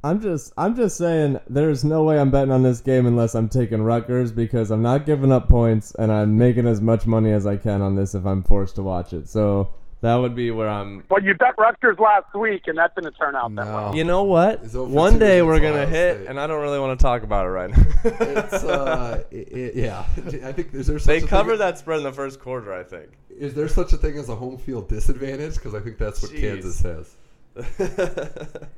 I'm 0.04 0.20
just 0.20 0.52
I'm 0.58 0.74
just 0.74 0.96
saying 0.96 1.38
there's 1.48 1.84
no 1.84 2.02
way 2.02 2.18
I'm 2.18 2.32
betting 2.32 2.50
on 2.50 2.64
this 2.64 2.80
game 2.80 3.06
unless 3.06 3.36
I'm 3.36 3.48
taking 3.48 3.82
Rutgers 3.82 4.32
because 4.32 4.72
I'm 4.72 4.82
not 4.82 5.06
giving 5.06 5.30
up 5.30 5.48
points 5.48 5.94
and 5.94 6.10
I'm 6.10 6.36
making 6.36 6.66
as 6.66 6.80
much 6.80 7.06
money 7.06 7.30
as 7.30 7.46
I 7.46 7.56
can 7.56 7.80
on 7.80 7.94
this 7.94 8.14
if 8.16 8.26
I'm 8.26 8.42
forced 8.42 8.74
to 8.76 8.82
watch 8.82 9.12
it. 9.12 9.28
So 9.28 9.72
that 10.02 10.16
would 10.16 10.34
be 10.34 10.50
where 10.50 10.68
I'm 10.68 11.04
Well, 11.08 11.22
you 11.22 11.34
bet 11.34 11.54
Rutgers 11.58 11.98
last 11.98 12.34
week, 12.34 12.62
and 12.66 12.76
that 12.78 12.94
didn't 12.94 13.14
turn 13.14 13.34
out 13.34 13.54
that 13.54 13.66
No. 13.66 13.74
well. 13.74 13.94
You 13.96 14.04
know 14.04 14.24
what? 14.24 14.60
It's 14.62 14.74
over 14.74 14.92
One 14.92 15.14
two 15.14 15.18
day 15.20 15.38
against 15.38 15.46
we're 15.46 15.60
gonna 15.60 15.74
Ohio 15.82 15.86
hit, 15.86 16.16
State. 16.16 16.26
and 16.28 16.38
I 16.40 16.46
don't 16.46 16.60
really 16.60 16.78
want 16.80 16.98
to 16.98 17.02
talk 17.02 17.22
about 17.22 17.46
it 17.46 17.50
right 17.50 17.70
now. 17.70 17.82
It's 18.04 18.52
uh, 18.64 19.22
i 19.32 19.36
i 19.36 19.70
yeah. 19.74 20.04
I 20.44 20.52
think 20.52 20.74
is 20.74 20.86
there 20.88 20.98
such 20.98 21.06
they 21.06 21.16
a 21.16 21.20
thing- 21.20 21.28
covered 21.28 21.56
that 21.58 21.78
spread 21.78 21.98
in 21.98 22.04
the 22.04 22.12
first 22.12 22.38
quarter, 22.40 22.74
I 22.74 22.82
think. 22.84 23.10
Is 23.30 23.54
there 23.54 23.68
such 23.68 23.92
a 23.92 23.96
thing 23.96 24.18
as 24.18 24.28
a 24.28 24.34
home 24.36 24.58
field 24.58 24.88
disadvantage? 24.88 25.54
Because 25.54 25.74
I 25.74 25.80
think 25.80 25.96
that's 25.98 26.20
what 26.22 26.32
Jeez. 26.32 26.40
Kansas 26.40 26.80
has. 26.82 27.16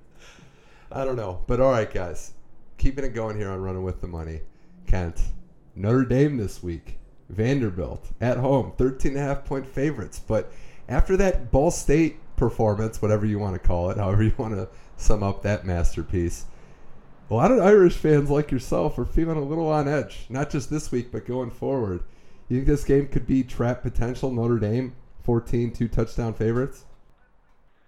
I 0.93 1.05
don't 1.05 1.17
know, 1.17 1.41
but 1.47 1.61
all 1.61 1.71
right, 1.73 1.93
guys, 1.93 2.33
keeping 2.79 3.05
it 3.05 3.15
going 3.15 3.37
here 3.37 3.51
on 3.51 3.61
running 3.63 3.83
with 3.83 4.01
the 4.01 4.07
money. 4.07 4.41
Kent, 4.87 5.21
Notre 5.75 6.05
Dame 6.05 6.37
this 6.37 6.63
week, 6.63 6.99
Vanderbilt 7.31 8.07
at 8.21 8.37
home, 8.37 8.73
13 8.77 9.13
and 9.13 9.21
a 9.21 9.23
half 9.23 9.45
point 9.45 9.67
favorites. 9.67 10.21
But 10.25 10.53
after 10.89 11.17
that 11.17 11.51
Ball 11.51 11.71
State 11.71 12.19
performance, 12.37 13.01
whatever 13.01 13.27
you 13.27 13.39
want 13.39 13.55
to 13.55 13.67
call 13.67 13.91
it, 13.91 13.99
however 13.99 14.23
you 14.23 14.35
want 14.37 14.55
to 14.55 14.69
sum 14.97 15.23
up 15.23 15.43
that 15.43 15.65
masterpiece, 15.65 16.47
a 17.31 17.35
lot 17.35 17.51
of 17.51 17.59
Irish 17.61 17.97
fans 17.97 18.31
like 18.31 18.51
yourself 18.51 18.99
are 18.99 19.05
feeling 19.05 19.39
a 19.39 19.43
little 19.43 19.69
on 19.69 19.89
edge, 19.89 20.27
not 20.29 20.51
just 20.51 20.71
this 20.71 20.93
week, 20.93 21.11
but 21.11 21.27
going 21.27 21.51
forward. 21.51 22.03
You 22.49 22.59
think 22.59 22.67
this 22.67 22.85
game 22.85 23.09
could 23.09 23.27
be 23.27 23.43
trap 23.43 23.83
potential? 23.83 24.31
Notre 24.31 24.59
Dame, 24.59 24.95
14 25.23 25.73
two 25.73 25.89
touchdown 25.89 26.35
favorites? 26.35 26.85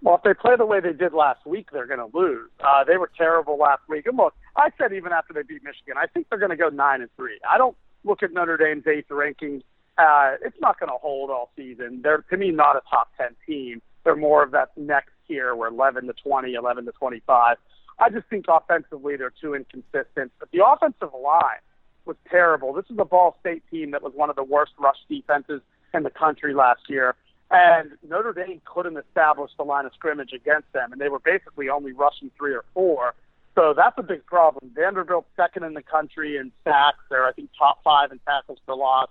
Well, 0.02 0.16
if 0.16 0.22
they 0.22 0.35
play 0.35 0.56
the 0.56 0.66
way 0.66 0.80
they 0.80 0.92
did 0.92 1.12
last 1.12 1.44
week, 1.46 1.68
they're 1.72 1.87
going 1.87 1.98
to 1.98 2.16
lose. 2.16 2.50
Uh, 2.61 2.85
they 2.85 2.96
were 2.96 3.11
terrible 3.16 3.59
last 3.59 3.82
week. 3.88 4.06
And 4.06 4.16
look, 4.16 4.35
I 4.56 4.70
said 4.78 4.92
even 4.92 5.12
after 5.12 5.32
they 5.32 5.42
beat 5.42 5.62
Michigan, 5.64 5.94
I 5.96 6.06
think 6.06 6.28
they're 6.28 6.38
going 6.38 6.50
to 6.50 6.56
go 6.56 6.68
nine 6.68 7.00
and 7.00 7.11
three. 7.16 7.38
I 7.48 7.59
don't 7.59 7.76
look 8.04 8.22
at 8.22 8.32
Notre 8.32 8.56
Dame's 8.56 8.87
eighth 8.87 9.11
ranking. 9.11 9.62
Uh, 9.98 10.37
it's 10.44 10.61
not 10.61 10.78
going 10.78 10.90
to 10.90 10.98
hold 10.98 11.30
all 11.30 11.50
season. 11.56 12.00
They're 12.02 12.24
to 12.30 12.37
me 12.37 12.50
not 12.50 12.76
a 12.76 12.82
top 12.90 13.11
ten 13.16 13.35
team. 13.46 13.80
They're 14.04 14.16
more 14.16 14.42
of 14.42 14.50
that 14.52 14.70
next 14.76 15.11
tier 15.26 15.54
where 15.54 15.68
11 15.68 16.06
to 16.06 16.12
20, 16.12 16.54
11 16.54 16.85
to 16.85 16.92
25. 16.92 17.56
I 17.98 18.11
just 18.11 18.28
think 18.28 18.44
offensively 18.48 19.16
they're 19.16 19.32
too 19.40 19.54
inconsistent. 19.54 20.30
But 20.38 20.50
the 20.52 20.64
offensive 20.64 21.11
line 21.12 21.61
was 22.04 22.16
terrible. 22.30 22.72
This 22.72 22.85
is 22.90 22.96
a 22.98 23.04
Ball 23.04 23.37
State 23.40 23.62
team 23.70 23.90
that 23.92 24.02
was 24.02 24.12
one 24.14 24.30
of 24.30 24.37
the 24.37 24.44
worst 24.44 24.72
rush 24.78 24.98
defenses 25.09 25.61
in 25.94 26.02
the 26.02 26.11
country 26.11 26.54
last 26.54 26.82
year. 26.88 27.14
And 27.50 27.92
Notre 28.09 28.32
Dame 28.32 28.61
couldn't 28.64 28.96
establish 28.96 29.50
the 29.56 29.64
line 29.64 29.87
of 29.87 29.92
scrimmage 29.94 30.32
against 30.32 30.72
them, 30.72 30.92
and 30.92 31.00
they 31.00 31.09
were 31.09 31.20
basically 31.20 31.68
only 31.68 31.92
rushing 31.92 32.30
three 32.37 32.54
or 32.54 32.64
four. 32.74 33.14
So 33.54 33.72
that's 33.74 33.96
a 33.98 34.02
big 34.02 34.26
problem. 34.26 34.70
Vanderbilt 34.74 35.26
second 35.37 35.62
in 35.64 35.74
the 35.74 35.82
country 35.82 36.37
in 36.37 36.52
sacks. 36.64 36.98
They're 37.09 37.24
I 37.24 37.32
think 37.32 37.50
top 37.59 37.82
five 37.82 38.12
in 38.12 38.18
tackles 38.20 38.59
for 38.66 38.74
loss. 38.74 39.09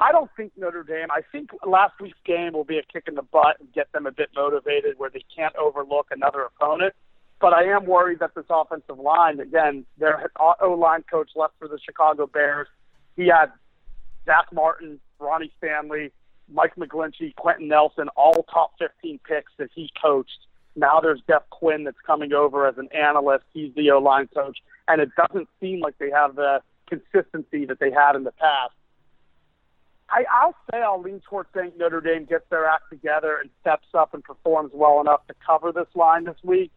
I 0.00 0.12
don't 0.12 0.30
think 0.36 0.52
Notre 0.56 0.84
Dame. 0.84 1.08
I 1.10 1.22
think 1.32 1.50
last 1.66 1.94
week's 2.00 2.18
game 2.24 2.52
will 2.52 2.64
be 2.64 2.78
a 2.78 2.82
kick 2.82 3.04
in 3.08 3.14
the 3.16 3.22
butt 3.22 3.56
and 3.58 3.72
get 3.72 3.90
them 3.92 4.06
a 4.06 4.12
bit 4.12 4.28
motivated, 4.34 4.98
where 4.98 5.10
they 5.10 5.24
can't 5.34 5.54
overlook 5.56 6.08
another 6.10 6.42
opponent. 6.42 6.94
But 7.40 7.52
I 7.52 7.64
am 7.64 7.86
worried 7.86 8.20
that 8.20 8.34
this 8.34 8.44
offensive 8.48 8.98
line, 8.98 9.40
again, 9.40 9.84
their 9.98 10.30
O 10.60 10.72
line 10.74 11.04
coach 11.10 11.30
left 11.36 11.54
for 11.58 11.68
the 11.68 11.78
Chicago 11.84 12.26
Bears. 12.26 12.68
He 13.16 13.26
had 13.26 13.52
Zach 14.24 14.46
Martin, 14.52 15.00
Ronnie 15.18 15.52
Stanley, 15.58 16.12
Mike 16.52 16.76
McGlinchey, 16.76 17.34
Quenton 17.36 17.68
Nelson, 17.68 18.08
all 18.16 18.44
top 18.52 18.72
15 18.78 19.20
picks 19.26 19.52
that 19.58 19.70
he 19.74 19.90
coached. 20.00 20.46
Now 20.76 21.00
there's 21.00 21.20
Jeff 21.28 21.42
Quinn 21.50 21.84
that's 21.84 22.00
coming 22.06 22.32
over 22.32 22.66
as 22.66 22.78
an 22.78 22.88
analyst. 22.92 23.44
He's 23.52 23.74
the 23.74 23.90
O 23.90 23.98
line 23.98 24.28
coach, 24.32 24.58
and 24.86 25.00
it 25.00 25.10
doesn't 25.16 25.48
seem 25.60 25.80
like 25.80 25.98
they 25.98 26.10
have 26.10 26.36
the 26.36 26.60
consistency 26.88 27.64
that 27.66 27.80
they 27.80 27.90
had 27.90 28.16
in 28.16 28.24
the 28.24 28.32
past. 28.32 28.74
I, 30.10 30.24
I'll 30.32 30.54
say 30.70 30.78
I'll 30.78 31.02
lean 31.02 31.20
towards 31.28 31.50
saying 31.54 31.72
Notre 31.76 32.00
Dame 32.00 32.24
gets 32.24 32.44
their 32.50 32.66
act 32.66 32.84
together 32.90 33.38
and 33.40 33.50
steps 33.60 33.88
up 33.94 34.14
and 34.14 34.24
performs 34.24 34.70
well 34.72 35.00
enough 35.00 35.26
to 35.28 35.34
cover 35.44 35.70
this 35.72 35.88
line 35.94 36.24
this 36.24 36.36
week. 36.42 36.70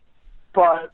But 0.53 0.91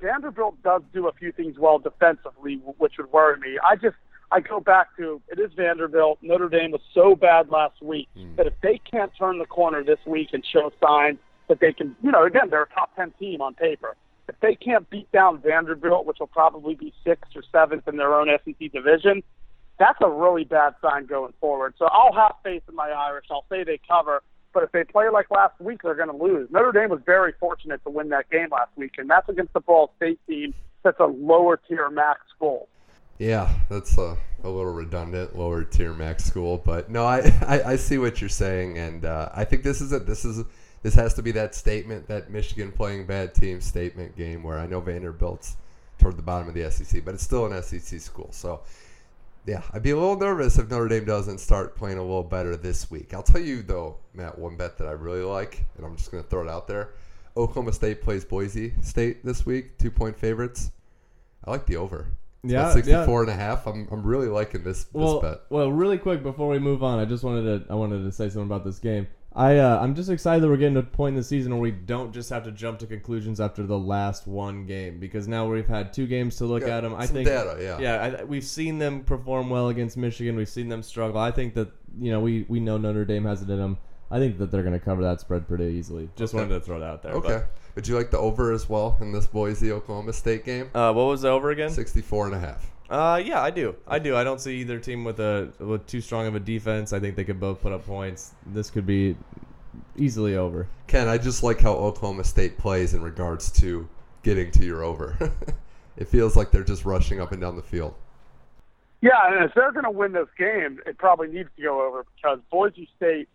Vanderbilt 0.00 0.62
does 0.62 0.82
do 0.92 1.08
a 1.08 1.12
few 1.12 1.32
things 1.32 1.58
well 1.58 1.78
defensively, 1.78 2.60
which 2.78 2.94
would 2.98 3.10
worry 3.12 3.38
me. 3.40 3.58
I 3.68 3.76
just 3.76 3.96
I 4.30 4.40
go 4.40 4.60
back 4.60 4.96
to 4.96 5.20
it 5.28 5.38
is 5.38 5.52
Vanderbilt. 5.56 6.18
Notre 6.22 6.48
Dame 6.48 6.72
was 6.72 6.80
so 6.94 7.16
bad 7.16 7.48
last 7.50 7.82
week 7.82 8.08
hmm. 8.16 8.36
that 8.36 8.46
if 8.46 8.54
they 8.62 8.80
can't 8.90 9.12
turn 9.18 9.38
the 9.38 9.46
corner 9.46 9.82
this 9.82 9.98
week 10.06 10.28
and 10.32 10.44
show 10.52 10.72
signs 10.80 11.18
that 11.48 11.60
they 11.60 11.72
can, 11.72 11.96
you 12.02 12.10
know, 12.10 12.24
again 12.24 12.48
they're 12.50 12.64
a 12.64 12.68
top 12.68 12.94
ten 12.94 13.12
team 13.18 13.40
on 13.40 13.54
paper. 13.54 13.96
If 14.28 14.38
they 14.40 14.56
can't 14.56 14.88
beat 14.90 15.10
down 15.12 15.40
Vanderbilt, 15.40 16.04
which 16.04 16.18
will 16.18 16.26
probably 16.26 16.74
be 16.74 16.92
sixth 17.04 17.30
or 17.36 17.42
seventh 17.52 17.86
in 17.86 17.96
their 17.96 18.14
own 18.14 18.28
SEC 18.44 18.72
division, 18.72 19.22
that's 19.78 19.98
a 20.00 20.08
really 20.08 20.44
bad 20.44 20.74
sign 20.80 21.06
going 21.06 21.32
forward. 21.40 21.74
So 21.78 21.86
I'll 21.86 22.14
have 22.14 22.34
faith 22.42 22.62
in 22.68 22.74
my 22.74 22.90
Irish. 22.90 23.26
I'll 23.30 23.44
say 23.50 23.64
they 23.64 23.80
cover. 23.88 24.22
But 24.52 24.62
if 24.62 24.72
they 24.72 24.84
play 24.84 25.10
like 25.10 25.30
last 25.30 25.60
week, 25.60 25.82
they're 25.82 25.94
going 25.94 26.08
to 26.08 26.16
lose. 26.16 26.48
Notre 26.50 26.72
Dame 26.72 26.88
was 26.88 27.00
very 27.04 27.34
fortunate 27.38 27.82
to 27.84 27.90
win 27.90 28.08
that 28.08 28.30
game 28.30 28.48
last 28.50 28.70
week, 28.76 28.92
and 28.96 29.10
that's 29.10 29.28
against 29.28 29.52
the 29.52 29.60
Ball 29.60 29.92
State 29.96 30.18
team 30.26 30.54
that's 30.86 31.00
a 31.00 31.04
lower 31.04 31.60
tier 31.68 31.90
MAC 31.90 32.16
school. 32.34 32.68
Yeah, 33.18 33.52
that's 33.68 33.98
a, 33.98 34.16
a 34.44 34.48
little 34.48 34.72
redundant, 34.72 35.36
lower 35.36 35.64
tier 35.64 35.92
MAC 35.92 36.20
school, 36.20 36.58
but 36.64 36.90
no, 36.90 37.04
I, 37.04 37.18
I, 37.46 37.72
I 37.72 37.76
see 37.76 37.98
what 37.98 38.20
you're 38.20 38.30
saying, 38.30 38.78
and 38.78 39.04
uh, 39.04 39.28
I 39.34 39.44
think 39.44 39.62
this 39.62 39.80
is 39.80 39.92
a 39.92 39.98
this 39.98 40.24
is 40.24 40.44
this 40.82 40.94
has 40.94 41.14
to 41.14 41.22
be 41.22 41.32
that 41.32 41.54
statement, 41.54 42.06
that 42.08 42.30
Michigan 42.30 42.70
playing 42.70 43.06
bad 43.06 43.34
team 43.34 43.60
statement 43.60 44.16
game, 44.16 44.42
where 44.42 44.58
I 44.58 44.66
know 44.66 44.80
Vanderbilt's 44.80 45.56
toward 45.98 46.16
the 46.16 46.22
bottom 46.22 46.48
of 46.48 46.54
the 46.54 46.70
SEC, 46.70 47.04
but 47.04 47.14
it's 47.14 47.24
still 47.24 47.46
an 47.46 47.62
SEC 47.62 48.00
school, 48.00 48.28
so 48.32 48.60
yeah, 49.46 49.62
I'd 49.72 49.82
be 49.82 49.90
a 49.90 49.96
little 49.96 50.16
nervous 50.16 50.58
if 50.58 50.68
Notre 50.70 50.88
Dame 50.88 51.04
doesn't 51.04 51.38
start 51.38 51.76
playing 51.76 51.98
a 51.98 52.02
little 52.02 52.22
better 52.24 52.56
this 52.56 52.90
week. 52.90 53.14
I'll 53.14 53.22
tell 53.22 53.40
you 53.40 53.62
though, 53.62 53.96
Matt, 54.12 54.38
one 54.38 54.56
bet 54.56 54.76
that 54.78 54.88
I 54.88 54.92
really 54.92 55.22
like, 55.22 55.64
and 55.76 55.86
I'm 55.86 55.96
just 55.96 56.10
going 56.10 56.22
to 56.22 56.28
throw 56.28 56.42
it 56.42 56.48
out 56.48 56.66
there. 56.66 56.90
Oklahoma 57.36 57.72
State 57.72 58.02
plays 58.02 58.24
Boise 58.24 58.72
State 58.82 59.24
this 59.24 59.44
week, 59.46 59.78
two 59.78 59.90
point 59.90 60.18
favorites. 60.18 60.70
I 61.44 61.50
like 61.50 61.66
the 61.66 61.76
over. 61.76 62.06
Yeah, 62.42 62.62
about 62.62 62.74
64 62.74 63.22
and 63.22 63.30
a 63.30 63.34
half. 63.34 63.66
I'm, 63.66 63.88
I'm 63.90 64.02
really 64.02 64.28
liking 64.28 64.62
this, 64.62 64.84
this 64.84 64.92
Well, 64.94 65.20
bet. 65.20 65.40
well, 65.50 65.70
really 65.70 65.98
quick 65.98 66.22
before 66.22 66.48
we 66.48 66.58
move 66.58 66.82
on, 66.82 66.98
I 66.98 67.04
just 67.04 67.24
wanted 67.24 67.66
to 67.66 67.72
I 67.72 67.74
wanted 67.74 68.04
to 68.04 68.12
say 68.12 68.28
something 68.28 68.42
about 68.46 68.64
this 68.64 68.78
game. 68.78 69.06
I 69.36 69.58
uh, 69.58 69.78
I'm 69.82 69.94
just 69.94 70.08
excited 70.08 70.42
that 70.42 70.48
we're 70.48 70.56
getting 70.56 70.74
to 70.74 70.80
a 70.80 70.82
point 70.82 71.12
in 71.12 71.16
the 71.16 71.22
season 71.22 71.52
where 71.52 71.60
we 71.60 71.70
don't 71.70 72.10
just 72.12 72.30
have 72.30 72.42
to 72.44 72.50
jump 72.52 72.78
to 72.78 72.86
conclusions 72.86 73.38
after 73.38 73.64
the 73.64 73.78
last 73.78 74.26
one 74.26 74.64
game 74.64 74.98
because 74.98 75.28
now 75.28 75.46
we've 75.46 75.66
had 75.68 75.92
two 75.92 76.06
games 76.06 76.36
to 76.36 76.46
look 76.46 76.62
Yeah, 76.62 76.78
at 76.78 76.80
them. 76.80 76.94
I 76.94 77.04
some 77.04 77.16
think 77.16 77.28
data, 77.28 77.56
yeah. 77.60 77.78
yeah, 77.78 78.18
I, 78.20 78.24
we've 78.24 78.44
seen 78.44 78.78
them 78.78 79.04
perform 79.04 79.50
well 79.50 79.68
against 79.68 79.98
Michigan. 79.98 80.36
We've 80.36 80.48
seen 80.48 80.68
them 80.70 80.82
struggle. 80.82 81.18
I 81.20 81.30
think 81.32 81.52
that 81.54 81.68
you 82.00 82.10
know 82.10 82.20
we 82.20 82.46
we 82.48 82.60
know 82.60 82.78
Notre 82.78 83.04
Dame 83.04 83.26
has 83.26 83.42
it 83.42 83.50
in 83.50 83.58
them. 83.58 83.76
I 84.10 84.18
think 84.18 84.38
that 84.38 84.50
they're 84.50 84.62
going 84.62 84.78
to 84.78 84.84
cover 84.84 85.02
that 85.02 85.20
spread 85.20 85.46
pretty 85.46 85.64
easily. 85.64 86.08
Just 86.16 86.32
Okay. 86.32 86.42
wanted 86.44 86.54
to 86.54 86.60
throw 86.64 86.80
that 86.80 86.86
out 86.86 87.02
there. 87.02 87.12
Okay. 87.14 87.42
Would 87.74 87.86
you 87.88 87.96
like 87.96 88.10
the 88.10 88.18
over 88.18 88.52
as 88.52 88.68
well 88.70 88.96
in 89.02 89.12
this 89.12 89.26
Boise 89.26 89.70
Oklahoma 89.72 90.12
State 90.14 90.44
game? 90.46 90.70
Uh, 90.74 90.92
what 90.94 91.04
was 91.08 91.22
the 91.22 91.28
over 91.28 91.50
again? 91.50 91.68
64 91.68 92.26
and 92.26 92.34
a 92.36 92.38
half. 92.38 92.70
Uh, 92.88 93.20
yeah, 93.24 93.42
I 93.42 93.50
do. 93.50 93.74
I 93.86 93.98
do. 93.98 94.16
I 94.16 94.22
don't 94.22 94.40
see 94.40 94.60
either 94.60 94.78
team 94.78 95.04
with 95.04 95.18
a 95.18 95.52
with 95.58 95.86
too 95.86 96.00
strong 96.00 96.26
of 96.26 96.34
a 96.34 96.40
defense. 96.40 96.92
I 96.92 97.00
think 97.00 97.16
they 97.16 97.24
could 97.24 97.40
both 97.40 97.60
put 97.60 97.72
up 97.72 97.84
points. 97.84 98.32
This 98.46 98.70
could 98.70 98.86
be 98.86 99.16
easily 99.96 100.36
over. 100.36 100.68
Ken, 100.86 101.08
I 101.08 101.18
just 101.18 101.42
like 101.42 101.60
how 101.60 101.72
Oklahoma 101.72 102.24
State 102.24 102.58
plays 102.58 102.94
in 102.94 103.02
regards 103.02 103.50
to 103.60 103.88
getting 104.22 104.50
to 104.52 104.64
your 104.64 104.82
over. 104.82 105.32
it 105.96 106.08
feels 106.08 106.36
like 106.36 106.50
they're 106.50 106.64
just 106.64 106.84
rushing 106.84 107.20
up 107.20 107.32
and 107.32 107.40
down 107.40 107.56
the 107.56 107.62
field. 107.62 107.94
Yeah, 109.00 109.26
and 109.26 109.44
if 109.44 109.54
they're 109.54 109.72
going 109.72 109.84
to 109.84 109.90
win 109.90 110.12
this 110.12 110.28
game, 110.38 110.80
it 110.86 110.98
probably 110.98 111.28
needs 111.28 111.50
to 111.56 111.62
go 111.62 111.86
over 111.86 112.04
because 112.16 112.38
Boise 112.50 112.88
State, 112.96 113.28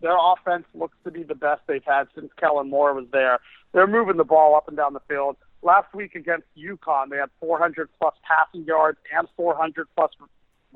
their 0.00 0.16
offense 0.18 0.64
looks 0.74 0.96
to 1.04 1.10
be 1.10 1.22
the 1.22 1.34
best 1.34 1.62
they've 1.66 1.84
had 1.84 2.08
since 2.14 2.30
Kellen 2.38 2.68
Moore 2.68 2.94
was 2.94 3.06
there. 3.12 3.40
They're 3.72 3.86
moving 3.86 4.16
the 4.16 4.24
ball 4.24 4.54
up 4.54 4.68
and 4.68 4.76
down 4.76 4.92
the 4.92 5.00
field. 5.08 5.36
Last 5.64 5.94
week 5.94 6.14
against 6.14 6.46
UConn, 6.58 7.08
they 7.08 7.16
had 7.16 7.30
400 7.40 7.88
plus 7.98 8.14
passing 8.22 8.64
yards 8.64 8.98
and 9.16 9.26
400 9.34 9.86
plus 9.96 10.10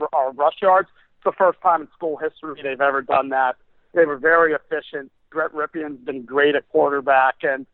r- 0.00 0.08
uh, 0.12 0.32
rush 0.32 0.56
yards. 0.62 0.88
It's 1.16 1.24
the 1.24 1.32
first 1.36 1.60
time 1.60 1.82
in 1.82 1.88
school 1.94 2.16
history 2.16 2.58
they've 2.62 2.80
ever 2.80 3.02
done 3.02 3.28
that. 3.28 3.56
They 3.94 4.06
were 4.06 4.16
very 4.16 4.54
efficient. 4.54 5.12
Brett 5.30 5.52
Rypien's 5.52 6.02
been 6.04 6.22
great 6.22 6.54
at 6.54 6.66
quarterback, 6.70 7.36
and 7.42 7.66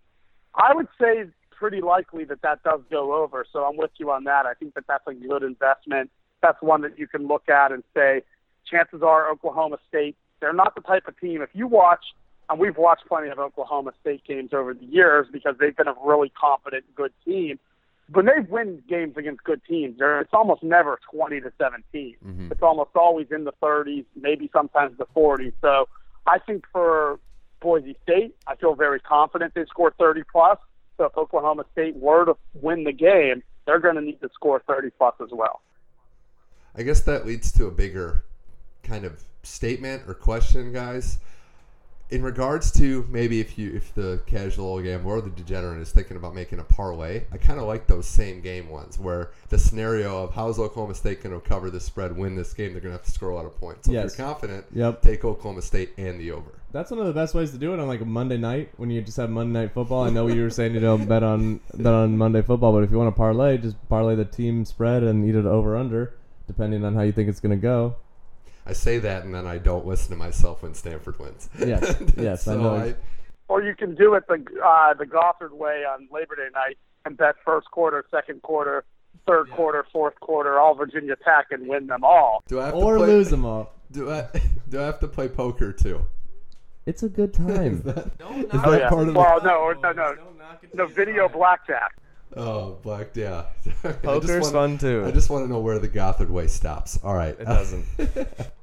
I 0.57 0.74
would 0.74 0.88
say 1.00 1.27
pretty 1.53 1.81
likely 1.81 2.24
that 2.24 2.42
that 2.42 2.64
does 2.64 2.81
go 2.90 3.14
over. 3.14 3.46
So 3.53 3.61
I'm 3.64 3.77
with 3.77 3.92
you 3.98 4.11
on 4.11 4.24
that. 4.24 4.44
I 4.44 4.55
think 4.55 4.74
that 4.74 4.85
that's 4.88 5.07
a 5.07 5.14
good 5.14 5.44
investment. 5.44 6.11
That's 6.42 6.61
one 6.61 6.83
that 6.83 6.98
you 6.98 7.07
can 7.07 7.29
look 7.29 7.48
at 7.48 7.70
and 7.70 7.85
say, 7.94 8.22
chances 8.68 9.03
are 9.03 9.31
Oklahoma 9.31 9.79
State, 9.88 10.16
they're 10.40 10.53
not 10.53 10.74
the 10.74 10.81
type 10.81 11.07
of 11.07 11.18
team. 11.20 11.42
If 11.42 11.50
you 11.53 11.68
watch, 11.68 12.05
and 12.48 12.59
we've 12.59 12.76
watched 12.76 13.07
plenty 13.07 13.28
of 13.28 13.38
Oklahoma 13.38 13.92
State 14.00 14.24
games 14.24 14.52
over 14.52 14.74
the 14.74 14.85
years 14.85 15.26
because 15.33 15.57
they've 15.59 15.76
been 15.76 15.88
a 15.88 15.94
really 16.04 16.30
competent, 16.30 16.85
good 16.94 17.12
team. 17.24 17.59
When 18.12 18.26
they 18.26 18.40
win 18.48 18.83
games 18.88 19.16
against 19.16 19.44
good 19.44 19.62
teams, 19.66 19.96
it's 19.98 20.35
almost 20.35 20.62
never 20.62 20.98
20 21.11 21.40
to 21.40 21.52
17. 21.57 22.16
Mhm. 22.22 22.50
It's 22.52 22.62
almost 22.62 22.90
always 22.94 23.30
in 23.30 23.44
the 23.44 23.52
30s, 23.52 24.04
maybe 24.14 24.50
sometimes 24.52 24.98
the 24.98 25.07
40s. 25.07 25.54
So 25.62 25.88
I 26.26 26.38
think 26.38 26.66
for 26.70 27.18
Boise 27.61 27.96
State, 28.02 28.37
I 28.46 28.57
feel 28.57 28.74
very 28.74 29.00
confident 29.00 29.54
they 29.54 29.64
score 29.64 29.92
30 29.98 30.22
plus. 30.30 30.59
So 30.98 31.07
if 31.07 31.16
Oklahoma 31.16 31.64
State 31.72 31.96
were 31.96 32.26
to 32.26 32.37
win 32.54 32.85
the 32.85 32.92
game, 32.92 33.42
they're 33.64 33.80
going 33.80 33.94
to 33.94 34.02
need 34.02 34.20
to 34.20 34.28
score 34.35 34.61
30 34.66 34.90
plus 34.90 35.14
as 35.22 35.30
well. 35.33 35.62
I 36.76 36.83
guess 36.83 37.00
that 37.02 37.24
leads 37.24 37.50
to 37.52 37.66
a 37.66 37.70
bigger 37.70 38.24
kind 38.83 39.07
of 39.07 39.22
statement 39.42 40.02
or 40.07 40.12
question, 40.12 40.72
guys. 40.72 41.18
In 42.10 42.22
regards 42.22 42.70
to 42.72 43.06
maybe 43.10 43.40
if 43.40 43.58
you 43.58 43.72
if 43.74 43.92
the 43.94 44.20
casual 44.26 44.80
gambler 44.82 45.14
or 45.16 45.20
the 45.22 45.30
degenerate 45.30 45.80
is 45.80 45.90
thinking 45.90 46.16
about 46.18 46.34
making 46.34 46.58
a 46.60 46.62
parlay, 46.64 47.22
I 47.32 47.38
kind 47.38 47.58
of 47.58 47.66
like 47.66 47.86
those 47.86 48.06
same 48.06 48.40
game 48.42 48.68
ones 48.68 48.98
where 48.98 49.30
the 49.48 49.58
scenario 49.58 50.22
of 50.22 50.34
how 50.34 50.48
is 50.50 50.58
Oklahoma 50.58 50.94
State 50.94 51.22
going 51.22 51.34
to 51.34 51.44
cover 51.46 51.70
the 51.70 51.80
spread, 51.80 52.14
win 52.16 52.36
this 52.36 52.52
game, 52.52 52.72
they're 52.72 52.82
going 52.82 52.92
to 52.92 52.98
have 52.98 53.06
to 53.06 53.10
score 53.10 53.30
a 53.30 53.34
lot 53.34 53.46
of 53.46 53.58
points. 53.58 53.86
So 53.86 53.92
Yes. 53.92 54.12
if 54.12 54.18
you're 54.18 54.26
confident, 54.26 54.66
Yep. 54.74 55.00
take 55.02 55.24
Oklahoma 55.24 55.62
State 55.62 55.90
and 55.96 56.20
the 56.20 56.30
over. 56.32 56.50
That's 56.72 56.90
one 56.90 57.00
of 57.00 57.06
the 57.06 57.12
best 57.14 57.34
ways 57.34 57.52
to 57.52 57.58
do 57.58 57.72
it 57.72 57.80
on 57.80 57.88
like 57.88 58.02
a 58.02 58.04
Monday 58.04 58.36
night 58.36 58.68
when 58.76 58.90
you 58.90 59.00
just 59.00 59.16
have 59.16 59.30
Monday 59.30 59.60
night 59.60 59.72
football. 59.72 60.04
I 60.04 60.10
know 60.10 60.26
you 60.26 60.42
were 60.42 60.50
saying 60.50 60.74
you 60.74 60.80
don't 60.80 61.06
bet 61.08 61.22
on 61.22 61.60
bet 61.72 61.94
on 61.94 62.18
Monday 62.18 62.42
football, 62.42 62.72
but 62.72 62.84
if 62.84 62.90
you 62.90 62.98
want 62.98 63.14
to 63.14 63.18
parlay, 63.18 63.56
just 63.56 63.76
parlay 63.88 64.14
the 64.14 64.24
team 64.26 64.64
spread 64.66 65.02
and 65.02 65.24
eat 65.28 65.34
it 65.34 65.46
over 65.46 65.74
under, 65.76 66.12
depending 66.46 66.84
on 66.84 66.94
how 66.94 67.00
you 67.02 67.12
think 67.12 67.28
it's 67.30 67.40
going 67.40 67.56
to 67.58 67.62
go. 67.62 67.96
I 68.66 68.72
say 68.72 68.98
that 68.98 69.24
and 69.24 69.35
then 69.35 69.46
I 69.46 69.59
don't 69.59 69.87
listen 69.87 70.11
to 70.11 70.16
myself 70.16 70.62
when 70.62 70.74
Stanford 70.74 71.18
wins. 71.18 71.48
Yes, 71.59 71.96
yes, 72.16 72.48
I 72.48 72.55
so 72.55 72.61
know. 72.61 72.94
Or 73.48 73.62
you 73.62 73.74
can 73.74 73.94
do 73.94 74.14
it 74.14 74.27
the 74.27 74.42
uh, 74.64 74.94
the 74.94 75.05
Gothard 75.07 75.53
way 75.53 75.85
on 75.85 76.09
Labor 76.11 76.37
Day 76.37 76.48
night 76.55 76.79
and 77.05 77.16
bet 77.16 77.35
first 77.44 77.70
quarter, 77.70 78.05
second 78.11 78.40
quarter, 78.42 78.85
third 79.27 79.50
quarter, 79.50 79.85
fourth 79.92 80.18
quarter, 80.20 80.59
all 80.59 80.74
Virginia 80.74 81.14
Tech 81.16 81.48
and 81.50 81.68
win 81.68 81.87
them 81.88 82.05
all. 82.05 82.42
do 82.48 82.59
I 82.61 82.66
have 82.66 82.74
Or 82.74 82.94
to 82.94 83.00
play, 83.00 83.09
lose 83.09 83.29
them 83.31 83.44
all. 83.44 83.70
Do 83.92 84.11
I 84.11 84.27
do 84.68 84.81
I 84.81 84.87
have 84.87 84.98
to 85.00 85.09
play 85.09 85.29
poker 85.29 85.72
too? 85.72 86.00
It's 86.87 87.03
a 87.03 87.09
good 87.09 87.33
time. 87.35 87.74
Is 87.74 87.83
that, 87.83 88.18
Don't 88.18 88.46
is 88.46 88.53
knock 88.53 88.64
that 88.64 88.81
yeah. 88.81 88.88
part 88.88 89.09
of 89.09 89.14
Well, 89.14 89.40
the 89.40 89.46
no, 89.46 89.57
or- 89.59 89.74
no, 89.77 89.92
no. 89.92 90.14
No 90.72 90.87
video 90.87 91.29
blackjack. 91.29 91.94
Oh, 92.37 92.78
black, 92.82 93.08
yeah. 93.14 93.44
I 93.84 93.88
just 93.88 94.02
Poker's 94.02 94.28
wanna- 94.28 94.52
fun 94.52 94.78
too. 94.78 95.04
I 95.06 95.10
just 95.12 95.30
want 95.30 95.44
to 95.44 95.48
know 95.50 95.60
where 95.60 95.78
the 95.78 95.88
Gothard 95.88 96.30
way 96.30 96.46
stops. 96.48 96.98
All 97.04 97.14
right. 97.14 97.37
It 97.38 97.44
doesn't. 97.44 97.84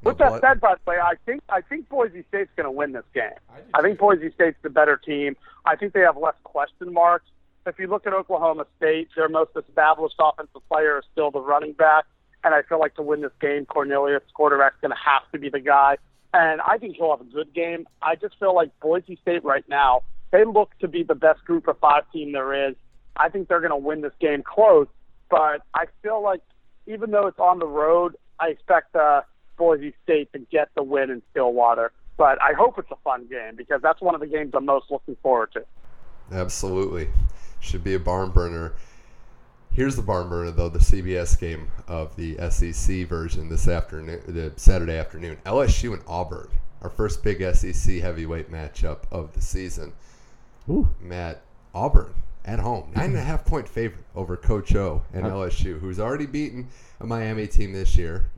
With 0.03 0.17
that 0.17 0.41
said, 0.41 0.59
by 0.59 0.73
the 0.75 0.91
way, 0.91 0.97
I 0.97 1.13
think 1.25 1.41
I 1.47 1.61
think 1.61 1.87
Boise 1.87 2.23
State's 2.27 2.49
going 2.55 2.65
to 2.65 2.71
win 2.71 2.91
this 2.91 3.05
game. 3.13 3.31
I 3.73 3.81
think 3.81 3.97
Boise 3.99 4.31
State's 4.33 4.57
the 4.61 4.69
better 4.69 4.97
team. 4.97 5.37
I 5.65 5.75
think 5.75 5.93
they 5.93 6.01
have 6.01 6.17
less 6.17 6.35
question 6.43 6.93
marks. 6.93 7.25
If 7.65 7.77
you 7.77 7.87
look 7.87 8.07
at 8.07 8.13
Oklahoma 8.13 8.65
State, 8.77 9.09
their 9.15 9.29
most 9.29 9.51
established 9.55 10.15
offensive 10.19 10.67
player 10.67 10.97
is 10.97 11.05
still 11.11 11.29
the 11.29 11.39
running 11.39 11.73
back, 11.73 12.05
and 12.43 12.55
I 12.55 12.63
feel 12.63 12.79
like 12.79 12.95
to 12.95 13.03
win 13.03 13.21
this 13.21 13.31
game, 13.39 13.67
Cornelius 13.67 14.23
quarterback's 14.33 14.77
going 14.81 14.91
to 14.91 14.97
have 14.97 15.21
to 15.31 15.37
be 15.39 15.49
the 15.49 15.59
guy. 15.59 15.97
And 16.33 16.59
I 16.61 16.77
think 16.79 16.95
he'll 16.95 17.11
have 17.11 17.21
a 17.21 17.31
good 17.31 17.53
game. 17.53 17.87
I 18.01 18.15
just 18.15 18.39
feel 18.39 18.55
like 18.55 18.71
Boise 18.79 19.19
State 19.21 19.43
right 19.43 19.63
now, 19.69 20.01
they 20.31 20.43
look 20.43 20.71
to 20.79 20.87
be 20.87 21.03
the 21.03 21.13
best 21.13 21.45
group 21.45 21.67
of 21.67 21.77
five 21.79 22.03
team 22.11 22.31
there 22.31 22.69
is. 22.69 22.75
I 23.15 23.29
think 23.29 23.47
they're 23.47 23.59
going 23.59 23.71
to 23.71 23.77
win 23.77 24.01
this 24.01 24.13
game 24.19 24.43
close, 24.43 24.87
but 25.29 25.61
I 25.73 25.85
feel 26.01 26.21
like 26.21 26.41
even 26.87 27.11
though 27.11 27.27
it's 27.27 27.39
on 27.39 27.59
the 27.59 27.67
road, 27.67 28.15
I 28.39 28.47
expect 28.47 28.95
uh, 28.95 29.21
Boise 29.57 29.93
State 30.03 30.31
to 30.33 30.39
get 30.39 30.69
the 30.75 30.83
win 30.83 31.09
in 31.09 31.21
Stillwater. 31.31 31.91
But 32.17 32.41
I 32.41 32.53
hope 32.53 32.77
it's 32.77 32.91
a 32.91 32.97
fun 33.03 33.27
game 33.27 33.55
because 33.55 33.81
that's 33.81 34.01
one 34.01 34.13
of 34.13 34.21
the 34.21 34.27
games 34.27 34.51
I'm 34.53 34.65
most 34.65 34.91
looking 34.91 35.15
forward 35.23 35.51
to. 35.53 35.65
Absolutely. 36.31 37.09
Should 37.59 37.83
be 37.83 37.93
a 37.93 37.99
barn 37.99 38.29
burner. 38.29 38.73
Here's 39.73 39.95
the 39.95 40.01
barn 40.01 40.29
burner, 40.29 40.51
though 40.51 40.69
the 40.69 40.79
CBS 40.79 41.39
game 41.39 41.71
of 41.87 42.15
the 42.17 42.37
SEC 42.49 43.07
version 43.07 43.49
this 43.49 43.67
afternoon, 43.67 44.21
the 44.27 44.51
Saturday 44.57 44.97
afternoon. 44.97 45.37
LSU 45.45 45.93
and 45.93 46.01
Auburn, 46.07 46.49
our 46.81 46.89
first 46.89 47.23
big 47.23 47.39
SEC 47.55 47.99
heavyweight 47.99 48.51
matchup 48.51 49.03
of 49.11 49.33
the 49.33 49.41
season. 49.41 49.93
Ooh. 50.69 50.89
Matt, 50.99 51.41
Auburn 51.73 52.13
at 52.45 52.59
home, 52.59 52.91
nine 52.95 53.11
and 53.11 53.17
a 53.17 53.21
half 53.21 53.45
point 53.45 53.67
favorite 53.67 54.03
over 54.15 54.35
Coach 54.37 54.75
O 54.75 55.01
and 55.13 55.25
LSU, 55.25 55.79
who's 55.79 55.99
already 55.99 56.25
beaten 56.25 56.67
a 56.99 57.05
Miami 57.05 57.47
team 57.47 57.73
this 57.73 57.97
year. 57.97 58.29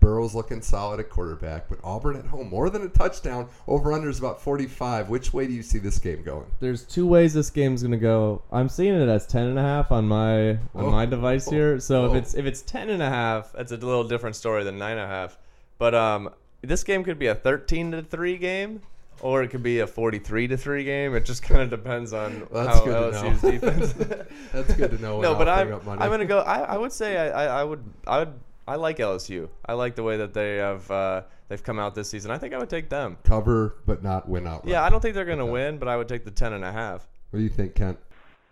Burrow's 0.00 0.34
looking 0.34 0.62
solid 0.62 1.00
at 1.00 1.10
quarterback, 1.10 1.68
but 1.68 1.80
Auburn 1.82 2.16
at 2.16 2.26
home, 2.26 2.48
more 2.48 2.70
than 2.70 2.82
a 2.82 2.88
touchdown. 2.88 3.48
Over 3.66 3.92
under 3.92 4.08
is 4.08 4.20
about 4.20 4.40
45. 4.40 5.08
Which 5.08 5.32
way 5.32 5.48
do 5.48 5.52
you 5.52 5.62
see 5.62 5.78
this 5.78 5.98
game 5.98 6.22
going? 6.22 6.46
There's 6.60 6.84
two 6.84 7.06
ways 7.06 7.34
this 7.34 7.50
game's 7.50 7.82
gonna 7.82 7.96
go. 7.96 8.42
I'm 8.52 8.68
seeing 8.68 8.94
it 8.94 9.08
as 9.08 9.26
ten 9.26 9.46
and 9.46 9.58
a 9.58 9.62
half 9.62 9.90
on 9.90 10.06
my 10.06 10.50
on 10.50 10.58
Whoa. 10.72 10.90
my 10.90 11.06
device 11.06 11.48
here. 11.48 11.80
So 11.80 12.02
Whoa. 12.02 12.14
if 12.14 12.22
it's 12.22 12.34
if 12.34 12.46
it's 12.46 12.62
ten 12.62 12.90
and 12.90 13.02
a 13.02 13.08
half, 13.08 13.52
that's 13.52 13.72
a 13.72 13.76
little 13.76 14.04
different 14.04 14.36
story 14.36 14.62
than 14.62 14.78
nine 14.78 14.92
and 14.92 15.00
a 15.00 15.06
half. 15.06 15.36
But 15.78 15.94
um, 15.94 16.30
this 16.62 16.84
game 16.84 17.04
could 17.04 17.18
be 17.18 17.26
a 17.26 17.34
13 17.34 17.92
to 17.92 18.02
three 18.02 18.36
game, 18.36 18.82
or 19.20 19.42
it 19.42 19.48
could 19.48 19.62
be 19.62 19.80
a 19.80 19.86
43 19.86 20.48
to 20.48 20.56
three 20.56 20.84
game. 20.84 21.14
It 21.14 21.24
just 21.24 21.42
kind 21.44 21.60
of 21.62 21.70
depends 21.70 22.12
on 22.12 22.46
Well, 22.50 22.66
how 22.68 22.84
good 22.84 23.12
to 23.12 23.18
LSU's 23.18 23.42
know. 23.42 23.50
defense. 23.52 23.92
That's 24.52 24.74
good 24.74 24.90
to 24.92 24.98
know. 25.02 25.20
no, 25.20 25.34
but 25.34 25.48
I'm. 25.48 25.72
I'm 25.88 26.10
gonna 26.10 26.24
go. 26.24 26.40
I, 26.40 26.60
I 26.60 26.76
would 26.76 26.92
say 26.92 27.16
I, 27.16 27.44
I, 27.44 27.60
I 27.60 27.64
would 27.64 27.82
I 28.06 28.18
would 28.20 28.32
I 28.66 28.76
like 28.76 28.98
LSU. 28.98 29.48
I 29.66 29.72
like 29.74 29.94
the 29.96 30.02
way 30.02 30.18
that 30.18 30.34
they 30.34 30.56
have 30.56 30.90
uh, 30.90 31.22
they've 31.48 31.62
come 31.62 31.78
out 31.78 31.94
this 31.94 32.10
season. 32.10 32.30
I 32.30 32.38
think 32.38 32.52
I 32.54 32.58
would 32.58 32.68
take 32.70 32.88
them. 32.90 33.16
cover, 33.24 33.76
but 33.86 34.02
not 34.02 34.28
win 34.28 34.46
out. 34.46 34.66
Yeah, 34.66 34.82
I 34.84 34.90
don't 34.90 35.00
think 35.00 35.14
they're 35.14 35.24
gonna 35.24 35.44
Okay. 35.44 35.52
win, 35.52 35.78
but 35.78 35.88
I 35.88 35.96
would 35.96 36.08
take 36.08 36.24
the 36.24 36.30
ten 36.30 36.52
and 36.52 36.64
a 36.64 36.70
half. 36.72 37.08
What 37.30 37.38
do 37.38 37.42
you 37.42 37.48
think, 37.50 37.74
Kent? 37.74 37.98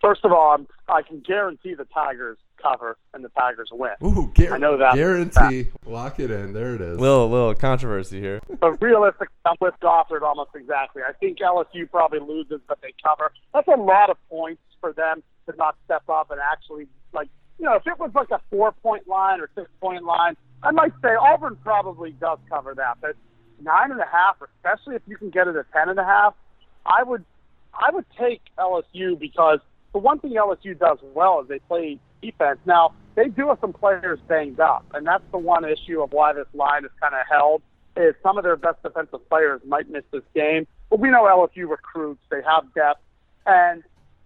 First 0.03 0.25
of 0.25 0.33
all, 0.33 0.55
I'm, 0.55 0.67
I 0.89 1.03
can 1.03 1.21
guarantee 1.21 1.75
the 1.75 1.87
Tigers 1.87 2.39
cover 2.61 2.97
and 3.15 3.25
the 3.25 3.29
Tigers 3.31 3.71
win. 3.73 3.93
Ooh, 4.03 4.33
gar- 4.35 4.55
I 4.55 4.59
know 4.59 4.77
that. 4.77 4.95
Guarantee. 4.95 5.69
Lock 5.85 6.21
it 6.21 6.31
in. 6.31 6.53
There 6.53 6.75
it 6.75 6.81
is. 6.81 6.99
Little 6.99 7.29
little 7.29 7.55
controversy 7.55 8.21
here. 8.21 8.41
But 8.61 8.81
realistically, 8.83 9.29
I'm 9.45 9.57
with 9.61 9.75
Gothard 9.81 10.23
almost 10.23 10.51
exactly. 10.55 11.03
I 11.07 11.13
think 11.13 11.39
LSU 11.39 11.91
probably 11.91 12.21
loses, 12.21 12.61
but 12.69 12.81
they 12.83 12.95
cover. 13.03 13.33
That's 13.55 13.69
a 13.69 13.81
lot 13.81 14.11
of 14.11 14.17
points 14.29 14.63
for 14.81 14.93
them 14.93 15.23
to 15.49 15.57
not 15.57 15.77
step 15.85 16.03
up 16.09 16.31
and 16.31 16.41
actually, 16.41 16.87
like, 17.13 17.29
you 17.59 17.65
know, 17.65 17.75
if 17.75 17.87
it 17.87 17.99
was 17.99 18.11
like 18.15 18.31
a 18.31 18.41
four 18.51 18.73
point 18.73 19.09
line 19.09 19.41
or 19.41 19.49
six 19.55 19.69
point 19.81 20.05
line, 20.05 20.37
I 20.63 20.71
might 20.71 20.93
say 21.03 21.11
Auburn 21.21 21.57
probably 21.63 22.13
does 22.13 22.39
cover 22.49 22.75
that. 22.75 22.99
But 23.01 23.17
nine 23.61 23.91
and 23.91 24.01
a 24.01 24.07
half, 24.11 24.37
especially 24.43 24.97
if 24.97 25.03
you 25.07 25.17
can 25.17 25.31
get 25.31 25.49
it 25.49 25.57
at 25.57 25.71
ten 25.73 25.89
and 25.89 25.99
a 25.99 26.05
half, 26.05 26.35
I 26.85 27.03
would, 27.03 27.25
I 27.73 27.91
would 27.93 28.07
take 28.19 28.43
LSU 28.59 29.19
because 29.19 29.61
the 29.93 29.99
one 29.99 30.19
thing 30.19 30.33
LSU 30.33 30.79
does 30.79 30.99
well 31.15 31.41
is 31.41 31.49
they 31.49 31.59
play 31.61 31.99
defense. 32.23 32.59
Now 32.65 32.93
they 33.15 33.29
do 33.29 33.49
have 33.49 33.59
some 33.61 33.73
players 33.73 34.19
banged 34.29 34.61
up, 34.61 34.85
and 34.95 35.07
that's 35.07 35.25
the 35.33 35.39
one 35.39 35.65
issue 35.65 36.03
of 36.03 36.13
why 36.13 36.33
this 36.33 36.47
line 36.55 36.85
is 36.85 36.91
kind 37.01 37.15
of 37.15 37.27
held. 37.31 37.63
is 37.97 38.15
some 38.23 38.37
of 38.37 38.45
their 38.45 38.57
best 38.57 38.83
defensive 38.83 39.27
players 39.31 39.61
might 39.67 39.89
miss 39.89 40.05
this 40.13 40.23
game. 40.35 40.67
But 40.91 41.01
we 41.01 41.11
know 41.11 41.23
LSU 41.25 41.69
recruits; 41.69 42.21
they 42.31 42.43
have 42.43 42.65
depth, 42.75 43.01
and 43.47 43.83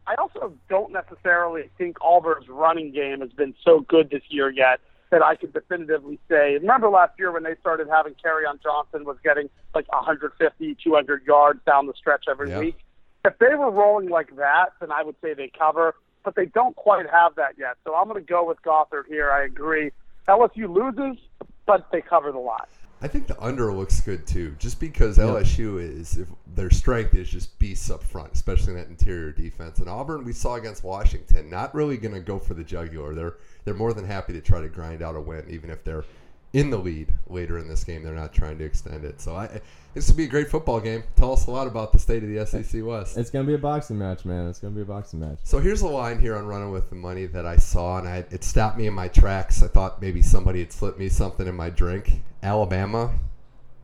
I 0.07 0.15
also 0.17 0.53
don't 0.69 0.93
necessarily 0.93 1.71
think 1.79 1.99
Auburn's 2.01 2.49
running 2.49 2.91
game 2.91 3.21
has 3.21 3.31
been 3.31 3.55
so 3.65 3.81
good 3.81 4.11
this 4.11 4.23
year 4.29 4.51
yet 4.51 4.81
that 5.11 5.23
I 5.23 5.35
could 5.37 5.53
definitively 5.53 6.19
say. 6.29 6.55
Remember 6.55 6.89
last 6.89 7.13
year 7.19 7.31
when 7.33 7.43
they 7.43 7.55
started 7.61 7.89
having 7.89 8.15
Kerryon 8.15 8.63
Johnson 8.63 9.05
was 9.05 9.17
getting 9.25 9.49
like 9.75 9.91
150, 9.93 10.77
200 10.83 11.25
yards 11.27 11.61
down 11.67 11.87
the 11.87 11.95
stretch 11.95 12.25
every 12.29 12.51
Yeah. 12.51 12.59
week. 12.61 12.77
If 13.25 13.37
they 13.39 13.55
were 13.55 13.71
rolling 13.71 14.09
like 14.09 14.35
that, 14.37 14.73
then 14.81 14.91
I 14.93 15.03
would 15.03 15.17
say 15.21 15.35
they 15.35 15.49
cover, 15.49 15.95
but 16.25 16.35
they 16.35 16.47
don't 16.47 16.77
quite 16.77 17.09
have 17.11 17.35
that 17.37 17.55
yet. 17.59 17.77
So 17.85 17.95
I'm 17.95 18.09
going 18.09 18.21
to 18.21 18.27
go 18.27 18.47
with 18.47 18.61
Gothard 18.63 19.07
here. 19.09 19.31
I 19.31 19.45
agree. 19.45 19.91
LSU 20.29 20.73
loses, 20.73 21.21
but 21.67 21.91
they 21.91 22.01
cover 22.01 22.33
the 22.33 22.39
lot. 22.39 22.69
I 23.03 23.09
think 23.09 23.27
the 23.27 23.43
under 23.43 23.73
looks 23.73 24.01
good 24.03 24.27
too, 24.27 24.55
just 24.59 24.79
because 24.79 25.17
LSU 25.17 25.81
is 25.81 26.19
if 26.19 26.29
their 26.55 26.69
strength 26.69 27.15
is 27.15 27.31
just 27.31 27.59
beasts 27.59 27.91
up 27.91 28.03
front, 28.03 28.35
especially 28.35 28.75
in 28.75 28.79
that 28.79 28.89
interior 28.89 29.33
defense. 29.33 29.79
And 29.79 29.89
Auburn, 29.89 30.23
we 30.23 30.35
saw 30.35 30.57
against 30.57 30.85
Washington, 30.85 31.49
not 31.49 31.75
really 31.75 31.97
going 31.97 32.13
to 32.13 32.21
go 32.21 32.39
for 32.39 32.53
the 32.53 32.63
jugular. 32.63 33.15
They're 33.15 33.37
they're 33.65 33.75
more 33.75 33.95
than 33.95 34.05
happy 34.05 34.35
to 34.35 34.43
try 34.43 34.61
to 34.61 34.69
grind 34.69 35.01
out 35.01 35.17
a 35.17 35.21
win, 35.21 35.47
even 35.49 35.71
if 35.71 35.83
they're 35.83 36.05
in 36.53 36.71
the 36.71 36.77
lead 36.79 37.13
later 37.29 37.59
in 37.59 37.69
this 37.69 37.85
game. 37.85 38.03
They're 38.03 38.15
not 38.15 38.33
trying 38.33 38.59
to 38.59 38.65
extend 38.65 39.05
it. 39.05 39.21
So 39.21 39.37
I, 39.37 39.61
this 39.95 40.09
would 40.09 40.17
be 40.17 40.25
a 40.25 40.29
great 40.29 40.49
football 40.51 40.81
game. 40.81 41.05
Tell 41.17 41.33
us 41.33 41.47
a 41.47 41.51
lot 41.51 41.67
about 41.67 41.93
the 41.93 41.99
state 41.99 42.23
of 42.25 42.29
the 42.29 42.45
SEC 42.47 42.85
West. 42.85 43.17
It's 43.17 43.31
gonna 43.31 43.45
be 43.47 43.55
a 43.55 43.59
boxing 43.59 43.99
match, 43.99 44.25
man. 44.25 44.49
It's 44.49 44.59
gonna 44.59 44.75
be 44.75 44.83
a 44.83 44.85
boxing 44.85 45.21
match. 45.21 45.39
So 45.45 45.59
here's 45.59 45.83
a 45.83 45.89
line 45.89 46.19
here 46.21 46.37
on 46.37 46.47
Running 46.47 46.71
with 46.73 46.89
the 46.91 46.97
Money 46.97 47.27
that 47.27 47.47
I 47.47 47.57
saw, 47.57 47.99
and 47.99 48.09
I, 48.09 48.25
it 48.31 48.43
stopped 48.45 48.79
me 48.79 48.87
in 48.87 48.95
my 48.95 49.09
tracks. 49.09 49.63
I 49.63 49.69
thought 49.69 50.01
maybe 50.03 50.23
somebody 50.23 50.61
had 50.61 50.73
slipped 50.73 50.99
me 50.99 51.09
something 51.09 51.47
in 51.47 51.55
my 51.55 51.71
drink. 51.71 52.23
Alabama, 52.43 53.13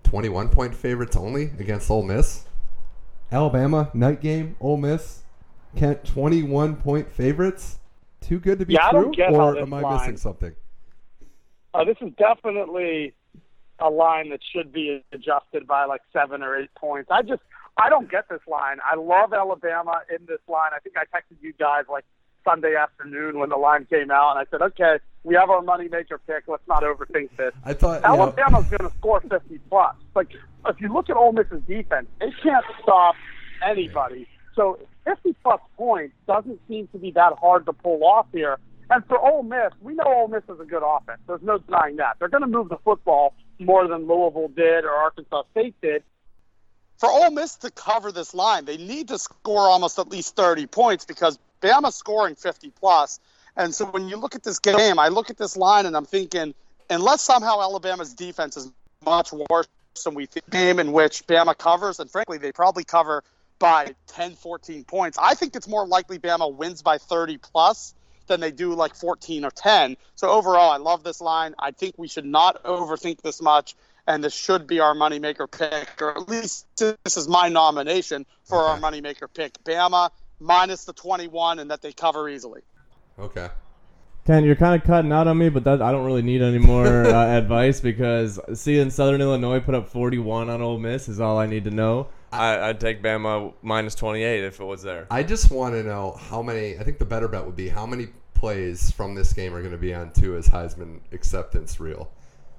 21 0.04 0.48
point 0.48 0.74
favorites 0.74 1.16
only 1.16 1.50
against 1.58 1.90
Ole 1.90 2.02
Miss. 2.02 2.44
Alabama, 3.32 3.90
night 3.94 4.20
game, 4.20 4.56
Ole 4.60 4.76
Miss. 4.76 5.22
Kent, 5.76 6.04
21 6.04 6.76
point 6.76 7.10
favorites. 7.10 7.78
Too 8.20 8.38
good 8.38 8.58
to 8.60 8.66
be 8.66 8.74
Yeah, 8.74 8.86
I 8.86 8.90
true? 8.90 9.02
don't 9.02 9.16
get 9.16 9.30
how 9.34 9.48
or 9.48 9.54
this 9.54 9.62
am 9.62 9.74
I 9.74 9.80
line- 9.80 9.98
missing 10.00 10.16
something? 10.16 10.54
Uh, 11.76 11.84
this 11.84 11.96
is 12.00 12.10
definitely 12.16 13.12
a 13.78 13.90
line 13.90 14.30
that 14.30 14.40
should 14.54 14.72
be 14.72 15.04
adjusted 15.12 15.66
by 15.66 15.84
like 15.84 16.00
seven 16.12 16.42
or 16.42 16.56
eight 16.56 16.70
points. 16.74 17.10
I 17.10 17.20
just 17.22 17.42
I 17.76 17.90
don't 17.90 18.10
get 18.10 18.28
this 18.30 18.40
line. 18.48 18.78
I 18.90 18.96
love 18.96 19.34
Alabama 19.34 20.00
in 20.08 20.24
this 20.26 20.38
line. 20.48 20.70
I 20.74 20.78
think 20.80 20.96
I 20.96 21.04
texted 21.14 21.36
you 21.42 21.52
guys 21.58 21.84
like 21.90 22.04
Sunday 22.44 22.74
afternoon 22.76 23.38
when 23.38 23.50
the 23.50 23.56
line 23.56 23.84
came 23.90 24.10
out, 24.10 24.30
and 24.30 24.38
I 24.38 24.50
said, 24.50 24.62
okay, 24.62 24.98
we 25.24 25.34
have 25.34 25.50
our 25.50 25.60
money 25.60 25.88
maker 25.88 26.18
pick. 26.26 26.44
Let's 26.46 26.66
not 26.66 26.82
overthink 26.82 27.36
this. 27.36 27.52
I 27.64 27.74
thought. 27.74 28.00
you 28.02 28.08
know- 28.08 28.22
Alabama's 28.22 28.64
going 28.66 28.90
to 28.90 28.96
score 28.98 29.20
50 29.20 29.58
plus. 29.68 29.94
Like 30.14 30.28
if 30.66 30.80
you 30.80 30.90
look 30.90 31.10
at 31.10 31.16
Ole 31.16 31.32
Miss's 31.32 31.60
defense, 31.68 32.06
they 32.20 32.32
can't 32.42 32.64
stop 32.82 33.14
anybody. 33.62 34.26
So 34.54 34.78
50 35.04 35.34
plus 35.42 35.60
points 35.76 36.14
doesn't 36.26 36.58
seem 36.68 36.86
to 36.92 36.98
be 36.98 37.10
that 37.10 37.34
hard 37.38 37.66
to 37.66 37.74
pull 37.74 38.02
off 38.04 38.26
here. 38.32 38.56
And 38.90 39.04
for 39.06 39.18
Ole 39.18 39.42
Miss, 39.42 39.72
we 39.80 39.94
know 39.94 40.04
Ole 40.06 40.28
Miss 40.28 40.44
is 40.48 40.60
a 40.60 40.64
good 40.64 40.82
offense. 40.84 41.18
There's 41.26 41.42
no 41.42 41.58
denying 41.58 41.96
that. 41.96 42.16
They're 42.18 42.28
going 42.28 42.42
to 42.42 42.48
move 42.48 42.68
the 42.68 42.78
football 42.84 43.34
more 43.58 43.88
than 43.88 44.06
Louisville 44.06 44.48
did 44.48 44.84
or 44.84 44.90
Arkansas 44.90 45.42
State 45.52 45.74
did. 45.82 46.02
for 46.98 47.10
Ole 47.10 47.30
Miss 47.30 47.56
to 47.56 47.70
cover 47.70 48.12
this 48.12 48.34
line, 48.34 48.64
they 48.64 48.76
need 48.76 49.08
to 49.08 49.18
score 49.18 49.68
almost 49.68 49.98
at 49.98 50.08
least 50.08 50.36
30 50.36 50.66
points 50.66 51.04
because 51.04 51.38
Bama's 51.60 51.94
scoring 51.94 52.34
50 52.34 52.70
plus. 52.78 53.20
And 53.56 53.74
so 53.74 53.86
when 53.86 54.08
you 54.08 54.16
look 54.16 54.34
at 54.34 54.42
this 54.42 54.58
game, 54.58 54.98
I 54.98 55.08
look 55.08 55.30
at 55.30 55.36
this 55.36 55.56
line 55.56 55.86
and 55.86 55.96
I'm 55.96 56.04
thinking, 56.04 56.54
unless 56.90 57.22
somehow 57.22 57.58
Alabama's 57.58 58.14
defense 58.14 58.56
is 58.56 58.70
much 59.04 59.32
worse 59.50 59.66
than 60.04 60.14
we 60.14 60.26
think, 60.26 60.48
game 60.50 60.78
in 60.78 60.92
which 60.92 61.26
Bama 61.26 61.56
covers, 61.56 61.98
and 62.00 62.10
frankly, 62.10 62.38
they 62.38 62.52
probably 62.52 62.84
cover 62.84 63.24
by 63.58 63.94
10, 64.08 64.34
14 64.34 64.84
points. 64.84 65.18
I 65.20 65.34
think 65.34 65.56
it's 65.56 65.66
more 65.66 65.86
likely 65.86 66.18
Bama 66.18 66.54
wins 66.54 66.82
by 66.82 66.98
30 66.98 67.38
plus 67.38 67.94
than 68.26 68.40
they 68.40 68.50
do 68.50 68.74
like 68.74 68.94
14 68.94 69.44
or 69.44 69.50
10. 69.50 69.96
So 70.14 70.30
overall, 70.30 70.70
I 70.70 70.76
love 70.78 71.04
this 71.04 71.20
line. 71.20 71.54
I 71.58 71.70
think 71.70 71.94
we 71.98 72.08
should 72.08 72.26
not 72.26 72.62
overthink 72.64 73.22
this 73.22 73.40
much, 73.42 73.74
and 74.06 74.22
this 74.22 74.34
should 74.34 74.66
be 74.66 74.80
our 74.80 74.94
moneymaker 74.94 75.50
pick, 75.50 76.00
or 76.00 76.16
at 76.16 76.28
least 76.28 76.66
this 76.76 77.16
is 77.16 77.28
my 77.28 77.48
nomination 77.48 78.26
for 78.44 78.64
our 78.64 78.76
Okay. 78.76 78.82
moneymaker 78.82 79.28
pick. 79.32 79.62
Bama 79.64 80.10
minus 80.40 80.84
the 80.84 80.92
21, 80.92 81.58
and 81.58 81.70
that 81.70 81.82
they 81.82 81.92
cover 81.92 82.28
easily. 82.28 82.62
Okay. 83.18 83.48
Ken, 84.26 84.44
you're 84.44 84.56
kind 84.56 84.80
of 84.80 84.86
cutting 84.86 85.12
out 85.12 85.28
on 85.28 85.38
me, 85.38 85.48
but 85.48 85.62
that 85.64 85.80
I 85.80 85.92
don't 85.92 86.04
really 86.04 86.22
need 86.22 86.42
any 86.42 86.58
more 86.58 86.86
uh, 87.06 87.26
advice 87.38 87.80
because 87.80 88.40
seeing 88.54 88.90
Southern 88.90 89.20
Illinois 89.20 89.60
put 89.60 89.74
up 89.74 89.88
41 89.88 90.50
on 90.50 90.60
Ole 90.60 90.78
Miss 90.78 91.08
is 91.08 91.20
all 91.20 91.38
I 91.38 91.46
need 91.46 91.64
to 91.64 91.70
know. 91.70 92.08
I, 92.32 92.68
I'd 92.68 92.80
take 92.80 93.02
Bama 93.02 93.54
minus 93.62 93.94
28 93.94 94.44
if 94.44 94.60
it 94.60 94.64
was 94.64 94.82
there. 94.82 95.06
I 95.10 95.22
just 95.22 95.50
want 95.50 95.74
to 95.74 95.82
know 95.82 96.12
how 96.18 96.42
many. 96.42 96.78
I 96.78 96.82
think 96.84 96.98
the 96.98 97.04
better 97.04 97.28
bet 97.28 97.44
would 97.46 97.56
be 97.56 97.68
how 97.68 97.86
many 97.86 98.08
plays 98.34 98.90
from 98.90 99.14
this 99.14 99.32
game 99.32 99.54
are 99.54 99.60
going 99.60 99.72
to 99.72 99.78
be 99.78 99.94
on 99.94 100.10
Tua's 100.12 100.48
Heisman 100.48 101.00
acceptance 101.12 101.80
reel. 101.80 102.10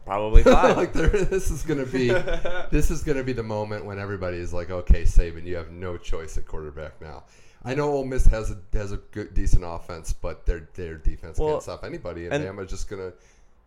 Probably 0.05 0.41
five. 0.43 0.77
like 0.77 0.93
there, 0.93 1.09
this 1.09 1.51
is 1.51 1.63
going 1.63 1.83
to 1.83 1.91
be 1.91 2.07
this 2.71 2.89
is 2.89 3.03
going 3.03 3.17
to 3.17 3.23
be 3.23 3.33
the 3.33 3.43
moment 3.43 3.85
when 3.85 3.99
everybody 3.99 4.37
is 4.37 4.53
like, 4.53 4.69
okay, 4.69 5.03
Saban, 5.03 5.45
you 5.45 5.55
have 5.57 5.69
no 5.71 5.97
choice 5.97 6.37
at 6.37 6.45
quarterback 6.47 6.99
now. 7.01 7.23
I 7.65 7.75
know 7.75 7.89
Ole 7.91 8.05
Miss 8.05 8.25
has 8.27 8.51
a 8.51 8.57
has 8.77 8.93
a 8.93 8.97
good 8.97 9.33
decent 9.33 9.63
offense, 9.65 10.13
but 10.13 10.45
their 10.45 10.69
their 10.75 10.95
defense 10.95 11.37
Well, 11.37 11.53
can't 11.55 11.63
stop 11.63 11.83
anybody, 11.83 12.25
and, 12.25 12.33
and- 12.35 12.45
Bama's 12.57 12.69
just 12.69 12.89
going 12.89 13.01
to 13.01 13.17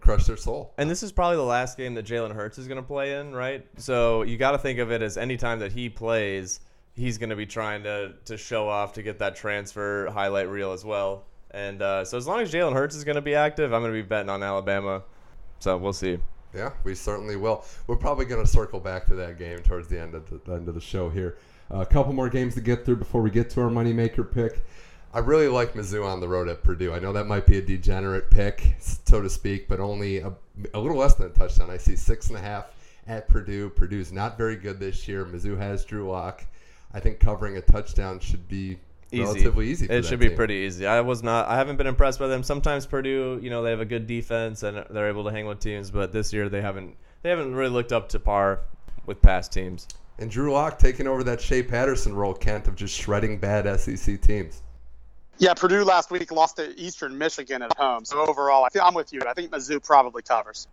crush 0.01 0.25
their 0.25 0.37
soul. 0.37 0.75
And 0.79 0.91
this 0.91 1.03
is 1.03 1.13
probably 1.13 1.37
the 1.37 1.43
last 1.43 1.77
game 1.77 1.95
that 1.95 2.07
Jalen 2.07 2.35
Hurts 2.35 2.59
is 2.59 2.67
going 2.67 2.77
to 2.81 2.87
play 2.87 3.19
in, 3.19 3.35
right? 3.35 3.67
So 3.77 4.23
you 4.23 4.37
got 4.37 4.53
to 4.53 4.59
think 4.59 4.79
of 4.79 4.91
it 4.91 5.03
as 5.03 5.17
any 5.17 5.37
time 5.37 5.59
that 5.61 5.73
he 5.73 5.89
plays, 5.89 6.61
he's 6.95 7.19
going 7.19 7.31
to 7.31 7.37
be 7.37 7.47
trying 7.47 7.83
to, 7.85 8.15
to 8.25 8.37
show 8.37 8.69
off 8.69 8.93
to 8.95 9.03
get 9.03 9.19
that 9.19 9.37
transfer 9.37 10.09
highlight 10.11 10.49
reel 10.49 10.73
as 10.73 10.85
well. 10.85 11.25
And 11.53 11.83
uh, 11.83 12.05
so 12.05 12.17
as 12.17 12.27
long 12.27 12.41
as 12.41 12.53
Jalen 12.53 12.75
Hurts 12.75 12.95
is 12.95 13.05
going 13.05 13.17
to 13.17 13.23
be 13.23 13.35
active, 13.35 13.73
I'm 13.73 13.83
going 13.83 13.93
to 13.93 14.03
be 14.03 14.07
betting 14.07 14.31
on 14.31 14.43
Alabama. 14.43 15.03
So 15.59 15.77
we'll 15.77 15.93
see. 15.93 16.19
Yeah, 16.55 16.71
we 16.85 16.95
certainly 16.95 17.37
will. 17.37 17.65
We're 17.87 17.97
probably 17.97 18.25
going 18.25 18.45
to 18.45 18.51
circle 18.51 18.81
back 18.81 19.07
to 19.07 19.15
that 19.17 19.39
game 19.39 19.59
towards 19.61 19.89
the 19.89 20.01
end 20.01 20.15
of 20.15 20.29
the, 20.29 20.41
the 20.45 20.57
end 20.57 20.69
of 20.69 20.75
the 20.75 20.81
show 20.81 21.09
here. 21.09 21.39
a 21.71 21.87
couple 21.87 22.13
more 22.13 22.29
games 22.29 22.55
to 22.55 22.61
get 22.61 22.85
through 22.85 22.97
before 22.97 23.23
we 23.23 23.31
get 23.31 23.51
to 23.51 23.61
our 23.61 23.71
moneymaker 23.71 24.31
pick. 24.31 24.65
I 25.13 25.19
really 25.19 25.49
like 25.49 25.75
Mizzou 25.75 26.05
on 26.07 26.21
the 26.21 26.29
road 26.29 26.49
at 26.49 26.63
Purdue. 26.63 26.93
I 26.93 27.01
know 27.01 27.13
that 27.13 27.27
might 27.27 27.45
be 27.45 27.59
a 27.59 27.63
degenerate 27.63 28.31
pick, 28.31 28.77
so 28.79 29.21
to 29.21 29.29
speak, 29.29 29.69
but 29.69 29.81
only 29.81 30.19
a, 30.19 30.33
a 30.73 30.79
little 30.79 30.97
less 30.99 31.15
than 31.15 31.27
a 31.27 31.31
touchdown. 31.31 31.69
I 31.69 31.79
see 31.79 31.97
six 31.97 32.29
and 32.29 32.37
a 32.37 32.41
half 32.41 32.67
at 33.09 33.29
Purdue. 33.29 33.71
Purdue's 33.71 34.13
not 34.13 34.39
very 34.39 34.55
good 34.57 34.79
this 34.79 35.09
year. 35.09 35.25
Mizzou 35.25 35.59
has 35.59 35.85
Drew 35.85 36.09
Lock. 36.09 36.45
I 36.95 37.01
think 37.01 37.19
covering 37.19 37.57
a 37.57 37.61
touchdown 37.61 38.21
should 38.21 38.49
be 38.49 38.79
Easy. 39.11 39.25
relatively 39.25 39.69
easy. 39.69 39.87
For 39.89 39.95
It 39.95 40.05
should 40.05 40.21
be 40.21 40.29
team. 40.29 40.37
pretty 40.37 40.55
easy. 40.55 40.87
I 40.87 41.01
was 41.01 41.25
not. 41.25 41.49
I 41.49 41.57
haven't 41.57 41.77
been 41.77 41.89
impressed 41.89 42.21
by 42.21 42.29
them. 42.29 42.45
Sometimes 42.45 42.87
Purdue, 42.87 43.41
you 43.43 43.51
know, 43.51 43.63
they 43.65 43.71
have 43.71 43.81
a 43.81 43.85
good 43.85 44.07
defense 44.07 44.63
and 44.63 44.85
they're 44.91 45.09
able 45.09 45.25
to 45.25 45.31
hang 45.33 45.47
with 45.47 45.59
teams, 45.59 45.91
but 45.91 46.13
this 46.13 46.33
year 46.33 46.49
they 46.49 46.61
haven't. 46.61 46.95
They 47.23 47.31
haven't 47.31 47.55
really 47.55 47.71
looked 47.71 47.93
up 47.93 48.09
to 48.11 48.21
par 48.21 48.61
with 49.07 49.21
past 49.21 49.53
teams. 49.53 49.89
And 50.21 50.31
Drew 50.31 50.53
Lock 50.53 50.79
taking 50.79 51.07
over 51.09 51.25
that 51.25 51.41
Shea 51.41 51.63
Patterson 51.65 52.15
role, 52.15 52.33
Kent, 52.35 52.69
of 52.69 52.77
just 52.77 52.95
shredding 52.95 53.39
bad 53.39 53.67
SEC 53.81 54.21
teams. 54.21 54.63
Yeah, 55.41 55.55
Purdue 55.55 55.85
last 55.85 56.11
week 56.11 56.31
lost 56.31 56.57
to 56.57 56.79
Eastern 56.79 57.17
Michigan 57.17 57.63
at 57.63 57.75
home. 57.79 58.05
So 58.05 58.19
overall, 58.21 58.63
I 58.65 58.69
think 58.69 58.85
I'm 58.85 58.93
with 58.93 59.11
you. 59.11 59.23
I 59.27 59.33
think 59.33 59.51
Mizzou 59.51 59.83
probably 59.83 60.21
covers. 60.21 60.69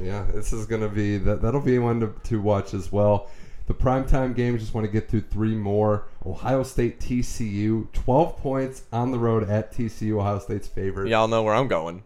Yeah, 0.00 0.24
this 0.32 0.52
is 0.52 0.64
going 0.64 0.82
to 0.82 0.88
be 0.88 1.18
that. 1.18 1.42
That'll 1.42 1.60
be 1.60 1.76
one 1.80 1.98
to, 1.98 2.14
to 2.24 2.40
watch 2.40 2.72
as 2.72 2.92
well. 2.92 3.28
The 3.66 3.74
primetime 3.74 4.36
games. 4.36 4.60
Just 4.60 4.74
want 4.74 4.86
to 4.86 4.92
get 4.92 5.08
through 5.08 5.22
three 5.22 5.56
more. 5.56 6.06
Ohio 6.24 6.62
State, 6.62 7.00
TCU, 7.00 7.90
twelve 7.92 8.36
points 8.36 8.84
on 8.92 9.10
the 9.10 9.18
road 9.18 9.50
at 9.50 9.72
TCU. 9.72 10.20
Ohio 10.20 10.38
State's 10.38 10.68
favorite. 10.68 11.08
Y'all 11.08 11.26
know 11.26 11.42
where 11.42 11.54
I'm 11.54 11.66
going. 11.66 12.04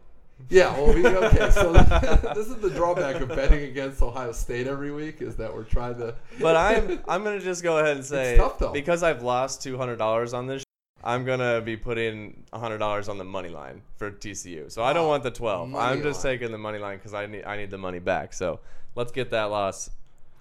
Yeah. 0.48 0.72
Well, 0.72 0.94
we, 0.94 1.06
okay. 1.06 1.50
So 1.50 1.72
this 2.34 2.46
is 2.46 2.56
the 2.56 2.70
drawback 2.70 3.20
of 3.20 3.28
betting 3.28 3.64
against 3.64 4.00
Ohio 4.00 4.32
State 4.32 4.66
every 4.66 4.90
week 4.90 5.20
is 5.20 5.36
that 5.36 5.54
we're 5.54 5.64
trying 5.64 5.98
to. 5.98 6.14
But 6.40 6.56
I'm 6.56 6.98
I'm 7.06 7.24
gonna 7.24 7.40
just 7.40 7.62
go 7.62 7.76
ahead 7.76 7.96
and 7.96 8.04
say 8.06 8.38
tough, 8.38 8.58
though. 8.58 8.72
because 8.72 9.02
I've 9.02 9.22
lost 9.22 9.62
two 9.62 9.76
hundred 9.76 9.96
dollars 9.96 10.32
on 10.32 10.46
this. 10.46 10.62
I'm 11.02 11.24
gonna 11.24 11.60
be 11.60 11.76
putting 11.76 12.44
hundred 12.52 12.78
dollars 12.78 13.08
on 13.08 13.18
the 13.18 13.24
money 13.24 13.48
line 13.48 13.82
for 13.96 14.10
TCU. 14.10 14.70
So 14.70 14.82
I 14.82 14.92
don't 14.92 15.08
want 15.08 15.22
the 15.22 15.30
twelve. 15.30 15.68
Money 15.68 15.84
I'm 15.84 16.02
just 16.02 16.24
line. 16.24 16.34
taking 16.34 16.52
the 16.52 16.58
money 16.58 16.78
line 16.78 16.98
because 16.98 17.14
I 17.14 17.26
need 17.26 17.44
I 17.44 17.56
need 17.56 17.70
the 17.70 17.78
money 17.78 17.98
back. 17.98 18.32
So 18.32 18.60
let's 18.94 19.12
get 19.12 19.30
that 19.30 19.44
loss. 19.44 19.90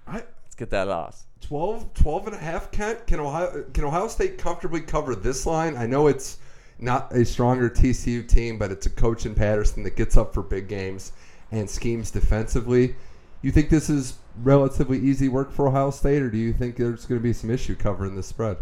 I, 0.08 0.24
Let's 0.44 0.56
get 0.56 0.70
that 0.72 0.88
loss. 0.88 1.26
12, 1.42 1.94
12 1.94 2.28
and 2.28 2.36
a 2.36 2.40
half, 2.40 2.72
Kent? 2.72 3.06
Can 3.08 3.20
Ohio, 3.20 3.64
can 3.74 3.84
Ohio 3.86 4.08
State 4.08 4.38
comfortably 4.38 4.82
cover 4.82 5.16
this 5.16 5.46
line? 5.46 5.78
I 5.78 5.86
know 5.86 6.08
it's 6.08 6.40
not 6.80 7.12
a 7.14 7.24
stronger 7.24 7.70
TCU 7.70 8.28
team, 8.28 8.58
but 8.58 8.72
it's 8.72 8.86
a 8.86 8.90
coach 8.90 9.26
in 9.26 9.36
Patterson 9.36 9.84
that 9.84 9.96
gets 9.96 10.18
up 10.18 10.34
for 10.34 10.42
big 10.42 10.68
games 10.68 11.12
and 11.52 11.70
schemes 11.70 12.12
defensively. 12.12 12.96
You 13.42 13.52
think 13.52 13.70
this 13.70 13.90
is 13.90 14.16
relatively 14.42 14.98
easy 15.00 15.30
work 15.30 15.52
for 15.52 15.68
Ohio 15.68 15.92
State, 15.92 16.22
or 16.22 16.30
do 16.30 16.38
you 16.38 16.52
think 16.54 16.76
there's 16.76 17.06
going 17.06 17.20
to 17.20 17.24
be 17.24 17.34
some 17.34 17.50
issue 17.52 17.76
covering 17.76 18.16
this 18.16 18.28
spread? 18.28 18.58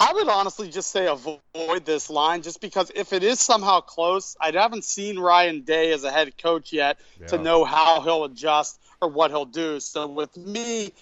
I 0.00 0.12
would 0.12 0.28
honestly 0.28 0.68
just 0.68 0.90
say 0.92 1.08
avoid 1.08 1.84
this 1.84 2.08
line 2.08 2.42
just 2.42 2.60
because 2.60 2.92
if 2.94 3.12
it 3.12 3.24
is 3.24 3.40
somehow 3.40 3.80
close, 3.80 4.36
I 4.40 4.52
haven't 4.52 4.84
seen 4.84 5.18
Ryan 5.18 5.62
Day 5.62 5.92
as 5.92 6.04
a 6.04 6.12
head 6.12 6.38
coach 6.38 6.72
yet 6.72 6.98
to 7.26 7.36
know 7.36 7.64
how 7.64 8.00
he'll 8.02 8.22
adjust 8.24 8.80
or 9.00 9.08
what 9.08 9.32
he'll 9.32 9.44
do. 9.44 9.80
So 9.80 10.06
with 10.06 10.36
me, 10.36 10.92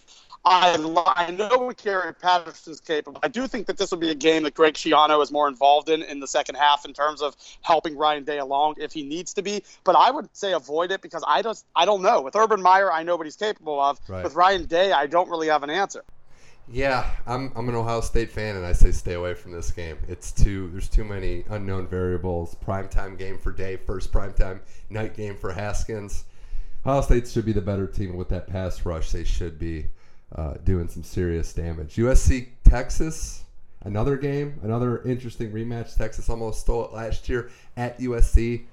I, 0.47 0.77
I 1.17 1.31
know 1.31 1.59
what 1.59 1.77
Gary 1.77 2.15
Patterson's 2.15 2.81
capable. 2.81 3.21
I 3.23 3.29
do 3.29 3.47
think 3.47 3.67
that 3.67 3.77
this 3.77 3.91
will 3.91 3.99
be 3.99 4.11
a 4.11 4.15
game 4.15 4.45
that 4.45 4.55
Greg 4.55 4.75
Schiano 4.75 5.23
is 5.23 5.31
more 5.31 5.49
involved 5.49 5.91
in 5.91 6.03
in 6.03 6.21
the 6.21 6.29
second 6.29 6.55
half 6.55 6.87
in 6.87 6.95
terms 6.95 7.21
of 7.21 7.37
helping 7.61 7.99
Ryan 7.99 8.25
Day 8.25 8.39
along 8.39 8.77
if 8.79 8.93
he 8.93 9.03
needs 9.03 9.35
to 9.35 9.43
be. 9.43 9.63
But 9.85 9.97
I 9.97 10.11
would 10.11 10.35
say 10.35 10.53
avoid 10.53 10.91
it 10.91 11.03
because 11.03 11.25
I 11.27 11.43
just 11.43 11.67
I 11.75 11.85
don't 11.85 12.01
know. 12.01 12.23
With 12.23 12.35
Urban 12.37 12.63
Meyer, 12.63 12.91
I 12.91 13.03
know 13.03 13.17
what 13.17 13.27
he's 13.27 13.37
capable 13.37 13.79
of. 13.79 13.99
Right. 14.09 14.25
With 14.25 14.35
Ryan 14.35 14.65
Day, 14.65 14.93
I 14.93 15.07
don't 15.07 15.29
really 15.29 15.49
have 15.49 15.65
an 15.65 15.71
answer. 15.71 16.03
Yeah, 16.69 17.09
I'm 17.27 17.53
I'm 17.55 17.69
an 17.69 17.77
Ohio 17.77 18.01
State 18.01 18.31
fan, 18.31 18.57
and 18.57 18.67
I 18.67 18.73
say 18.73 18.91
stay 18.91 19.15
away 19.15 19.35
from 19.35 19.53
this 19.53 19.71
game. 19.71 19.99
It's 20.09 20.33
too 20.33 20.69
there's 20.73 20.89
too 20.89 21.05
many 21.05 21.45
unknown 21.49 21.87
variables. 21.87 22.57
Primetime 22.57 23.17
game 23.17 23.39
for 23.39 23.53
Day, 23.53 23.77
first 23.77 24.13
primetime 24.13 24.61
night 24.91 25.15
game 25.15 25.37
for 25.37 25.53
Haskins. 25.53 26.25
Ohio 26.85 27.03
State 27.03 27.29
should 27.29 27.45
be 27.45 27.53
the 27.53 27.61
better 27.61 27.87
team 27.87 28.17
with 28.17 28.29
that 28.31 28.49
pass 28.49 28.85
rush. 28.85 29.13
They 29.13 29.23
should 29.23 29.61
be 29.61 29.87
uh, 30.35 30.55
doing 30.65 30.89
some 30.89 31.05
serious 31.05 31.53
damage. 31.53 31.95
USC 31.97 32.49
Texas, 32.65 33.45
another 33.85 34.17
game, 34.17 34.59
another 34.65 35.03
interesting 35.03 35.53
rematch. 35.53 35.97
Texas 35.97 36.29
almost 36.29 36.63
stole 36.63 36.87
it 36.87 36.93
last 36.93 37.29
year 37.29 37.51
at 37.77 37.99
USC. 38.01 38.65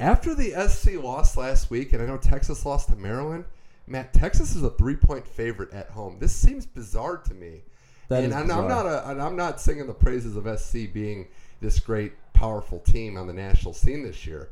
After 0.00 0.34
the 0.34 0.52
SC 0.68 1.00
lost 1.00 1.36
last 1.36 1.70
week, 1.70 1.92
and 1.92 2.02
I 2.02 2.06
know 2.06 2.16
Texas 2.16 2.66
lost 2.66 2.88
to 2.88 2.96
Maryland, 2.96 3.44
Matt, 3.90 4.14
Texas 4.14 4.54
is 4.54 4.62
a 4.62 4.70
three-point 4.70 5.26
favorite 5.26 5.72
at 5.72 5.90
home. 5.90 6.18
This 6.20 6.32
seems 6.32 6.64
bizarre 6.64 7.16
to 7.18 7.34
me. 7.34 7.62
That 8.08 8.24
and 8.24 8.32
I'm, 8.32 8.50
I'm 8.50 8.68
not 8.68 8.86
a, 8.86 9.10
and 9.10 9.20
I'm 9.20 9.36
not 9.36 9.60
singing 9.60 9.86
the 9.86 9.94
praises 9.94 10.36
of 10.36 10.60
SC 10.60 10.92
being 10.92 11.28
this 11.60 11.78
great, 11.80 12.12
powerful 12.32 12.78
team 12.80 13.16
on 13.16 13.26
the 13.26 13.32
national 13.32 13.74
scene 13.74 14.02
this 14.02 14.26
year, 14.26 14.50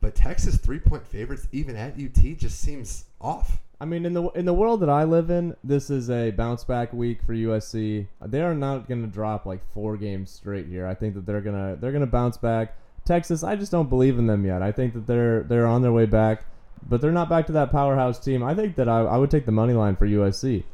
but 0.00 0.14
Texas 0.14 0.56
three-point 0.56 1.06
favorites 1.06 1.48
even 1.52 1.76
at 1.76 1.94
UT 1.94 2.36
just 2.38 2.60
seems 2.60 3.04
off. 3.20 3.58
I 3.80 3.86
mean, 3.86 4.04
in 4.04 4.12
the 4.12 4.28
in 4.30 4.44
the 4.44 4.54
world 4.54 4.80
that 4.80 4.90
I 4.90 5.04
live 5.04 5.30
in, 5.30 5.56
this 5.64 5.88
is 5.88 6.10
a 6.10 6.30
bounce 6.32 6.64
back 6.64 6.92
week 6.92 7.22
for 7.22 7.32
USC. 7.32 8.06
They 8.26 8.42
are 8.42 8.54
not 8.54 8.88
going 8.88 9.02
to 9.02 9.08
drop 9.08 9.46
like 9.46 9.64
four 9.72 9.96
games 9.96 10.30
straight 10.30 10.66
here. 10.66 10.86
I 10.86 10.94
think 10.94 11.14
that 11.14 11.24
they're 11.24 11.40
gonna 11.40 11.76
they're 11.80 11.92
gonna 11.92 12.06
bounce 12.06 12.36
back. 12.36 12.76
Texas, 13.06 13.42
I 13.42 13.56
just 13.56 13.72
don't 13.72 13.88
believe 13.88 14.18
in 14.18 14.26
them 14.26 14.44
yet. 14.44 14.62
I 14.62 14.70
think 14.70 14.92
that 14.92 15.06
they're 15.06 15.44
they're 15.44 15.66
on 15.66 15.80
their 15.80 15.92
way 15.92 16.04
back, 16.04 16.44
but 16.88 17.00
they're 17.00 17.12
not 17.12 17.28
back 17.28 17.46
to 17.46 17.52
that 17.52 17.70
powerhouse 17.70 18.18
team. 18.18 18.42
I 18.42 18.54
think 18.54 18.76
that 18.76 18.88
I, 18.88 19.00
I 19.00 19.16
would 19.16 19.30
take 19.30 19.46
the 19.46 19.52
money 19.52 19.72
line 19.72 19.96
for 19.96 20.06
USC. 20.06 20.64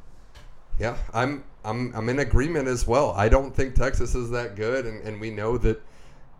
Yeah, 0.79 0.97
I'm 1.13 1.45
I'm 1.65 1.95
I'm 1.95 2.09
in 2.09 2.19
agreement 2.19 2.69
as 2.69 2.87
well. 2.87 3.13
I 3.13 3.29
don't 3.29 3.55
think 3.55 3.75
Texas 3.75 4.15
is 4.15 4.31
that 4.31 4.57
good, 4.57 4.87
and, 4.87 5.03
and 5.07 5.21
we 5.21 5.31
know 5.31 5.59
that 5.59 5.83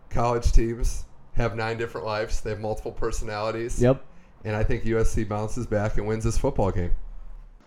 college 0.09 0.51
teams 0.51 1.05
have 1.33 1.55
nine 1.55 1.77
different 1.77 2.05
lives. 2.05 2.41
They 2.41 2.51
have 2.51 2.59
multiple 2.59 2.91
personalities. 2.91 3.81
Yep. 3.81 4.03
And 4.45 4.55
I 4.55 4.63
think 4.63 4.83
USC 4.83 5.27
bounces 5.27 5.67
back 5.67 5.97
and 5.97 6.07
wins 6.07 6.23
this 6.23 6.37
football 6.37 6.71
game. 6.71 6.91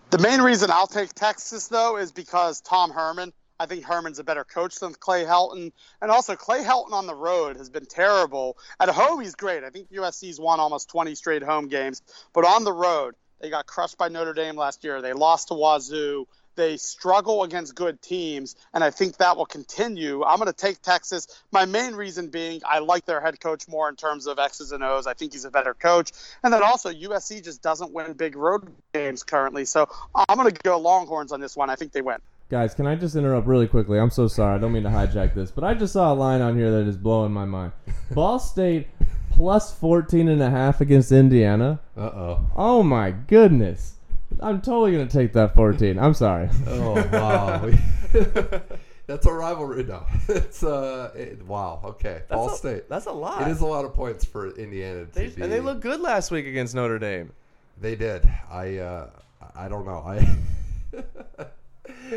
The 0.09 0.17
main 0.17 0.41
reason 0.41 0.69
I'll 0.71 0.87
take 0.87 1.13
Texas, 1.13 1.67
though, 1.67 1.97
is 1.97 2.11
because 2.11 2.61
Tom 2.61 2.91
Herman. 2.91 3.31
I 3.61 3.67
think 3.67 3.85
Herman's 3.85 4.17
a 4.17 4.23
better 4.23 4.43
coach 4.43 4.79
than 4.79 4.95
Clay 4.95 5.23
Helton. 5.23 5.71
And 6.01 6.09
also, 6.09 6.35
Clay 6.35 6.63
Helton 6.63 6.93
on 6.93 7.05
the 7.05 7.13
road 7.13 7.57
has 7.57 7.69
been 7.69 7.85
terrible. 7.85 8.57
At 8.79 8.89
home, 8.89 9.21
he's 9.21 9.35
great. 9.35 9.63
I 9.63 9.69
think 9.69 9.91
USC's 9.91 10.39
won 10.39 10.59
almost 10.59 10.89
20 10.89 11.13
straight 11.13 11.43
home 11.43 11.67
games. 11.67 12.01
But 12.33 12.43
on 12.43 12.63
the 12.63 12.73
road, 12.73 13.13
they 13.39 13.51
got 13.51 13.67
crushed 13.67 13.99
by 13.99 14.07
Notre 14.07 14.33
Dame 14.33 14.55
last 14.55 14.83
year. 14.83 14.99
They 15.03 15.13
lost 15.13 15.49
to 15.49 15.53
Wazoo. 15.53 16.25
They 16.55 16.77
struggle 16.77 17.43
against 17.43 17.75
good 17.75 18.01
teams, 18.01 18.55
and 18.73 18.83
I 18.83 18.89
think 18.89 19.17
that 19.17 19.37
will 19.37 19.45
continue. 19.45 20.21
I'm 20.23 20.37
going 20.37 20.47
to 20.47 20.53
take 20.53 20.81
Texas. 20.81 21.27
My 21.51 21.65
main 21.65 21.93
reason 21.93 22.27
being 22.27 22.61
I 22.67 22.79
like 22.79 23.05
their 23.05 23.21
head 23.21 23.39
coach 23.39 23.69
more 23.69 23.87
in 23.87 23.95
terms 23.95 24.27
of 24.27 24.37
X's 24.37 24.73
and 24.73 24.83
O's. 24.83 25.07
I 25.07 25.13
think 25.13 25.31
he's 25.31 25.45
a 25.45 25.51
better 25.51 25.73
coach. 25.73 26.11
And 26.43 26.51
then 26.53 26.61
also, 26.61 26.91
USC 26.91 27.41
just 27.43 27.61
doesn't 27.61 27.93
win 27.93 28.13
big 28.13 28.35
road 28.35 28.67
games 28.93 29.23
currently. 29.23 29.63
So 29.63 29.87
I'm 30.13 30.37
going 30.37 30.51
to 30.51 30.59
go 30.61 30.77
Longhorns 30.77 31.31
on 31.31 31.39
this 31.39 31.55
one. 31.55 31.69
I 31.69 31.75
think 31.75 31.93
they 31.93 32.01
win. 32.01 32.17
Guys, 32.51 32.73
can 32.73 32.85
I 32.85 32.95
just 32.95 33.15
interrupt 33.15 33.47
really 33.47 33.65
quickly? 33.65 33.97
I'm 33.97 34.09
so 34.09 34.27
sorry. 34.27 34.55
I 34.55 34.57
don't 34.57 34.73
mean 34.73 34.83
to 34.83 34.89
hijack 34.89 35.33
this, 35.33 35.51
but 35.51 35.63
I 35.63 35.73
just 35.73 35.93
saw 35.93 36.11
a 36.11 36.13
line 36.13 36.41
on 36.41 36.53
here 36.57 36.69
that 36.69 36.85
is 36.85 36.97
blowing 36.97 37.31
my 37.31 37.45
mind. 37.45 37.71
Ball 38.11 38.39
State 38.39 38.89
plus 39.31 39.73
14 39.73 40.27
and 40.27 40.41
a 40.43 40.49
half 40.49 40.81
against 40.81 41.13
Indiana. 41.13 41.79
Uh 41.95 42.01
oh. 42.01 42.45
Oh 42.57 42.83
my 42.83 43.11
goodness. 43.11 43.93
I'm 44.41 44.59
totally 44.61 44.91
going 44.91 45.07
to 45.07 45.17
take 45.17 45.31
that 45.31 45.55
14. 45.55 45.97
I'm 45.97 46.13
sorry. 46.13 46.49
Oh 46.67 46.93
wow. 47.13 47.71
That's 49.07 49.25
a 49.25 49.31
rivalry. 49.31 49.83
No, 49.85 50.05
it's 50.27 50.61
uh. 50.61 51.11
It, 51.15 51.45
wow. 51.45 51.79
Okay. 51.85 52.21
Ball 52.29 52.49
a- 52.51 52.55
State. 52.57 52.89
That's 52.89 53.05
a 53.05 53.11
lot. 53.13 53.41
It 53.43 53.47
is 53.51 53.61
a 53.61 53.65
lot 53.65 53.85
of 53.85 53.93
points 53.93 54.25
for 54.25 54.49
Indiana 54.57 55.05
to 55.05 55.11
They, 55.13 55.27
be. 55.27 55.41
and 55.41 55.49
they 55.51 55.61
looked 55.61 55.79
good 55.81 56.01
last 56.01 56.31
week 56.31 56.45
against 56.47 56.75
Notre 56.75 56.99
Dame. 56.99 57.31
They 57.79 57.95
did. 57.95 58.29
I 58.49 58.77
uh, 58.77 59.09
I 59.55 59.69
don't 59.69 59.85
know. 59.85 60.03
I 60.05 60.37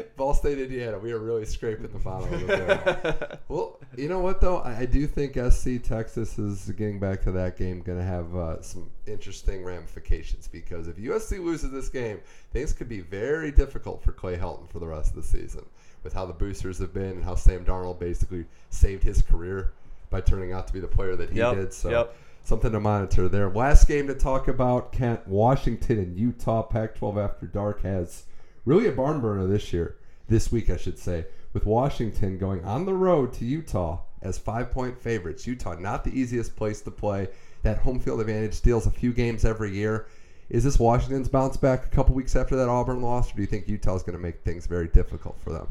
Ball 0.16 0.34
State, 0.34 0.58
Indiana. 0.58 0.98
We 0.98 1.12
are 1.12 1.18
really 1.18 1.44
scraping 1.44 1.86
the 1.88 1.98
bottom 1.98 2.32
of 2.32 2.40
the 2.40 2.46
barrel. 2.46 3.38
well, 3.48 3.80
you 3.96 4.08
know 4.08 4.20
what 4.20 4.40
though? 4.40 4.58
I, 4.58 4.80
I 4.80 4.86
do 4.86 5.06
think 5.06 5.34
SC 5.52 5.82
Texas 5.82 6.38
is 6.38 6.70
getting 6.72 6.98
back 6.98 7.22
to 7.22 7.32
that 7.32 7.56
game. 7.56 7.80
Going 7.80 7.98
to 7.98 8.04
have 8.04 8.34
uh, 8.34 8.62
some 8.62 8.90
interesting 9.06 9.64
ramifications 9.64 10.48
because 10.48 10.88
if 10.88 10.96
USC 10.96 11.42
loses 11.42 11.70
this 11.70 11.88
game, 11.88 12.20
things 12.52 12.72
could 12.72 12.88
be 12.88 13.00
very 13.00 13.50
difficult 13.50 14.02
for 14.02 14.12
Clay 14.12 14.36
Helton 14.36 14.68
for 14.68 14.78
the 14.78 14.86
rest 14.86 15.10
of 15.10 15.16
the 15.16 15.22
season. 15.22 15.64
With 16.02 16.12
how 16.12 16.26
the 16.26 16.34
boosters 16.34 16.78
have 16.78 16.92
been 16.92 17.12
and 17.12 17.24
how 17.24 17.34
Sam 17.34 17.64
Darnold 17.64 17.98
basically 17.98 18.44
saved 18.68 19.02
his 19.02 19.22
career 19.22 19.72
by 20.10 20.20
turning 20.20 20.52
out 20.52 20.66
to 20.66 20.72
be 20.72 20.80
the 20.80 20.86
player 20.88 21.16
that 21.16 21.30
he 21.30 21.38
Yep, 21.38 21.54
did. 21.54 21.72
So 21.72 21.90
yep. 21.90 22.16
something 22.42 22.72
to 22.72 22.80
monitor 22.80 23.26
there. 23.28 23.48
Last 23.48 23.88
game 23.88 24.06
to 24.08 24.14
talk 24.14 24.46
about: 24.48 24.92
Kent, 24.92 25.26
Washington, 25.26 25.98
and 25.98 26.18
Utah. 26.18 26.62
Pac-12 26.62 27.24
After 27.24 27.46
Dark 27.46 27.82
has 27.82 28.24
really 28.64 28.88
a 28.88 28.92
barn 28.92 29.20
burner 29.20 29.46
this 29.46 29.72
year, 29.72 29.96
this 30.28 30.50
week 30.50 30.70
I 30.70 30.76
should 30.76 30.98
say, 30.98 31.26
with 31.52 31.66
Washington 31.66 32.38
going 32.38 32.64
on 32.64 32.84
the 32.84 32.94
road 32.94 33.32
to 33.34 33.44
Utah 33.44 34.00
as 34.22 34.38
five-point 34.38 35.00
favorites. 35.00 35.46
Utah, 35.46 35.74
not 35.74 36.02
the 36.02 36.18
easiest 36.18 36.56
place 36.56 36.80
to 36.82 36.90
play. 36.90 37.28
That 37.62 37.78
home 37.78 38.00
field 38.00 38.20
advantage 38.20 38.54
steals 38.54 38.86
a 38.86 38.90
few 38.90 39.12
games 39.12 39.44
every 39.44 39.72
year. 39.74 40.06
Is 40.50 40.64
this 40.64 40.78
Washington's 40.78 41.28
bounce 41.28 41.56
back 41.56 41.86
a 41.86 41.88
couple 41.88 42.14
weeks 42.14 42.36
after 42.36 42.56
that 42.56 42.68
Auburn 42.68 43.00
loss, 43.00 43.32
or 43.32 43.36
do 43.36 43.42
you 43.42 43.46
think 43.46 43.68
Utah's 43.68 44.02
going 44.02 44.16
to 44.16 44.22
make 44.22 44.42
things 44.42 44.66
very 44.66 44.88
difficult 44.88 45.40
for 45.40 45.50
them? 45.50 45.68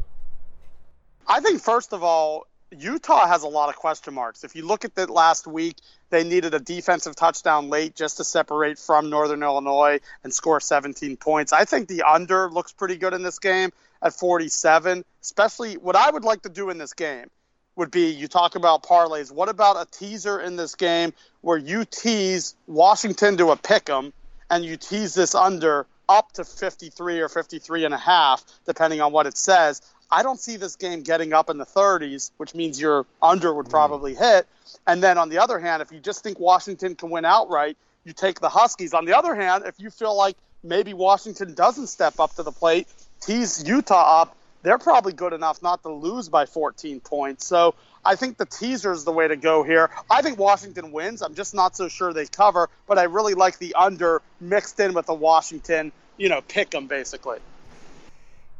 I 1.26 1.40
think 1.40 1.60
first 1.62 1.92
of 1.92 2.02
all, 2.02 2.46
Utah 2.78 3.26
has 3.26 3.42
a 3.42 3.48
lot 3.48 3.68
of 3.68 3.76
question 3.76 4.14
marks. 4.14 4.44
If 4.44 4.54
you 4.56 4.66
look 4.66 4.84
at 4.84 4.94
that 4.96 5.10
last 5.10 5.46
week, 5.46 5.76
they 6.10 6.24
needed 6.24 6.54
a 6.54 6.60
defensive 6.60 7.16
touchdown 7.16 7.70
late 7.70 7.94
just 7.94 8.18
to 8.18 8.24
separate 8.24 8.78
from 8.78 9.10
Northern 9.10 9.42
Illinois 9.42 10.00
and 10.22 10.32
score 10.32 10.60
17 10.60 11.16
points. 11.16 11.52
I 11.52 11.64
think 11.64 11.88
the 11.88 12.02
under 12.02 12.50
looks 12.50 12.72
pretty 12.72 12.96
good 12.96 13.14
in 13.14 13.22
this 13.22 13.38
game 13.38 13.70
at 14.02 14.12
47. 14.14 15.04
Especially 15.22 15.74
what 15.74 15.96
I 15.96 16.10
would 16.10 16.24
like 16.24 16.42
to 16.42 16.48
do 16.48 16.70
in 16.70 16.78
this 16.78 16.92
game 16.92 17.30
would 17.76 17.90
be 17.90 18.10
you 18.10 18.28
talk 18.28 18.54
about 18.54 18.84
parlays. 18.84 19.32
What 19.32 19.48
about 19.48 19.80
a 19.80 19.90
teaser 19.90 20.40
in 20.40 20.56
this 20.56 20.74
game 20.74 21.12
where 21.40 21.58
you 21.58 21.84
tease 21.84 22.54
Washington 22.66 23.36
to 23.38 23.50
a 23.50 23.56
pick 23.56 23.90
'em 23.90 24.12
and 24.50 24.64
you 24.64 24.76
tease 24.76 25.14
this 25.14 25.34
under 25.34 25.86
up 26.08 26.32
to 26.32 26.44
53 26.44 27.20
or 27.20 27.28
53 27.28 27.84
and 27.84 27.94
a 27.94 27.98
half, 27.98 28.44
depending 28.66 29.00
on 29.00 29.12
what 29.12 29.26
it 29.26 29.36
says. 29.36 29.82
I 30.14 30.22
don't 30.22 30.38
see 30.38 30.56
this 30.56 30.76
game 30.76 31.02
getting 31.02 31.32
up 31.32 31.50
in 31.50 31.58
the 31.58 31.66
30s, 31.66 32.30
which 32.36 32.54
means 32.54 32.80
your 32.80 33.04
under 33.20 33.52
would 33.52 33.66
hmm. 33.66 33.70
probably 33.70 34.14
hit. 34.14 34.46
And 34.86 35.02
then 35.02 35.18
on 35.18 35.28
the 35.28 35.38
other 35.38 35.58
hand, 35.58 35.82
if 35.82 35.90
you 35.90 35.98
just 35.98 36.22
think 36.22 36.38
Washington 36.38 36.94
can 36.94 37.10
win 37.10 37.24
outright, 37.24 37.76
you 38.04 38.12
take 38.12 38.38
the 38.38 38.48
Huskies. 38.48 38.94
On 38.94 39.06
the 39.06 39.16
other 39.16 39.34
hand, 39.34 39.64
if 39.66 39.74
you 39.78 39.90
feel 39.90 40.16
like 40.16 40.36
maybe 40.62 40.94
Washington 40.94 41.54
doesn't 41.54 41.88
step 41.88 42.20
up 42.20 42.36
to 42.36 42.44
the 42.44 42.52
plate, 42.52 42.86
tease 43.20 43.66
Utah 43.66 44.22
up, 44.22 44.36
they're 44.62 44.78
probably 44.78 45.12
good 45.12 45.32
enough 45.32 45.62
not 45.62 45.82
to 45.82 45.90
lose 45.90 46.28
by 46.28 46.46
14 46.46 47.00
points. 47.00 47.46
So 47.46 47.74
I 48.04 48.14
think 48.14 48.36
the 48.36 48.46
teaser 48.46 48.92
is 48.92 49.04
the 49.04 49.12
way 49.12 49.26
to 49.26 49.36
go 49.36 49.64
here. 49.64 49.90
I 50.08 50.22
think 50.22 50.38
Washington 50.38 50.92
wins. 50.92 51.22
I'm 51.22 51.34
just 51.34 51.54
not 51.54 51.76
so 51.76 51.88
sure 51.88 52.12
they 52.12 52.26
cover, 52.26 52.68
but 52.86 52.98
I 52.98 53.04
really 53.04 53.34
like 53.34 53.58
the 53.58 53.74
under 53.74 54.22
mixed 54.40 54.78
in 54.78 54.94
with 54.94 55.06
the 55.06 55.14
Washington, 55.14 55.90
you 56.16 56.28
know, 56.28 56.40
pick 56.40 56.70
them 56.70 56.86
basically. 56.86 57.38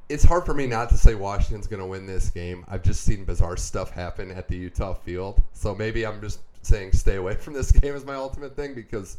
It's 0.08 0.24
hard 0.24 0.44
for 0.44 0.54
me 0.54 0.66
not 0.66 0.88
to 0.90 0.98
say 0.98 1.14
Washington's 1.14 1.66
going 1.66 1.80
to 1.80 1.86
win 1.86 2.06
this 2.06 2.30
game. 2.30 2.64
I've 2.68 2.82
just 2.82 3.04
seen 3.04 3.24
bizarre 3.24 3.56
stuff 3.56 3.90
happen 3.90 4.30
at 4.30 4.48
the 4.48 4.56
Utah 4.56 4.94
field. 4.94 5.42
So 5.52 5.74
maybe 5.74 6.06
I'm 6.06 6.20
just 6.20 6.40
saying 6.62 6.92
stay 6.92 7.16
away 7.16 7.34
from 7.34 7.54
this 7.54 7.72
game 7.80 7.94
is 7.94 8.04
my 8.04 8.14
ultimate 8.14 8.56
thing 8.56 8.74
because 8.74 9.18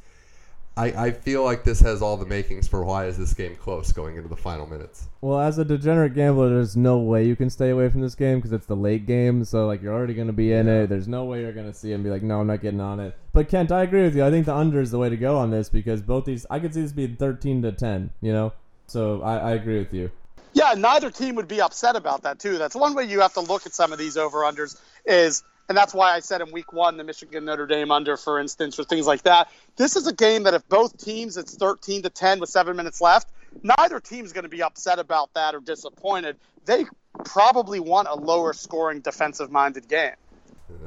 I, 0.77 0.87
I 0.87 1.11
feel 1.11 1.43
like 1.43 1.63
this 1.63 1.79
has 1.81 2.01
all 2.01 2.17
the 2.17 2.25
makings 2.25 2.67
for 2.67 2.83
why 2.83 3.05
is 3.05 3.17
this 3.17 3.33
game 3.33 3.55
close 3.55 3.93
going 3.93 4.17
into 4.17 4.27
the 4.27 4.35
final 4.35 4.67
minutes. 4.67 5.07
Well, 5.21 5.39
as 5.39 5.57
a 5.57 5.63
degenerate 5.63 6.15
gambler, 6.15 6.49
there's 6.49 6.75
no 6.75 6.97
way 6.97 7.25
you 7.25 7.35
can 7.35 7.49
stay 7.49 7.69
away 7.69 7.87
from 7.89 8.01
this 8.01 8.13
game 8.13 8.39
because 8.39 8.51
it's 8.51 8.65
the 8.65 8.75
late 8.75 9.05
game. 9.05 9.45
So 9.45 9.67
like 9.67 9.81
you're 9.81 9.93
already 9.93 10.13
going 10.13 10.27
to 10.27 10.33
be 10.33 10.51
in 10.51 10.67
it. 10.67 10.87
There's 10.87 11.07
no 11.07 11.23
way 11.23 11.41
you're 11.41 11.53
going 11.53 11.71
to 11.71 11.73
see 11.73 11.91
it 11.91 11.95
and 11.95 12.03
be 12.03 12.09
like, 12.09 12.23
no, 12.23 12.41
I'm 12.41 12.47
not 12.47 12.61
getting 12.61 12.81
on 12.81 12.99
it. 12.99 13.17
But 13.31 13.47
Kent, 13.47 13.71
I 13.71 13.83
agree 13.83 14.03
with 14.03 14.15
you. 14.15 14.25
I 14.25 14.29
think 14.29 14.45
the 14.45 14.55
under 14.55 14.81
is 14.81 14.91
the 14.91 14.99
way 14.99 15.09
to 15.09 15.17
go 15.17 15.37
on 15.37 15.49
this 15.49 15.69
because 15.69 16.01
both 16.01 16.25
these, 16.25 16.45
I 16.49 16.59
could 16.59 16.73
see 16.73 16.81
this 16.81 16.91
being 16.91 17.15
13 17.15 17.61
to 17.61 17.71
10. 17.71 18.11
You 18.21 18.33
know, 18.33 18.53
so 18.85 19.21
I, 19.21 19.37
I 19.37 19.51
agree 19.51 19.79
with 19.79 19.93
you. 19.93 20.11
Yeah, 20.55 20.73
neither 20.77 21.11
team 21.11 21.35
would 21.35 21.49
be 21.49 21.59
upset 21.59 21.97
about 21.97 22.23
that 22.23 22.39
too. 22.39 22.57
That's 22.57 22.75
one 22.75 22.95
way 22.95 23.03
you 23.03 23.19
have 23.19 23.33
to 23.33 23.41
look 23.41 23.65
at 23.65 23.75
some 23.75 23.91
of 23.91 23.99
these 23.99 24.15
over 24.15 24.39
unders 24.39 24.79
is 25.05 25.43
and 25.67 25.77
that's 25.77 25.93
why 25.93 26.13
I 26.13 26.21
said 26.21 26.39
in 26.41 26.51
week 26.51 26.71
one 26.71 26.95
the 26.95 27.03
Michigan 27.03 27.43
Notre 27.43 27.67
Dame 27.67 27.91
under, 27.91 28.15
for 28.15 28.39
instance, 28.39 28.79
or 28.79 28.85
things 28.85 29.05
like 29.05 29.23
that. 29.23 29.51
This 29.75 29.97
is 29.97 30.07
a 30.07 30.13
game 30.13 30.43
that 30.43 30.53
if 30.53 30.67
both 30.69 30.97
teams 31.03 31.35
it's 31.35 31.57
13 31.57 32.03
to 32.03 32.09
10 32.09 32.39
with 32.39 32.49
seven 32.49 32.77
minutes 32.77 33.01
left, 33.01 33.31
neither 33.63 33.99
team's 33.99 34.31
going 34.31 34.43
to 34.43 34.49
be 34.49 34.63
upset 34.63 34.97
about 34.97 35.33
that 35.33 35.55
or 35.55 35.59
disappointed. 35.59 36.37
They 36.63 36.85
probably 37.25 37.81
want 37.81 38.07
a 38.07 38.15
lower 38.15 38.53
scoring 38.53 39.01
defensive 39.01 39.51
minded 39.51 39.89
game. 39.89 40.13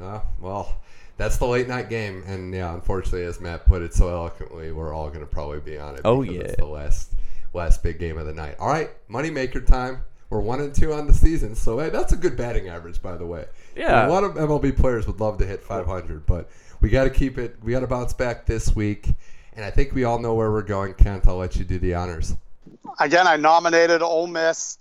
Uh, 0.01 0.21
well, 0.39 0.79
that's 1.17 1.37
the 1.37 1.45
late 1.45 1.67
night 1.67 1.89
game, 1.89 2.23
and 2.25 2.51
yeah, 2.53 2.73
unfortunately, 2.73 3.25
as 3.25 3.39
Matt 3.39 3.67
put 3.67 3.83
it 3.83 3.93
so 3.93 4.09
eloquently, 4.09 4.71
we're 4.71 4.93
all 4.93 5.09
going 5.09 5.19
to 5.19 5.27
probably 5.27 5.59
be 5.59 5.77
on 5.77 5.95
it. 5.95 6.01
Oh, 6.05 6.21
because 6.21 6.35
yeah. 6.35 6.41
it's 6.43 6.55
the 6.55 6.65
last 6.65 7.13
last 7.53 7.83
big 7.83 7.99
game 7.99 8.17
of 8.17 8.25
the 8.25 8.33
night. 8.33 8.55
All 8.59 8.69
right, 8.69 8.89
moneymaker 9.09 9.65
time. 9.65 10.03
We're 10.29 10.39
one 10.41 10.59
and 10.59 10.73
two 10.73 10.93
on 10.93 11.07
the 11.07 11.13
season, 11.13 11.55
so 11.55 11.79
hey, 11.79 11.89
that's 11.89 12.13
a 12.13 12.17
good 12.17 12.37
batting 12.37 12.69
average, 12.69 13.01
by 13.01 13.17
the 13.17 13.25
way. 13.25 13.45
Yeah. 13.75 14.07
a 14.07 14.09
lot 14.09 14.23
of 14.23 14.33
MLB 14.35 14.77
players 14.77 15.07
would 15.07 15.19
love 15.19 15.39
to 15.39 15.45
hit 15.45 15.61
500, 15.63 16.25
but 16.27 16.49
we 16.81 16.89
got 16.89 17.05
to 17.05 17.09
keep 17.09 17.37
it. 17.37 17.55
We 17.63 17.71
got 17.71 17.79
to 17.79 17.87
bounce 17.87 18.13
back 18.13 18.45
this 18.45 18.75
week, 18.75 19.09
and 19.55 19.65
I 19.65 19.71
think 19.71 19.93
we 19.93 20.03
all 20.03 20.19
know 20.19 20.35
where 20.35 20.51
we're 20.51 20.61
going. 20.61 20.93
Kent, 20.93 21.27
I'll 21.27 21.37
let 21.37 21.55
you 21.55 21.65
do 21.65 21.79
the 21.79 21.95
honors. 21.95 22.35
Again, 22.99 23.27
I 23.27 23.37
nominated 23.37 24.01
Ole 24.01 24.27
Miss 24.27 24.78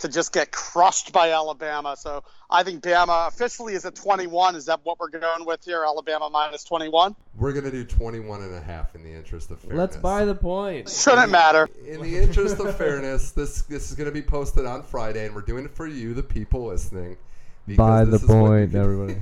to 0.00 0.08
just 0.08 0.32
get 0.32 0.50
crushed 0.50 1.12
by 1.12 1.32
Alabama. 1.32 1.96
So 1.96 2.24
I 2.50 2.62
think 2.62 2.82
Bama 2.82 3.28
officially 3.28 3.74
is 3.74 3.84
at 3.84 3.94
21. 3.94 4.56
Is 4.56 4.66
that 4.66 4.80
what 4.84 4.98
we're 4.98 5.08
going 5.08 5.46
with 5.46 5.64
here? 5.64 5.84
Alabama 5.84 6.28
minus 6.30 6.64
21? 6.64 7.14
We're 7.38 7.52
going 7.52 7.64
to 7.64 7.70
do 7.70 7.84
21 7.84 8.42
and 8.42 8.54
a 8.54 8.60
half 8.60 8.94
in 8.94 9.04
the 9.04 9.12
interest 9.12 9.50
of 9.50 9.60
fairness. 9.60 9.78
Let's 9.78 9.96
buy 9.96 10.24
the 10.24 10.34
point. 10.34 10.88
Shouldn't 10.88 11.30
matter. 11.30 11.68
in 11.86 12.02
the 12.02 12.16
interest 12.16 12.58
of 12.58 12.76
fairness, 12.76 13.30
this 13.32 13.62
this 13.62 13.90
is 13.90 13.96
going 13.96 14.08
to 14.08 14.12
be 14.14 14.22
posted 14.22 14.66
on 14.66 14.82
Friday, 14.82 15.26
and 15.26 15.34
we're 15.34 15.42
doing 15.42 15.64
it 15.64 15.70
for 15.70 15.86
you, 15.86 16.14
the 16.14 16.22
people 16.22 16.66
listening. 16.66 17.16
Because 17.70 17.76
Buy 18.00 18.04
the 18.04 18.10
this 18.12 18.22
is 18.22 18.28
what- 18.28 18.34
point, 18.36 18.74
everybody. 18.74 19.16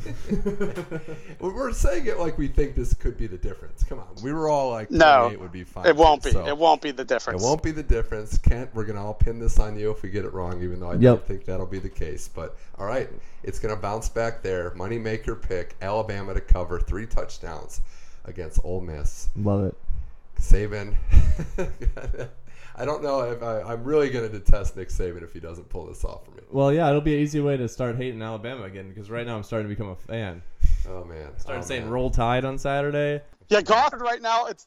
we're 1.40 1.72
saying 1.72 2.06
it 2.06 2.18
like 2.18 2.38
we 2.38 2.48
think 2.48 2.74
this 2.74 2.94
could 2.94 3.16
be 3.16 3.26
the 3.26 3.36
difference. 3.38 3.82
Come 3.84 3.98
on, 3.98 4.08
we 4.22 4.32
were 4.32 4.48
all 4.48 4.70
like, 4.70 4.90
No, 4.90 5.28
it 5.32 5.40
would 5.40 5.52
be 5.52 5.64
fine. 5.64 5.86
It 5.86 5.96
won't 5.96 6.22
be. 6.22 6.30
So 6.30 6.46
It 6.46 6.56
won't 6.56 6.80
be 6.82 6.90
the 6.90 7.04
difference. 7.04 7.42
It 7.42 7.44
won't 7.44 7.62
be 7.62 7.70
the 7.70 7.82
difference. 7.82 8.38
Kent, 8.38 8.70
we're 8.74 8.84
gonna 8.84 9.04
all 9.04 9.14
pin 9.14 9.38
this 9.38 9.58
on 9.58 9.78
you 9.78 9.90
if 9.90 10.02
we 10.02 10.10
get 10.10 10.24
it 10.24 10.32
wrong, 10.32 10.62
even 10.62 10.80
though 10.80 10.90
I 10.90 10.94
Yep. 10.94 11.00
don't 11.00 11.26
think 11.26 11.44
that'll 11.44 11.66
be 11.66 11.78
the 11.78 11.88
case. 11.88 12.28
But 12.28 12.56
all 12.78 12.86
right, 12.86 13.08
it's 13.42 13.58
gonna 13.58 13.76
bounce 13.76 14.08
back 14.08 14.42
there. 14.42 14.70
Moneymaker 14.72 15.40
pick: 15.40 15.76
Alabama 15.82 16.34
to 16.34 16.40
cover 16.40 16.80
three 16.80 17.06
touchdowns 17.06 17.80
against 18.24 18.58
Ole 18.64 18.80
Miss. 18.80 19.28
Love 19.36 19.64
it. 19.64 19.76
Saban. 20.40 20.94
I 22.78 22.84
don't 22.84 23.02
know 23.02 23.22
if 23.22 23.42
I, 23.42 23.60
I'm 23.62 23.82
really 23.82 24.08
going 24.08 24.30
to 24.30 24.38
detest 24.38 24.76
Nick 24.76 24.88
Saban 24.88 25.24
if 25.24 25.32
he 25.32 25.40
doesn't 25.40 25.68
pull 25.68 25.86
this 25.86 26.04
off 26.04 26.24
for 26.24 26.30
me. 26.30 26.42
Well, 26.48 26.72
yeah, 26.72 26.88
it'll 26.88 27.00
be 27.00 27.16
an 27.16 27.20
easy 27.20 27.40
way 27.40 27.56
to 27.56 27.68
start 27.68 27.96
hating 27.96 28.22
Alabama 28.22 28.64
again 28.64 28.88
because 28.88 29.10
right 29.10 29.26
now 29.26 29.36
I'm 29.36 29.42
starting 29.42 29.68
to 29.68 29.74
become 29.74 29.90
a 29.90 29.96
fan. 29.96 30.42
Oh 30.88 31.04
man, 31.04 31.36
Started 31.38 31.64
oh, 31.64 31.66
saying 31.66 31.82
man. 31.82 31.90
roll 31.90 32.10
tide 32.10 32.44
on 32.44 32.56
Saturday. 32.56 33.20
Yeah, 33.48 33.62
Gothard 33.62 34.00
right 34.00 34.22
now. 34.22 34.46
It's 34.46 34.66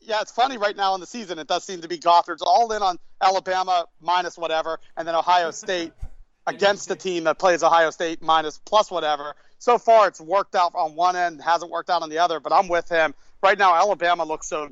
yeah, 0.00 0.20
it's 0.20 0.30
funny 0.30 0.58
right 0.58 0.76
now 0.76 0.94
in 0.94 1.00
the 1.00 1.06
season. 1.06 1.38
It 1.38 1.46
does 1.46 1.64
seem 1.64 1.80
to 1.80 1.88
be 1.88 1.98
Gothard's 1.98 2.42
all 2.42 2.70
in 2.72 2.82
on 2.82 2.98
Alabama 3.20 3.86
minus 4.00 4.36
whatever, 4.36 4.78
and 4.96 5.08
then 5.08 5.14
Ohio 5.14 5.52
State 5.52 5.92
against 6.46 6.88
the 6.88 6.96
team 6.96 7.24
that 7.24 7.38
plays 7.38 7.62
Ohio 7.62 7.90
State 7.90 8.20
minus 8.20 8.58
plus 8.58 8.90
whatever. 8.90 9.34
So 9.58 9.78
far, 9.78 10.08
it's 10.08 10.20
worked 10.20 10.54
out 10.54 10.72
on 10.74 10.94
one 10.96 11.16
end, 11.16 11.40
hasn't 11.40 11.70
worked 11.70 11.88
out 11.88 12.02
on 12.02 12.10
the 12.10 12.18
other. 12.18 12.40
But 12.40 12.52
I'm 12.52 12.68
with 12.68 12.88
him 12.88 13.14
right 13.42 13.58
now. 13.58 13.74
Alabama 13.74 14.24
looks 14.24 14.48
so 14.48 14.70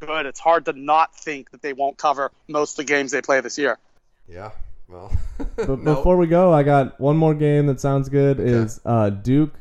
good. 0.00 0.26
It's 0.26 0.40
hard 0.40 0.64
to 0.66 0.72
not 0.72 1.14
think 1.14 1.50
that 1.50 1.62
they 1.62 1.72
won't 1.72 1.96
cover 1.98 2.30
most 2.48 2.72
of 2.78 2.86
the 2.86 2.92
games 2.92 3.10
they 3.12 3.22
play 3.22 3.40
this 3.40 3.58
year. 3.58 3.78
Yeah. 4.28 4.50
Well, 4.88 5.12
But 5.56 5.80
no. 5.80 5.94
before 5.96 6.16
we 6.16 6.26
go, 6.26 6.52
I 6.52 6.62
got 6.62 6.98
one 7.00 7.16
more 7.16 7.34
game 7.34 7.66
that 7.66 7.80
sounds 7.80 8.08
good. 8.08 8.40
Is 8.40 8.80
uh, 8.84 9.10
Duke 9.10 9.54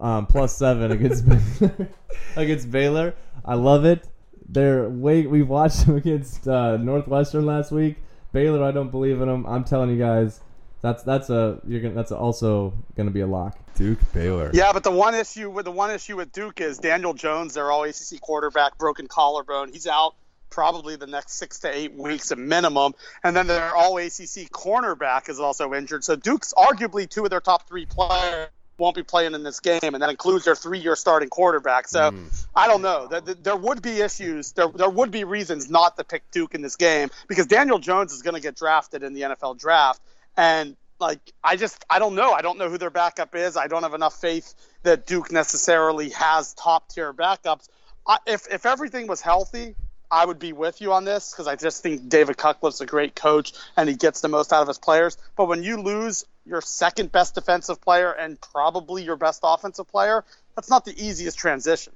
um, 0.00 0.26
plus 0.26 0.56
seven 0.56 0.92
against 0.92 1.26
Baylor. 1.26 1.88
against 2.36 2.70
Baylor? 2.70 3.14
I 3.44 3.54
love 3.54 3.84
it. 3.84 4.06
They're 4.46 4.88
way. 4.88 5.26
We 5.26 5.42
watched 5.42 5.86
them 5.86 5.96
against 5.96 6.46
uh, 6.46 6.76
Northwestern 6.76 7.46
last 7.46 7.72
week. 7.72 7.96
Baylor, 8.32 8.62
I 8.62 8.72
don't 8.72 8.90
believe 8.90 9.20
in 9.20 9.28
them. 9.28 9.46
I'm 9.46 9.64
telling 9.64 9.90
you 9.90 9.98
guys, 9.98 10.40
that's 10.84 11.02
that's 11.02 11.30
a 11.30 11.58
you're 11.66 11.80
gonna 11.80 11.94
that's 11.94 12.12
also 12.12 12.74
gonna 12.94 13.10
be 13.10 13.20
a 13.22 13.26
lock. 13.26 13.56
Duke 13.74 13.98
Baylor. 14.12 14.50
Yeah, 14.52 14.72
but 14.72 14.84
the 14.84 14.90
one 14.90 15.14
issue 15.14 15.48
with 15.50 15.64
the 15.64 15.70
one 15.72 15.90
issue 15.90 16.16
with 16.16 16.30
Duke 16.30 16.60
is 16.60 16.76
Daniel 16.78 17.14
Jones, 17.14 17.54
their 17.54 17.72
all 17.72 17.84
ACC 17.84 18.20
quarterback, 18.20 18.76
broken 18.76 19.08
collarbone. 19.08 19.72
He's 19.72 19.86
out 19.86 20.14
probably 20.50 20.96
the 20.96 21.06
next 21.06 21.32
six 21.32 21.60
to 21.60 21.74
eight 21.74 21.94
weeks 21.94 22.30
at 22.30 22.38
minimum, 22.38 22.94
and 23.24 23.34
then 23.34 23.46
their 23.46 23.74
all 23.74 23.96
ACC 23.96 24.50
cornerback 24.52 25.28
is 25.30 25.40
also 25.40 25.72
injured. 25.72 26.04
So 26.04 26.16
Duke's 26.16 26.52
arguably 26.56 27.08
two 27.08 27.24
of 27.24 27.30
their 27.30 27.40
top 27.40 27.66
three 27.66 27.86
players 27.86 28.48
won't 28.76 28.94
be 28.96 29.02
playing 29.02 29.34
in 29.34 29.42
this 29.42 29.60
game, 29.60 29.78
and 29.82 30.02
that 30.02 30.10
includes 30.10 30.44
their 30.44 30.56
three-year 30.56 30.96
starting 30.96 31.28
quarterback. 31.28 31.88
So 31.88 32.10
hmm. 32.10 32.26
I 32.54 32.66
don't 32.68 32.82
know. 32.82 33.06
There- 33.08 33.20
there- 33.20 33.34
There 33.34 33.56
would 33.56 33.82
be 33.82 34.00
issues. 34.00 34.52
There, 34.52 34.68
there 34.68 34.90
would 34.90 35.10
be 35.12 35.24
reasons 35.24 35.70
not 35.70 35.96
to 35.96 36.04
pick 36.04 36.28
Duke 36.32 36.54
in 36.54 36.60
this 36.62 36.74
game 36.76 37.08
because 37.28 37.46
Daniel 37.46 37.78
Jones 37.78 38.12
is 38.12 38.22
going 38.22 38.34
to 38.34 38.40
get 38.40 38.56
drafted 38.56 39.02
in 39.04 39.14
the 39.14 39.22
NFL 39.22 39.58
draft, 39.58 40.00
and 40.36 40.76
like 41.00 41.20
I 41.42 41.56
just 41.56 41.84
I 41.90 41.98
don't 41.98 42.14
know. 42.14 42.32
I 42.32 42.42
don't 42.42 42.58
know 42.58 42.68
who 42.68 42.78
their 42.78 42.90
backup 42.90 43.34
is. 43.34 43.56
I 43.56 43.66
don't 43.66 43.82
have 43.82 43.94
enough 43.94 44.20
faith 44.20 44.54
that 44.82 45.06
Duke 45.06 45.32
necessarily 45.32 46.10
has 46.10 46.54
top 46.54 46.88
tier 46.88 47.12
backups. 47.12 47.68
I, 48.06 48.18
if 48.26 48.46
if 48.50 48.66
everything 48.66 49.06
was 49.06 49.20
healthy, 49.20 49.74
I 50.10 50.24
would 50.24 50.38
be 50.38 50.52
with 50.52 50.80
you 50.80 50.92
on 50.92 51.04
this 51.04 51.32
because 51.32 51.46
I 51.46 51.56
just 51.56 51.82
think 51.82 52.08
David 52.08 52.36
Cutcliffe's 52.36 52.80
a 52.80 52.86
great 52.86 53.14
coach 53.16 53.52
and 53.76 53.88
he 53.88 53.96
gets 53.96 54.20
the 54.20 54.28
most 54.28 54.52
out 54.52 54.62
of 54.62 54.68
his 54.68 54.78
players. 54.78 55.18
But 55.36 55.46
when 55.46 55.62
you 55.62 55.80
lose 55.80 56.24
your 56.46 56.60
second 56.60 57.10
best 57.10 57.34
defensive 57.34 57.80
player 57.80 58.12
and 58.12 58.40
probably 58.40 59.02
your 59.02 59.16
best 59.16 59.40
offensive 59.42 59.88
player, 59.88 60.24
that's 60.54 60.70
not 60.70 60.84
the 60.84 60.94
easiest 60.96 61.38
transition. 61.38 61.92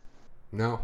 No. 0.51 0.81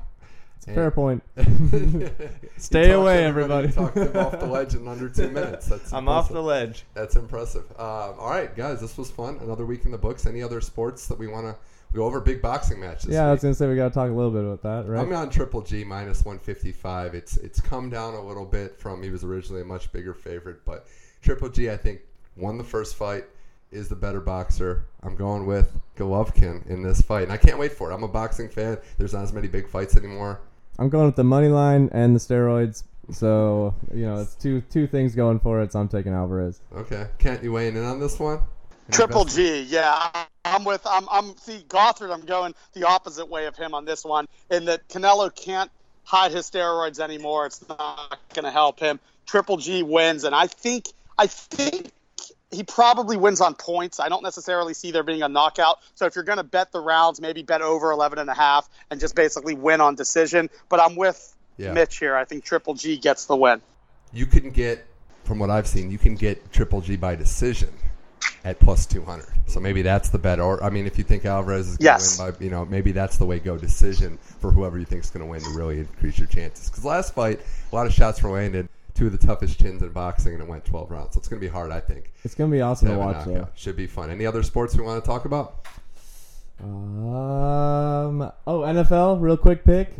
Fair 0.64 0.90
point. 0.90 1.22
Stay 2.56 2.92
away, 2.92 3.24
everybody-. 3.24 3.70
Talked 3.70 3.96
them 3.96 4.16
off 4.16 4.38
the 4.38 4.46
ledge 4.46 4.74
in 4.74 4.88
under 4.88 5.08
two 5.08 5.28
minutes. 5.30 5.66
That's 5.66 5.92
I'm 5.92 6.08
off 6.08 6.30
the 6.30 6.42
ledge. 6.42 6.84
That's 6.94 7.16
impressive. 7.16 7.64
Um, 7.72 8.14
all 8.18 8.30
right, 8.30 8.54
guys, 8.56 8.80
this 8.80 8.96
was 8.96 9.10
fun. 9.10 9.38
Another 9.42 9.66
week 9.66 9.84
in 9.84 9.90
the 9.90 9.98
books. 9.98 10.26
Any 10.26 10.42
other 10.42 10.60
sports 10.60 11.06
that 11.08 11.18
we 11.18 11.26
want 11.26 11.46
to 11.46 11.56
go 11.92 12.04
over? 12.04 12.20
Big 12.20 12.40
boxing 12.40 12.80
matches. 12.80 13.10
Yeah, 13.10 13.28
I 13.28 13.32
was 13.32 13.42
gonna 13.42 13.54
say 13.54 13.68
we 13.68 13.76
gotta 13.76 13.92
talk 13.92 14.10
a 14.10 14.14
little 14.14 14.30
bit 14.30 14.44
about 14.44 14.62
that, 14.62 14.90
right? 14.90 15.00
I'm 15.00 15.12
on 15.12 15.28
Triple 15.28 15.60
G 15.60 15.84
minus 15.84 16.24
155. 16.24 17.14
It's 17.14 17.36
it's 17.36 17.60
come 17.60 17.90
down 17.90 18.14
a 18.14 18.22
little 18.22 18.46
bit 18.46 18.78
from 18.78 19.02
he 19.02 19.10
was 19.10 19.22
originally 19.22 19.62
a 19.62 19.66
much 19.66 19.92
bigger 19.92 20.14
favorite, 20.14 20.64
but 20.64 20.86
Triple 21.20 21.50
G 21.50 21.70
I 21.70 21.76
think 21.76 22.00
won 22.36 22.56
the 22.56 22.64
first 22.64 22.96
fight, 22.96 23.24
is 23.74 23.88
the 23.88 23.96
better 23.96 24.20
boxer. 24.20 24.84
I'm 25.02 25.16
going 25.16 25.46
with 25.46 25.72
Golovkin 25.96 26.66
in 26.68 26.82
this 26.82 27.02
fight, 27.02 27.24
and 27.24 27.32
I 27.32 27.36
can't 27.36 27.58
wait 27.58 27.72
for 27.72 27.90
it. 27.90 27.94
I'm 27.94 28.04
a 28.04 28.08
boxing 28.08 28.48
fan. 28.48 28.78
There's 28.98 29.12
not 29.12 29.24
as 29.24 29.32
many 29.32 29.48
big 29.48 29.68
fights 29.68 29.96
anymore. 29.96 30.40
I'm 30.78 30.88
going 30.88 31.06
with 31.06 31.16
the 31.16 31.24
money 31.24 31.48
line 31.48 31.90
and 31.92 32.14
the 32.16 32.20
steroids. 32.20 32.84
So 33.10 33.74
you 33.92 34.06
know, 34.06 34.20
it's 34.20 34.34
two 34.34 34.62
two 34.62 34.86
things 34.86 35.14
going 35.14 35.40
for 35.40 35.60
it. 35.60 35.72
So 35.72 35.80
I'm 35.80 35.88
taking 35.88 36.12
Alvarez. 36.12 36.60
Okay, 36.74 37.06
Kent, 37.18 37.42
you 37.42 37.52
weighing 37.52 37.76
in 37.76 37.84
on 37.84 38.00
this 38.00 38.18
one? 38.18 38.40
Any 38.88 38.96
Triple 38.96 39.24
G, 39.24 39.62
yeah. 39.62 40.10
I'm 40.44 40.64
with 40.64 40.82
I'm 40.86 41.06
I'm 41.10 41.36
see 41.36 41.64
Gothard, 41.68 42.10
I'm 42.10 42.24
going 42.24 42.54
the 42.72 42.86
opposite 42.86 43.26
way 43.26 43.46
of 43.46 43.56
him 43.56 43.74
on 43.74 43.84
this 43.84 44.04
one, 44.04 44.26
in 44.50 44.64
that 44.66 44.88
Canelo 44.88 45.34
can't 45.34 45.70
hide 46.04 46.32
his 46.32 46.50
steroids 46.50 46.98
anymore. 46.98 47.46
It's 47.46 47.66
not 47.68 48.18
gonna 48.34 48.50
help 48.50 48.80
him. 48.80 49.00
Triple 49.26 49.56
G 49.56 49.82
wins, 49.82 50.24
and 50.24 50.34
I 50.34 50.46
think 50.46 50.88
I 51.18 51.26
think 51.26 51.90
he 52.54 52.62
probably 52.62 53.16
wins 53.16 53.40
on 53.40 53.54
points. 53.54 54.00
I 54.00 54.08
don't 54.08 54.22
necessarily 54.22 54.74
see 54.74 54.90
there 54.90 55.02
being 55.02 55.22
a 55.22 55.28
knockout. 55.28 55.78
So 55.94 56.06
if 56.06 56.14
you're 56.14 56.24
going 56.24 56.38
to 56.38 56.44
bet 56.44 56.72
the 56.72 56.80
rounds, 56.80 57.20
maybe 57.20 57.42
bet 57.42 57.62
over 57.62 57.90
11 57.90 58.18
and 58.18 58.30
a 58.30 58.34
half 58.34 58.68
and 58.90 59.00
just 59.00 59.14
basically 59.14 59.54
win 59.54 59.80
on 59.80 59.94
decision. 59.94 60.50
But 60.68 60.80
I'm 60.80 60.96
with 60.96 61.34
Yeah. 61.56 61.72
Mitch 61.72 61.98
here. 61.98 62.16
I 62.16 62.24
think 62.24 62.44
Triple 62.44 62.74
G 62.74 62.96
gets 62.96 63.26
the 63.26 63.36
win. 63.36 63.60
You 64.12 64.26
can 64.26 64.50
get, 64.50 64.86
from 65.24 65.38
what 65.38 65.50
I've 65.50 65.66
seen, 65.66 65.90
you 65.90 65.98
can 65.98 66.14
get 66.14 66.52
Triple 66.52 66.80
G 66.80 66.96
by 66.96 67.14
decision 67.14 67.70
at 68.44 68.58
plus 68.58 68.86
200. 68.86 69.26
So 69.46 69.60
maybe 69.60 69.82
that's 69.82 70.08
the 70.10 70.18
bet. 70.18 70.40
Or, 70.40 70.62
I 70.62 70.70
mean, 70.70 70.86
if 70.86 70.98
you 70.98 71.04
think 71.04 71.24
Alvarez 71.24 71.68
is 71.68 71.76
going 71.76 71.78
to 71.78 71.84
Yes. 71.84 72.18
win 72.18 72.32
by, 72.32 72.44
you 72.44 72.50
know, 72.50 72.64
maybe 72.64 72.92
that's 72.92 73.16
the 73.18 73.24
way 73.26 73.38
go 73.38 73.56
decision 73.56 74.18
for 74.40 74.50
whoever 74.50 74.78
you 74.78 74.84
think 74.84 75.04
is 75.04 75.10
going 75.10 75.24
to 75.24 75.30
win 75.30 75.40
to 75.42 75.50
really 75.50 75.78
increase 75.78 76.18
your 76.18 76.26
chances. 76.28 76.68
Because 76.68 76.84
last 76.84 77.14
fight, 77.14 77.40
a 77.72 77.74
lot 77.74 77.86
of 77.86 77.92
shots 77.92 78.22
were 78.22 78.30
landed, 78.30 78.68
two 78.94 79.06
of 79.06 79.12
the 79.12 79.26
toughest 79.26 79.60
chins 79.60 79.82
in 79.82 79.90
boxing, 79.90 80.34
and 80.34 80.42
it 80.42 80.48
went 80.48 80.64
12 80.64 80.90
rounds. 80.90 81.14
So 81.14 81.18
it's 81.18 81.28
going 81.28 81.40
to 81.40 81.46
be 81.46 81.50
hard, 81.50 81.70
I 81.70 81.80
think. 81.80 82.12
It's 82.24 82.34
gonna 82.34 82.50
be 82.50 82.60
awesome 82.60 82.88
to 82.88 82.94
a 82.94 82.98
watch 82.98 83.24
though. 83.26 83.48
Should 83.54 83.76
be 83.76 83.86
fun. 83.86 84.10
Any 84.10 84.24
other 84.24 84.42
sports 84.42 84.76
we 84.76 84.82
want 84.82 85.02
to 85.02 85.06
talk 85.06 85.24
about? 85.24 85.66
Um. 86.62 88.22
Oh, 88.46 88.60
NFL. 88.60 89.20
Real 89.20 89.36
quick 89.36 89.64
pick. 89.64 89.90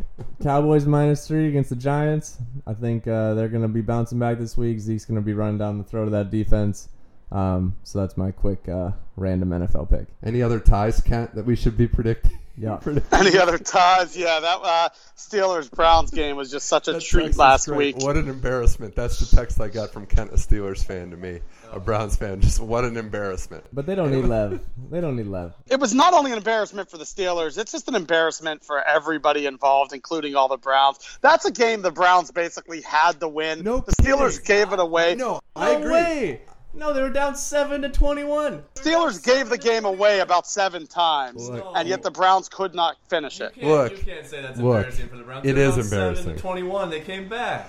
Cowboys 0.43 0.87
minus 0.87 1.27
three 1.27 1.49
against 1.49 1.71
the 1.71 1.77
Giants. 1.77 2.39
I 2.67 2.75
think 2.75 3.07
uh, 3.09 3.35
they're 3.35 3.49
gonna 3.49 3.69
be 3.69 3.81
bouncing 3.81 4.19
back 4.19 4.39
this 4.39 4.57
week. 4.57 4.79
Zeke's 4.79 5.05
gonna 5.05 5.21
be 5.21 5.35
running 5.35 5.59
down 5.59 5.79
the 5.79 5.85
throat 5.85 6.05
of 6.05 6.13
that 6.13 6.31
defense. 6.31 6.89
Um. 7.33 7.77
So 7.83 8.01
that's 8.01 8.17
my 8.17 8.31
quick 8.31 8.69
uh, 8.69 8.93
random 9.17 9.51
NFL 9.51 9.91
pick. 9.91 10.07
Any 10.23 10.43
other 10.43 10.61
ties, 10.61 11.01
Kent, 11.01 11.35
that 11.35 11.45
we 11.45 11.57
should 11.57 11.77
be 11.77 11.89
predicting? 11.89 12.39
Yeah. 12.57 12.79
Any 13.13 13.37
other 13.37 13.59
ties? 13.59 14.17
Yeah, 14.17 14.39
that 14.41 14.59
uh, 14.63 14.89
Steelers 15.17 15.69
Browns 15.71 16.11
game 16.13 16.37
was 16.37 16.51
just 16.51 16.67
such 16.67 16.87
a 16.87 16.93
That 16.93 17.03
treat 17.03 17.25
text 17.25 17.39
last 17.39 17.67
great. 17.67 17.97
week. 17.97 18.05
What 18.05 18.17
an 18.17 18.29
embarrassment. 18.29 18.95
That's 18.95 19.19
the 19.19 19.37
text 19.37 19.61
I 19.61 19.69
got 19.69 19.91
from 19.93 20.07
Kent, 20.07 20.31
a 20.31 20.37
Steelers 20.37 20.85
fan, 20.85 21.11
to 21.11 21.17
me. 21.17 21.41
A 21.73 21.81
Browns 21.81 22.15
fan. 22.17 22.41
Just 22.41 22.61
what 22.61 22.85
an 22.85 22.97
embarrassment. 22.97 23.65
But 23.73 23.87
they 23.87 23.97
don't 23.97 24.13
need 24.13 24.25
love. 24.27 24.61
They 24.91 25.01
don't 25.01 25.17
need 25.17 25.27
love. 25.27 25.55
It 25.69 25.81
was 25.81 25.93
not 25.95 26.15
only 26.15 26.31
an 26.31 26.39
embarrassment 26.39 26.89
for 26.91 26.99
the 26.99 27.05
Steelers, 27.05 27.59
it's 27.59 27.73
just 27.73 27.89
an 27.89 27.97
embarrassment 27.97 28.63
for 28.65 28.81
everybody 28.81 29.47
involved, 29.47 29.93
including 29.93 30.37
all 30.37 30.47
the 30.47 30.57
Browns. 30.57 30.99
That's 31.23 31.45
a 31.47 31.51
game 31.51 31.83
the 31.83 31.91
Browns 31.91 32.31
basically 32.31 32.83
had 32.83 33.19
to 33.19 33.29
win. 33.29 33.65
No 33.65 33.79
the 33.79 33.93
Steelers 34.01 34.41
kidding. 34.41 34.67
gave 34.69 34.73
it 34.73 34.79
away. 34.79 35.17
No, 35.17 35.41
I 35.57 35.73
No 35.73 35.79
agree. 35.81 35.91
way. 35.93 36.43
No, 36.77 36.93
they 36.93 37.03
were 37.03 37.11
down 37.11 37.37
seven 37.37 37.83
to 37.83 37.89
twenty-one. 37.89 38.65
Steelers 38.75 39.23
gave 39.25 39.49
the 39.49 39.59
game 39.59 39.85
away 39.85 40.21
about 40.21 40.47
seven 40.47 40.87
times, 40.87 41.49
Look. 41.49 41.73
and 41.77 41.89
yet 41.89 42.03
the 42.03 42.11
Browns 42.11 42.49
could 42.49 42.75
not 42.75 42.97
finish 43.09 43.41
it. 43.41 43.57
Look. 43.63 43.93
you 43.93 43.99
can't 43.99 44.27
say 44.27 44.43
that's 44.43 44.59
Look. 44.59 44.77
embarrassing 44.77 45.09
for 45.09 45.17
the 45.17 45.23
Browns. 45.23 45.47
It 45.47 45.53
They 45.55 45.63
were 45.63 45.69
is 45.69 45.75
down 45.77 45.85
seven 45.85 46.15
to 46.15 46.21
embarrassing. 46.21 46.37
Twenty-one. 46.43 46.91
They 46.91 47.01
came 47.01 47.29
back. 47.29 47.69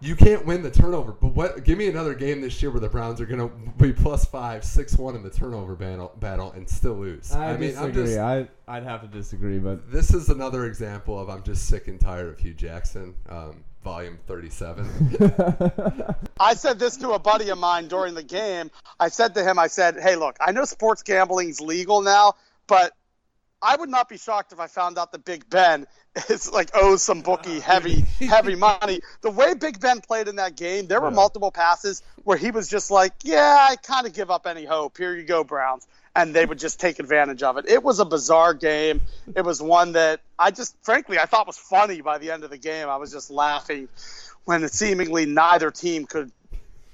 You 0.00 0.16
can't 0.16 0.44
win 0.44 0.62
the 0.62 0.70
turnover, 0.70 1.12
but 1.12 1.28
what? 1.28 1.64
Give 1.64 1.78
me 1.78 1.88
another 1.88 2.14
game 2.14 2.40
this 2.40 2.60
year 2.60 2.70
where 2.70 2.80
the 2.80 2.88
Browns 2.88 3.20
are 3.20 3.26
going 3.26 3.40
to 3.40 3.72
be 3.82 3.92
plus 3.92 4.24
five, 4.24 4.64
six 4.64 4.98
one 4.98 5.14
in 5.14 5.22
the 5.22 5.30
turnover 5.30 5.74
battle, 5.74 6.12
battle 6.20 6.52
and 6.52 6.68
still 6.68 6.94
lose. 6.94 7.32
I, 7.32 7.56
mean, 7.56 7.70
disagree. 7.70 7.84
I'm 7.86 7.92
just. 7.92 8.18
I 8.18 8.48
I'd 8.76 8.82
have 8.82 9.00
to 9.02 9.08
disagree, 9.08 9.58
but 9.58 9.90
This 9.90 10.12
is 10.12 10.28
another 10.28 10.66
example 10.66 11.18
of 11.18 11.30
I'm 11.30 11.42
just 11.42 11.68
sick 11.68 11.88
and 11.88 12.00
tired 12.00 12.28
of 12.28 12.38
Hue 12.38 12.54
Jackson, 12.54 13.14
um, 13.28 13.64
volume 13.82 14.18
37. 14.26 14.86
I 16.40 16.54
said 16.54 16.78
this 16.78 16.96
to 16.98 17.12
a 17.12 17.18
buddy 17.18 17.50
of 17.50 17.58
mine 17.58 17.88
during 17.88 18.14
the 18.14 18.22
game. 18.22 18.70
I 18.98 19.08
said 19.08 19.34
to 19.34 19.44
him, 19.44 19.58
I 19.58 19.68
said, 19.68 19.98
hey, 20.00 20.16
look, 20.16 20.36
I 20.40 20.52
know 20.52 20.64
sports 20.64 21.02
gambling's 21.02 21.60
legal 21.60 22.02
now, 22.02 22.34
but 22.66 22.92
I 23.64 23.76
would 23.76 23.88
not 23.88 24.10
be 24.10 24.18
shocked 24.18 24.52
if 24.52 24.60
I 24.60 24.66
found 24.66 24.98
out 24.98 25.10
that 25.12 25.24
Big 25.24 25.48
Ben 25.48 25.86
is 26.28 26.52
like 26.52 26.70
owes 26.74 27.02
some 27.02 27.22
bookie 27.22 27.60
heavy, 27.60 28.02
heavy 28.20 28.54
money. 28.56 29.00
The 29.22 29.30
way 29.30 29.54
Big 29.54 29.80
Ben 29.80 30.00
played 30.00 30.28
in 30.28 30.36
that 30.36 30.54
game, 30.54 30.86
there 30.86 31.00
were 31.00 31.10
multiple 31.10 31.50
passes 31.50 32.02
where 32.24 32.36
he 32.36 32.50
was 32.50 32.68
just 32.68 32.90
like, 32.90 33.12
yeah, 33.22 33.56
I 33.70 33.76
kind 33.76 34.06
of 34.06 34.12
give 34.12 34.30
up 34.30 34.46
any 34.46 34.64
hope. 34.64 34.98
Here 34.98 35.14
you 35.14 35.24
go, 35.24 35.42
Browns. 35.42 35.86
And 36.14 36.32
they 36.32 36.46
would 36.46 36.60
just 36.60 36.78
take 36.78 37.00
advantage 37.00 37.42
of 37.42 37.56
it. 37.56 37.64
It 37.66 37.82
was 37.82 37.98
a 37.98 38.04
bizarre 38.04 38.54
game. 38.54 39.00
It 39.34 39.44
was 39.44 39.60
one 39.60 39.92
that 39.92 40.20
I 40.38 40.52
just, 40.52 40.76
frankly, 40.82 41.18
I 41.18 41.24
thought 41.24 41.46
was 41.46 41.58
funny 41.58 42.02
by 42.02 42.18
the 42.18 42.30
end 42.30 42.44
of 42.44 42.50
the 42.50 42.58
game. 42.58 42.88
I 42.88 42.98
was 42.98 43.10
just 43.10 43.30
laughing 43.30 43.88
when 44.44 44.68
seemingly 44.68 45.26
neither 45.26 45.72
team 45.72 46.06
could 46.06 46.30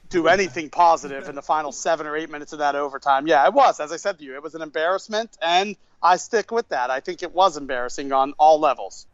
do 0.09 0.27
anything 0.27 0.71
positive 0.71 1.29
in 1.29 1.35
the 1.35 1.43
final 1.43 1.71
seven 1.71 2.07
or 2.07 2.17
eight 2.17 2.31
minutes 2.31 2.53
of 2.53 2.61
that 2.61 2.77
overtime. 2.77 3.27
Yeah, 3.27 3.47
it 3.47 3.53
was. 3.53 3.79
As 3.79 3.93
I 3.93 3.97
said 3.97 4.19
to 4.19 4.25
you, 4.25 4.35
it 4.35 4.43
was 4.43 4.55
an 4.55 4.63
embarrassment, 4.63 5.37
and 5.43 5.77
I 6.03 6.17
stick 6.17 6.51
with 6.51 6.69
that. 6.71 6.91
I 6.91 7.01
think 7.01 7.23
it 7.23 7.35
was 7.35 7.57
embarrassing 7.57 8.13
on 8.13 8.33
all 8.39 8.59
levels. 8.59 9.07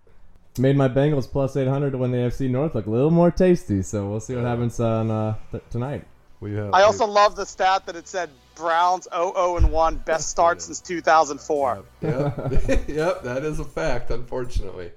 made 0.59 0.77
my 0.77 0.89
Bengals 0.89 1.31
plus 1.31 1.57
eight 1.57 1.69
hundred 1.69 1.93
to 1.93 1.99
win 1.99 2.13
the 2.13 2.19
AFC 2.19 2.49
North 2.49 2.75
look 2.75 2.87
a 2.87 2.91
little 2.91 3.11
more 3.11 3.31
tasty. 3.31 3.83
So 3.83 4.09
we'll 4.09 4.21
see 4.21 4.35
what 4.35 4.45
happens 4.45 4.79
on 4.81 5.11
uh, 5.11 5.35
th- 5.51 5.65
tonight. 5.71 6.05
we 6.41 6.55
have, 6.55 6.73
I 6.73 6.83
also 6.83 7.07
love 7.07 7.37
the 7.37 7.47
stat 7.47 7.87
that 7.87 7.97
it 7.97 8.09
said 8.09 8.31
Browns 8.55 9.07
0 9.13 9.57
and 9.57 9.71
1, 9.71 9.97
best 9.99 10.31
start 10.31 10.63
since 10.63 10.81
2004. 10.81 11.85
Yep, 12.01 12.39
yep, 12.89 13.23
that 13.23 13.45
is 13.45 13.61
a 13.61 13.65
fact, 13.65 14.11
unfortunately. 14.11 14.93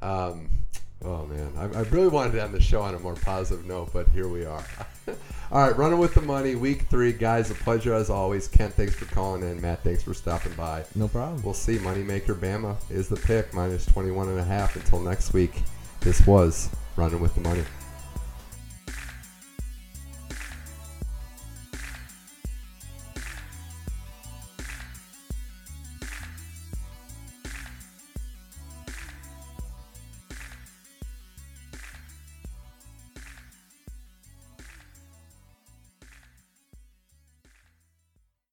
Um, 0.00 0.48
oh 1.04 1.26
man, 1.26 1.52
I, 1.56 1.78
I 1.78 1.82
really 1.84 2.08
wanted 2.08 2.32
to 2.32 2.42
end 2.42 2.54
the 2.54 2.60
show 2.60 2.82
on 2.82 2.94
a 2.94 2.98
more 2.98 3.14
positive 3.14 3.66
note, 3.66 3.90
but 3.92 4.08
here 4.08 4.28
we 4.28 4.44
are. 4.44 4.64
All 5.50 5.66
right, 5.66 5.76
running 5.76 5.98
with 5.98 6.14
the 6.14 6.22
money, 6.22 6.54
week 6.54 6.86
three, 6.88 7.12
guys. 7.12 7.50
A 7.50 7.54
pleasure 7.54 7.92
as 7.92 8.08
always. 8.08 8.48
Kent, 8.48 8.72
thanks 8.72 8.94
for 8.94 9.04
calling 9.06 9.42
in. 9.42 9.60
Matt, 9.60 9.82
thanks 9.82 10.02
for 10.02 10.14
stopping 10.14 10.54
by. 10.54 10.84
No 10.94 11.08
problem. 11.08 11.42
We'll 11.42 11.52
see. 11.52 11.76
Moneymaker 11.76 12.34
Bama 12.34 12.76
is 12.90 13.08
the 13.08 13.16
pick, 13.16 13.52
minus 13.52 13.84
21 13.84 14.28
and 14.28 14.38
a 14.38 14.44
half 14.44 14.76
until 14.76 15.00
next 15.00 15.34
week. 15.34 15.62
This 16.00 16.26
was 16.26 16.70
running 16.96 17.20
with 17.20 17.34
the 17.34 17.42
money. 17.42 17.64